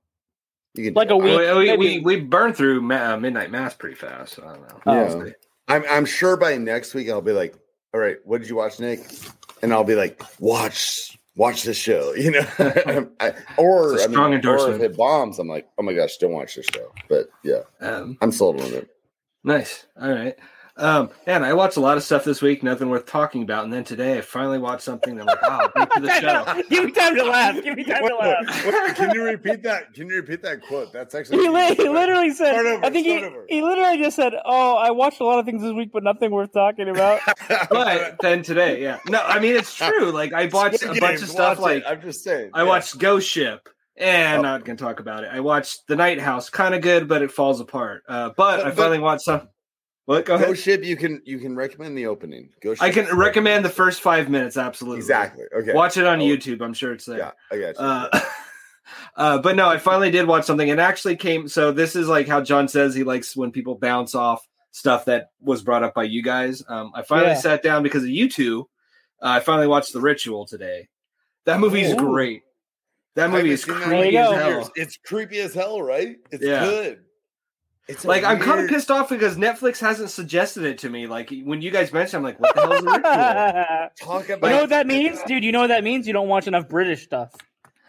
You 0.74 0.84
can 0.84 0.94
Like 0.94 1.10
a 1.10 1.16
week. 1.16 1.38
we, 1.38 1.54
we, 1.54 1.76
we, 1.76 2.00
we 2.00 2.20
burned 2.20 2.56
through 2.56 2.80
ma- 2.82 3.12
uh, 3.12 3.16
Midnight 3.16 3.50
Mass 3.50 3.74
pretty 3.74 3.94
fast. 3.96 4.34
So 4.34 4.42
I 4.46 4.52
don't 4.54 4.68
know. 4.68 4.80
Oh. 4.87 5.24
Yeah. 5.26 5.32
I'm 5.68 5.82
I'm 5.88 6.04
sure 6.04 6.37
by 6.37 6.56
next 6.58 6.92
week 6.94 7.08
I'll 7.08 7.22
be 7.22 7.32
like, 7.32 7.54
all 7.94 8.00
right, 8.00 8.16
what 8.24 8.40
did 8.40 8.50
you 8.50 8.56
watch, 8.56 8.80
Nick? 8.80 9.00
And 9.62 9.72
I'll 9.72 9.84
be 9.84 9.94
like, 9.94 10.20
watch 10.40 11.16
watch 11.37 11.62
this 11.62 11.76
show, 11.76 12.12
you 12.16 12.32
know. 12.32 12.46
I, 13.20 13.32
or 13.56 13.94
It's 13.94 14.02
a 14.02 14.04
I 14.04 14.08
mean, 14.08 14.40
strong 14.40 14.56
or 14.58 14.74
if 14.74 14.80
it 14.82 14.96
bombs, 14.96 15.38
I'm 15.38 15.48
like, 15.48 15.68
oh 15.78 15.82
my 15.82 15.94
gosh, 15.94 16.16
don't 16.18 16.32
watch 16.32 16.56
this 16.56 16.66
show. 16.66 16.92
But 17.08 17.28
yeah, 17.42 17.60
Um, 17.80 18.18
I'm 18.20 18.30
sold 18.32 18.60
on 18.60 18.72
it. 18.74 18.88
nice. 19.42 19.87
All 20.00 20.10
right. 20.10 20.37
Um, 20.76 21.10
man, 21.24 21.44
I 21.44 21.52
watched 21.52 21.76
a 21.76 21.80
lot 21.80 21.96
of 21.96 22.02
stuff 22.02 22.24
this 22.24 22.42
week, 22.42 22.64
nothing 22.64 22.90
worth 22.90 23.06
talking 23.06 23.42
about. 23.44 23.62
And 23.62 23.72
then 23.72 23.84
today 23.84 24.18
I 24.18 24.22
finally 24.22 24.58
watched 24.58 24.82
something 24.82 25.14
that 25.14 25.20
I'm 25.22 25.26
like, 25.26 25.42
wow, 25.42 25.70
back 25.72 25.92
to 25.94 26.00
the 26.00 26.10
show. 26.20 26.62
Give 26.68 26.84
me 26.84 26.90
time 26.90 27.14
to 27.14 27.22
laugh. 27.24 27.54
Give 27.62 27.76
me 27.76 27.84
time 27.84 28.06
to 28.08 28.14
laugh. 28.16 28.64
wait, 28.64 28.74
wait, 28.74 28.96
can 28.96 29.14
you 29.14 29.22
repeat 29.22 29.62
that? 29.62 29.94
Can 29.94 30.08
you 30.08 30.16
repeat 30.16 30.42
that 30.42 30.62
quote? 30.66 30.92
That's 30.92 31.14
actually 31.14 31.38
He, 31.44 31.48
li- 31.48 31.76
he 31.76 31.88
literally 31.88 32.32
said, 32.32 32.56
over, 32.56 32.84
I 32.84 32.90
think 32.90 33.06
he, 33.06 33.22
over. 33.24 33.44
he 33.48 33.62
literally 33.62 33.98
just 33.98 34.16
said, 34.16 34.32
Oh, 34.44 34.74
I 34.74 34.90
watched 34.90 35.20
a 35.20 35.24
lot 35.24 35.38
of 35.38 35.44
things 35.46 35.62
this 35.62 35.72
week, 35.72 35.90
but 35.92 36.02
nothing 36.02 36.32
worth 36.32 36.52
talking 36.52 36.88
about. 36.88 37.20
But 37.70 38.16
then 38.20 38.42
today, 38.42 38.82
yeah. 38.82 38.98
No, 39.06 39.20
I 39.22 39.38
mean 39.38 39.54
it's 39.54 39.74
true. 39.76 40.10
Like 40.10 40.32
I 40.32 40.46
watched 40.46 40.82
a 40.82 40.87
bunch 40.88 41.00
Games, 41.00 41.22
of 41.22 41.28
stuff 41.28 41.58
like 41.60 41.78
it. 41.78 41.84
I'm 41.87 42.00
just 42.02 42.24
saying. 42.24 42.50
I 42.52 42.62
yeah. 42.62 42.68
watched 42.68 42.98
Ghost 42.98 43.28
Ship, 43.28 43.60
and 43.96 44.40
Oh. 44.40 44.42
not 44.42 44.64
gonna 44.64 44.76
talk 44.76 44.98
about 45.00 45.22
it. 45.24 45.30
I 45.32 45.40
watched 45.40 45.87
The 45.87 45.94
Night 45.96 46.20
House, 46.20 46.50
kind 46.50 46.74
of 46.74 46.80
good, 46.80 47.06
but 47.06 47.22
it 47.22 47.30
falls 47.30 47.60
apart. 47.60 48.02
Uh, 48.08 48.30
but, 48.30 48.37
But- 48.37 48.60
I 48.60 48.64
but- 48.70 48.76
finally 48.76 48.98
watched 48.98 49.22
some. 49.22 49.48
What? 50.06 50.26
Go 50.26 50.34
ahead. 50.34 50.58
Ship. 50.58 50.84
You 50.84 50.96
can 50.96 51.22
you 51.24 51.38
can 51.38 51.56
recommend 51.56 51.96
the 51.96 52.06
opening. 52.06 52.50
Go. 52.60 52.74
I 52.80 52.90
can 52.90 53.06
is 53.06 53.12
recommend 53.14 53.64
the 53.64 53.70
first 53.70 54.02
five 54.02 54.28
minutes. 54.28 54.56
Absolutely. 54.56 54.98
Exactly. 54.98 55.44
Okay. 55.56 55.72
Watch 55.72 55.96
it 55.96 56.06
on 56.06 56.20
Oh, 56.20 56.24
YouTube. 56.24 56.60
I'm 56.60 56.74
sure 56.74 56.92
it's 56.92 57.06
there. 57.06 57.18
Yeah, 57.18 57.30
I 57.50 57.58
got 57.58 57.74
you. 57.78 57.80
Uh, 57.80 58.20
uh, 59.16 59.38
but 59.38 59.56
no, 59.56 59.66
I 59.68 59.78
finally 59.78 60.10
did 60.10 60.26
watch 60.26 60.44
something. 60.44 60.68
and 60.70 60.80
actually 60.80 61.16
came. 61.16 61.48
So 61.48 61.72
this 61.72 61.96
is 61.96 62.06
like 62.06 62.28
how 62.28 62.42
John 62.42 62.68
says 62.68 62.94
he 62.94 63.02
likes 63.02 63.34
when 63.34 63.50
people 63.50 63.76
bounce 63.76 64.14
off 64.14 64.46
stuff 64.72 65.06
that 65.06 65.30
was 65.40 65.62
brought 65.62 65.82
up 65.82 65.94
by 65.94 66.02
you 66.04 66.22
guys. 66.22 66.62
Um, 66.68 66.92
I 66.94 67.02
finally 67.02 67.30
Yeah. 67.30 67.34
sat 67.40 67.62
down 67.62 67.82
because 67.82 68.02
of 68.02 68.10
you 68.10 68.28
two. 68.28 68.68
Uh, 69.22 69.28
I 69.28 69.40
finally 69.40 69.68
watched 69.68 69.92
The 69.94 70.00
Ritual 70.00 70.44
today. 70.46 70.88
That 71.46 71.60
movie 71.60 71.80
is 71.82 71.92
Ooh. 71.92 71.96
great. 71.96 72.42
That 73.14 73.30
movie 73.30 73.50
is 73.52 73.62
seen 73.62 73.78
that 73.78 73.88
There 73.88 74.04
you 74.04 74.10
creepy 74.10 74.16
as 74.18 74.30
hell. 74.32 74.72
It's 74.74 74.96
creepy 74.98 75.38
as 75.38 75.54
hell, 75.54 75.80
right? 75.80 76.16
It's 76.32 76.42
Yeah. 76.42 76.64
good. 76.64 77.03
It's 77.86 78.04
a 78.04 78.08
Like 78.08 78.24
I'm 78.24 78.40
kind 78.40 78.60
of 78.60 78.68
pissed 78.68 78.90
off 78.90 79.10
because 79.10 79.36
Netflix 79.36 79.78
hasn't 79.78 80.10
suggested 80.10 80.64
it 80.64 80.78
to 80.78 80.88
me. 80.88 81.06
Like 81.06 81.32
when 81.44 81.60
you 81.60 81.70
guys 81.70 81.92
mentioned, 81.92 82.18
I'm 82.18 82.22
like, 82.22 82.40
what 82.40 82.54
the 82.54 82.60
hell 82.62 82.72
is 82.72 82.82
The 82.82 82.90
Ritual? 82.90 83.90
Talk 84.00 84.28
You 84.28 84.36
know 84.36 84.60
what 84.62 84.70
that 84.70 84.86
means, 84.86 85.20
dude? 85.26 85.44
You 85.44 85.52
know 85.52 85.60
what 85.60 85.68
that 85.68 85.84
means? 85.84 86.06
You 86.06 86.12
don't 86.14 86.28
watch 86.28 86.46
enough 86.46 86.68
British 86.68 87.04
stuff. 87.04 87.34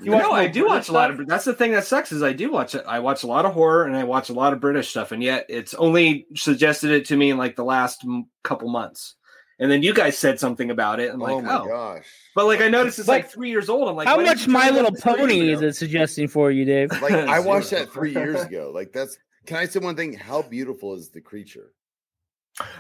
You 0.02 0.12
no, 0.12 0.32
I 0.32 0.48
do 0.48 0.68
British 0.68 0.70
watch 0.70 0.90
a 0.90 0.92
lot 0.92 1.12
of. 1.12 1.28
That's 1.28 1.46
the 1.46 1.54
thing 1.54 1.72
that 1.72 1.86
sucks 1.86 2.12
is 2.12 2.22
I 2.22 2.34
do 2.34 2.52
watch 2.52 2.76
it. 2.76 2.84
I 2.86 3.00
watch 3.00 3.24
a 3.24 3.28
lot 3.28 3.46
of 3.46 3.54
horror 3.54 3.86
and 3.86 3.96
I 3.96 4.04
watch 4.04 4.30
a 4.30 4.34
lot 4.34 4.52
of 4.52 4.60
British 4.60 4.90
stuff, 4.90 5.14
and 5.14 5.24
yet 5.24 5.46
it's 5.48 5.74
only 5.74 6.28
suggested 6.36 6.92
it 6.92 7.06
to 7.06 7.16
me 7.16 7.30
in 7.30 7.38
like 7.38 7.56
the 7.56 7.64
last 7.64 8.04
m- 8.04 8.28
couple 8.44 8.68
months. 8.68 9.16
And 9.58 9.72
then 9.72 9.84
you 9.84 9.94
guys 9.94 10.18
said 10.18 10.38
something 10.38 10.70
about 10.70 11.00
it. 11.00 11.14
I'm 11.14 11.22
oh 11.22 11.26
like, 11.26 11.46
my 11.46 11.56
oh, 11.56 11.66
gosh! 11.66 12.06
but 12.36 12.46
like 12.46 12.60
I 12.60 12.68
noticed 12.68 13.00
it's 13.00 13.08
But 13.08 13.14
like 13.14 13.32
three 13.32 13.50
years 13.50 13.70
old. 13.70 13.88
I'm 13.88 13.96
like, 13.96 14.06
How 14.06 14.20
much 14.20 14.50
My 14.50 14.70
Little 14.70 14.92
this 14.92 15.02
three 15.02 15.14
years 15.14 15.22
Pony 15.22 15.50
is 15.54 15.62
it 15.62 15.76
suggesting 15.78 16.28
for 16.28 16.52
you, 16.52 16.66
Dave? 16.66 16.92
Like 17.02 17.14
I 17.14 17.40
watched 17.40 17.70
that 17.70 17.90
three 17.90 18.12
years 18.12 18.42
ago. 18.42 18.72
Like 18.76 18.92
that's. 18.92 19.18
Can 19.46 19.58
I 19.58 19.66
say 19.66 19.80
one 19.80 19.96
thing? 19.96 20.14
How 20.14 20.42
beautiful 20.42 20.94
is 20.96 21.10
the 21.10 21.22
creature? 21.22 21.72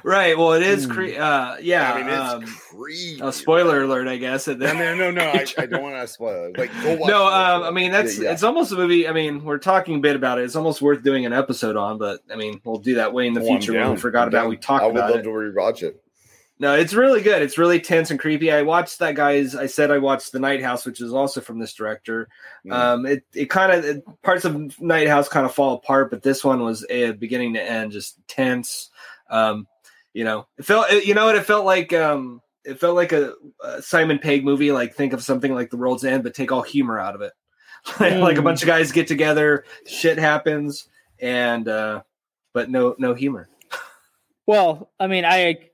Right. 0.03 0.37
Well, 0.37 0.53
it 0.53 0.63
is. 0.63 0.85
Cre- 0.87 1.17
uh, 1.19 1.57
yeah. 1.61 1.91
I 1.91 1.97
mean, 1.97 2.07
it's 2.07 2.17
um, 2.17 2.45
creepy. 2.45 3.19
a 3.21 3.31
spoiler 3.33 3.81
alert, 3.83 4.07
I 4.07 4.15
guess. 4.15 4.47
and 4.47 4.57
No, 4.61 4.71
no, 4.73 4.95
no, 4.95 5.11
no. 5.11 5.21
I, 5.23 5.45
I 5.57 5.65
don't 5.65 5.81
want 5.83 5.95
to 5.95 6.07
spoil 6.07 6.45
it. 6.45 6.57
Like, 6.57 6.71
go 6.81 6.95
watch. 6.95 7.09
no, 7.09 7.25
um, 7.27 7.63
I 7.63 7.71
mean 7.71 7.91
that's 7.91 8.17
Yeah, 8.17 8.25
yeah. 8.25 8.31
it's 8.31 8.43
almost 8.43 8.71
a 8.71 8.75
movie. 8.75 9.05
I 9.05 9.11
mean, 9.11 9.43
we're 9.43 9.57
talking 9.57 9.97
a 9.97 9.99
bit 9.99 10.15
about 10.15 10.39
it. 10.39 10.45
It's 10.45 10.55
almost 10.55 10.81
worth 10.81 11.03
doing 11.03 11.25
an 11.25 11.33
episode 11.33 11.75
on, 11.75 11.97
but 11.97 12.21
I 12.31 12.37
mean, 12.37 12.61
we'll 12.63 12.77
do 12.79 12.95
that 12.95 13.11
way 13.13 13.27
in 13.27 13.33
the 13.33 13.41
Oh, 13.41 13.45
future 13.47 13.73
when 13.73 13.91
we 13.91 13.97
forgot 13.97 14.23
I'm 14.23 14.27
about. 14.29 14.41
down. 14.43 14.49
We 14.49 14.55
talked 14.57 14.85
about 14.85 14.95
it. 14.95 15.01
I 15.01 15.05
would 15.07 15.11
love 15.11 15.19
it. 15.19 15.23
to 15.23 15.29
rewatch 15.59 15.83
it. 15.83 16.01
No, 16.57 16.73
it's 16.73 16.93
really 16.93 17.21
good. 17.21 17.41
It's 17.41 17.57
really 17.57 17.81
tense 17.81 18.11
and 18.11 18.19
creepy. 18.19 18.49
I 18.49 18.61
watched 18.61 18.99
that 18.99 19.15
guy's. 19.15 19.55
I 19.55 19.65
said 19.65 19.91
I 19.91 19.97
watched 19.97 20.31
The 20.31 20.39
Night 20.39 20.63
House, 20.63 20.85
which 20.85 21.01
is 21.01 21.13
also 21.13 21.41
from 21.41 21.59
this 21.59 21.73
director. 21.73 22.29
Mm. 22.65 22.73
Um, 22.73 23.05
it 23.05 23.23
it 23.33 23.49
kind 23.49 23.73
of 23.73 24.21
parts 24.21 24.45
of 24.45 24.79
Night 24.79 25.09
House 25.09 25.27
kind 25.27 25.45
of 25.45 25.53
fall 25.53 25.73
apart, 25.73 26.09
but 26.09 26.23
this 26.23 26.45
one 26.45 26.61
was 26.63 26.85
a 26.89 27.11
beginning 27.11 27.55
to 27.55 27.61
end 27.61 27.91
just 27.91 28.25
tense. 28.27 28.89
Um, 29.29 29.67
you 30.13 30.23
know, 30.23 30.47
it 30.57 30.63
felt. 30.63 30.89
You 30.91 31.13
know 31.13 31.25
what? 31.25 31.35
It 31.35 31.45
felt 31.45 31.65
like. 31.65 31.91
Um, 31.91 32.41
it 32.63 32.79
felt 32.79 32.95
like 32.95 33.11
a, 33.11 33.33
a 33.63 33.81
Simon 33.81 34.17
Pegg 34.19 34.45
movie. 34.45 34.71
Like 34.71 34.95
think 34.95 35.11
of 35.11 35.21
something 35.21 35.53
like 35.53 35.69
The 35.69 35.77
World's 35.77 36.05
End, 36.05 36.23
but 36.23 36.33
take 36.33 36.53
all 36.53 36.61
humor 36.61 36.97
out 36.97 37.15
of 37.15 37.21
it. 37.21 37.33
like 37.99 38.37
a 38.37 38.41
bunch 38.41 38.61
of 38.63 38.67
guys 38.67 38.93
get 38.93 39.07
together, 39.07 39.65
shit 39.85 40.17
happens, 40.17 40.87
and 41.19 41.67
uh, 41.67 42.01
but 42.53 42.69
no 42.69 42.95
no 42.97 43.13
humor. 43.13 43.49
Well, 44.47 44.91
I 44.99 45.07
mean, 45.07 45.25
I 45.25 45.71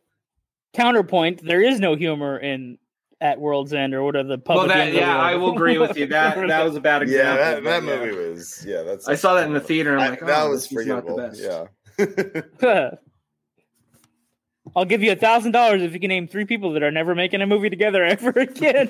counterpoint. 0.74 1.44
There 1.46 1.62
is 1.62 1.80
no 1.80 1.96
humor 1.96 2.38
in 2.38 2.78
at 3.20 3.40
World's 3.40 3.72
End 3.74 3.94
or 3.94 4.04
whatever 4.04 4.30
the 4.30 4.42
Well, 4.46 4.58
public. 4.60 4.70
that, 4.76 4.94
yeah, 4.94 5.16
I 5.18 5.36
will 5.36 5.54
agree 5.54 5.78
with 5.78 5.96
you. 5.98 6.08
That 6.08 6.36
that 6.48 6.64
was 6.66 6.76
a 6.76 6.82
bad 6.82 7.04
example. 7.04 7.36
Yeah, 7.36 7.36
that, 7.52 7.64
that 7.64 7.84
but 7.86 7.88
yeah. 7.94 8.06
movie 8.06 8.30
was. 8.30 8.66
Yeah, 8.68 8.82
that's. 8.84 9.08
I 9.08 9.16
saw 9.16 9.36
that 9.36 9.46
in 9.46 9.54
the 9.54 9.60
theater. 9.60 9.94
I'm 9.98 10.00
I- 10.02 10.10
like, 10.10 10.20
that 10.22 10.44
oh, 10.44 10.50
was 10.50 10.68
this 10.68 10.86
not 10.88 11.06
the 11.06 11.12
forgettable. 11.12 11.68
best. 11.98 12.60
Yeah. 12.62 12.90
I'll 14.76 14.86
give 14.86 15.04
you 15.04 15.12
a 15.12 15.16
thousand 15.16 15.52
dollars 15.52 15.82
if 15.82 15.94
you 15.94 16.00
can 16.00 16.08
name 16.10 16.28
three 16.28 16.46
people 16.46 16.72
that 16.74 16.84
are 16.84 16.92
never 16.92 17.14
making 17.14 17.42
a 17.42 17.48
movie 17.48 17.70
together 17.70 18.04
ever 18.06 18.30
again. 18.30 18.90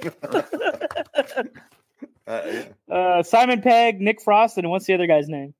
Uh, 2.28 2.42
yeah. 2.46 2.64
uh, 2.96 3.24
Simon 3.24 3.62
Pegg, 3.62 4.00
Nick 4.00 4.22
Frost, 4.22 4.58
and 4.58 4.70
what's 4.70 4.86
the 4.86 4.94
other 4.94 5.08
guy's 5.08 5.28
name? 5.28 5.54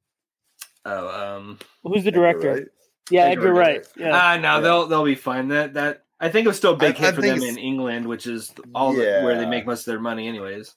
Oh, 0.86 1.08
um, 1.38 1.60
Who's 1.84 2.04
the 2.04 2.12
director? 2.12 2.54
Right? 2.54 2.64
Yeah, 3.10 3.24
Edgar 3.24 3.42
Edgar 3.50 3.54
Wright. 3.54 3.76
Wright. 3.78 3.88
Yeah. 3.98 4.12
ah, 4.14 4.38
no, 4.38 4.56
Yeah. 4.56 4.60
they'll 4.62 4.88
they'll 4.88 5.04
be 5.04 5.16
fine. 5.16 5.48
That 5.50 5.74
that 5.74 6.04
I 6.22 6.30
think 6.30 6.46
it 6.46 6.48
was 6.48 6.58
still 6.58 6.74
a 6.74 6.78
big 6.78 6.96
I- 6.96 7.00
hit 7.00 7.08
I 7.08 7.12
for 7.14 7.22
them 7.22 7.42
in 7.42 7.58
England, 7.58 8.08
which 8.08 8.28
is 8.28 8.54
all 8.76 8.94
the, 8.94 9.02
where 9.24 9.38
they 9.38 9.46
make 9.48 9.66
most 9.66 9.82
of 9.82 9.86
their 9.86 10.00
money, 10.00 10.28
anyways. 10.28 10.76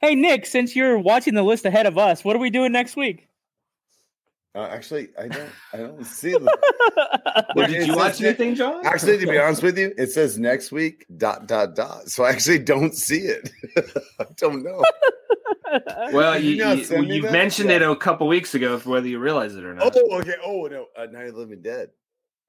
hey, 0.00 0.14
Nick, 0.14 0.46
since 0.46 0.74
you're 0.76 0.98
watching 0.98 1.34
the 1.34 1.42
list 1.42 1.64
ahead 1.66 1.86
of 1.86 1.98
us, 1.98 2.24
what 2.24 2.36
are 2.36 2.38
we 2.38 2.50
doing 2.50 2.72
next 2.72 2.96
week? 2.96 3.28
Uh, 4.54 4.68
actually, 4.70 5.08
I 5.20 5.28
don't. 5.28 5.50
I 5.74 5.76
don't 5.78 6.04
see 6.06 6.30
the. 6.32 6.56
Well, 7.54 7.66
It 7.66 7.72
did 7.72 7.86
you 7.88 7.96
watch 7.96 8.20
ne- 8.20 8.28
anything, 8.28 8.54
John? 8.54 8.84
Actually, 8.86 9.18
to 9.18 9.26
be 9.26 9.38
honest 9.44 9.62
with 9.62 9.76
you, 9.78 9.92
it 9.98 10.10
says 10.10 10.38
next 10.38 10.72
week 10.72 11.04
dot 11.18 11.46
dot 11.46 11.74
dot. 11.74 12.08
So 12.08 12.24
I 12.24 12.30
actually 12.30 12.60
don't 12.60 12.94
see 12.94 13.18
it. 13.20 13.50
I 14.20 14.24
don't 14.36 14.62
know. 14.64 14.82
well, 16.12 16.38
you, 16.40 16.52
you 16.52 16.66
you, 16.68 16.84
send 16.84 17.08
me 17.08 17.16
you 17.16 17.22
mentioned 17.22 17.68
Yeah. 17.68 17.76
it 17.76 17.82
a 17.82 17.96
couple 17.96 18.26
weeks 18.28 18.54
ago, 18.54 18.78
whether 18.78 19.06
you 19.06 19.18
realize 19.18 19.54
it 19.56 19.64
or 19.64 19.74
not. 19.74 19.94
Oh, 19.94 20.18
okay. 20.20 20.34
Oh 20.42 20.66
no, 20.70 20.86
uh, 20.96 21.04
Night 21.06 21.26
of 21.26 21.34
the 21.34 21.40
Living 21.40 21.60
Dead. 21.62 21.90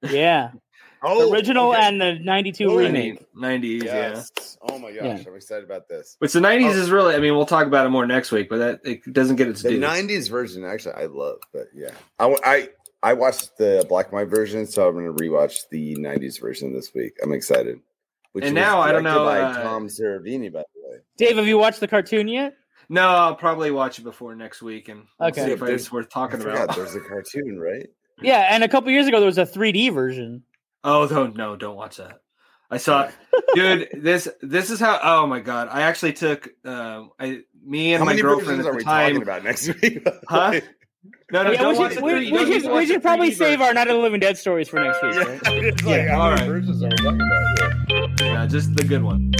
yeah, 0.02 0.52
Oh, 1.02 1.32
original 1.32 1.70
okay. 1.70 1.80
and 1.82 2.00
the 2.00 2.14
'92 2.18 2.64
Oh, 2.70 2.76
remake. 2.76 3.26
nineties, 3.34 3.84
yeah. 3.84 4.22
Oh 4.62 4.78
my 4.78 4.92
gosh, 4.92 5.02
Yeah. 5.04 5.22
I'm 5.26 5.34
excited 5.36 5.64
about 5.64 5.88
this. 5.88 6.16
Which 6.18 6.32
the 6.32 6.40
nineties 6.40 6.76
Oh. 6.76 6.80
is 6.80 6.90
really. 6.90 7.14
I 7.14 7.18
mean, 7.18 7.34
we'll 7.36 7.46
talk 7.46 7.66
about 7.66 7.86
it 7.86 7.90
more 7.90 8.06
next 8.06 8.32
week, 8.32 8.48
but 8.48 8.58
that 8.58 8.80
it 8.84 9.12
doesn't 9.12 9.36
get 9.36 9.48
its 9.48 9.62
The 9.62 9.70
due. 9.70 9.80
'90s 9.80 10.28
version, 10.28 10.64
actually, 10.64 10.94
I 10.94 11.06
love. 11.06 11.38
But 11.52 11.68
yeah, 11.74 11.90
I 12.18 12.34
I 12.44 12.68
I 13.02 13.12
watched 13.12 13.56
the 13.58 13.84
black 13.88 14.06
and 14.06 14.14
white 14.14 14.28
version, 14.28 14.66
so 14.66 14.88
I'm 14.88 14.94
going 14.94 15.06
to 15.06 15.12
rewatch 15.24 15.68
the 15.70 15.94
'90s 15.96 16.40
version 16.40 16.72
this 16.74 16.92
week. 16.94 17.12
I'm 17.22 17.32
excited. 17.32 17.80
Which 18.32 18.44
And 18.44 18.54
now, 18.54 18.80
I 18.80 18.92
don't 18.92 19.04
directed 19.04 19.18
know, 19.20 19.24
By 19.24 19.40
uh, 19.40 19.62
Tom 19.62 19.86
Savini, 19.88 20.52
by 20.52 20.60
the 20.74 20.90
way. 20.90 20.98
Dave, 21.16 21.36
have 21.36 21.46
you 21.46 21.58
watched 21.58 21.80
the 21.80 21.88
cartoon 21.88 22.28
yet? 22.28 22.54
No, 22.90 23.08
I'll 23.08 23.34
probably 23.34 23.70
watch 23.70 23.98
it 23.98 24.02
before 24.02 24.34
next 24.34 24.62
week 24.62 24.88
and 24.88 25.04
we'll 25.18 25.28
Okay. 25.30 25.46
see 25.46 25.50
if 25.52 25.62
it's 25.62 25.90
worth 25.90 26.08
talking 26.10 26.38
forgot 26.40 26.64
about. 26.64 26.76
there's 26.76 26.94
a 26.94 27.00
cartoon, 27.00 27.58
right? 27.58 27.86
Yeah, 28.20 28.48
and 28.50 28.62
a 28.64 28.68
couple 28.68 28.90
years 28.90 29.06
ago 29.06 29.18
there 29.18 29.26
was 29.26 29.38
a 29.38 29.46
3D 29.46 29.92
version. 29.92 30.42
Oh 30.84 31.06
don't 31.08 31.36
no, 31.36 31.56
don't 31.56 31.76
watch 31.76 31.96
that. 31.96 32.20
I 32.70 32.76
saw 32.76 33.10
dude, 33.54 33.88
this 33.94 34.28
this 34.42 34.70
is 34.70 34.78
how 34.80 34.98
oh 35.02 35.26
my 35.26 35.40
god. 35.40 35.68
I 35.70 35.82
actually 35.82 36.12
took 36.12 36.48
um 36.64 37.10
I 37.18 37.40
me 37.64 37.92
and 37.94 38.00
How 38.00 38.04
my 38.04 38.12
many 38.12 38.22
girlfriend 38.22 38.62
versions 38.62 38.66
at 38.66 38.68
are 38.68 38.72
the 38.72 38.76
we 38.78 38.84
time. 38.84 39.10
talking 39.14 39.22
about 39.22 39.44
next 39.44 39.68
week? 39.82 40.06
Huh? 40.28 40.60
No, 41.30 41.42
no, 41.42 41.50
yeah, 41.52 41.68
we 41.68 41.74
should, 41.94 42.02
we, 42.02 42.32
we 42.32 42.60
should, 42.60 42.72
we 42.72 42.86
should 42.86 43.02
probably 43.02 43.30
save 43.32 43.58
version. 43.58 43.62
our 43.62 43.74
Night 43.74 43.88
of 43.88 43.96
the 43.96 44.02
Living 44.02 44.20
Dead 44.20 44.36
stories 44.38 44.68
for 44.68 44.80
next 44.82 45.02
week. 45.02 45.14
right? 45.16 45.40
it's 45.44 45.82
like, 45.84 46.06
Yeah, 46.06 46.14
how 46.14 46.20
all 46.22 46.30
many 46.30 46.40
right. 46.42 46.48
versions 46.48 46.82
are 46.82 46.88
we 46.88 46.94
about? 47.08 48.18
Yeah. 48.20 48.32
Yeah, 48.32 48.46
just 48.46 48.74
the 48.74 48.84
good 48.84 49.02
one. 49.02 49.32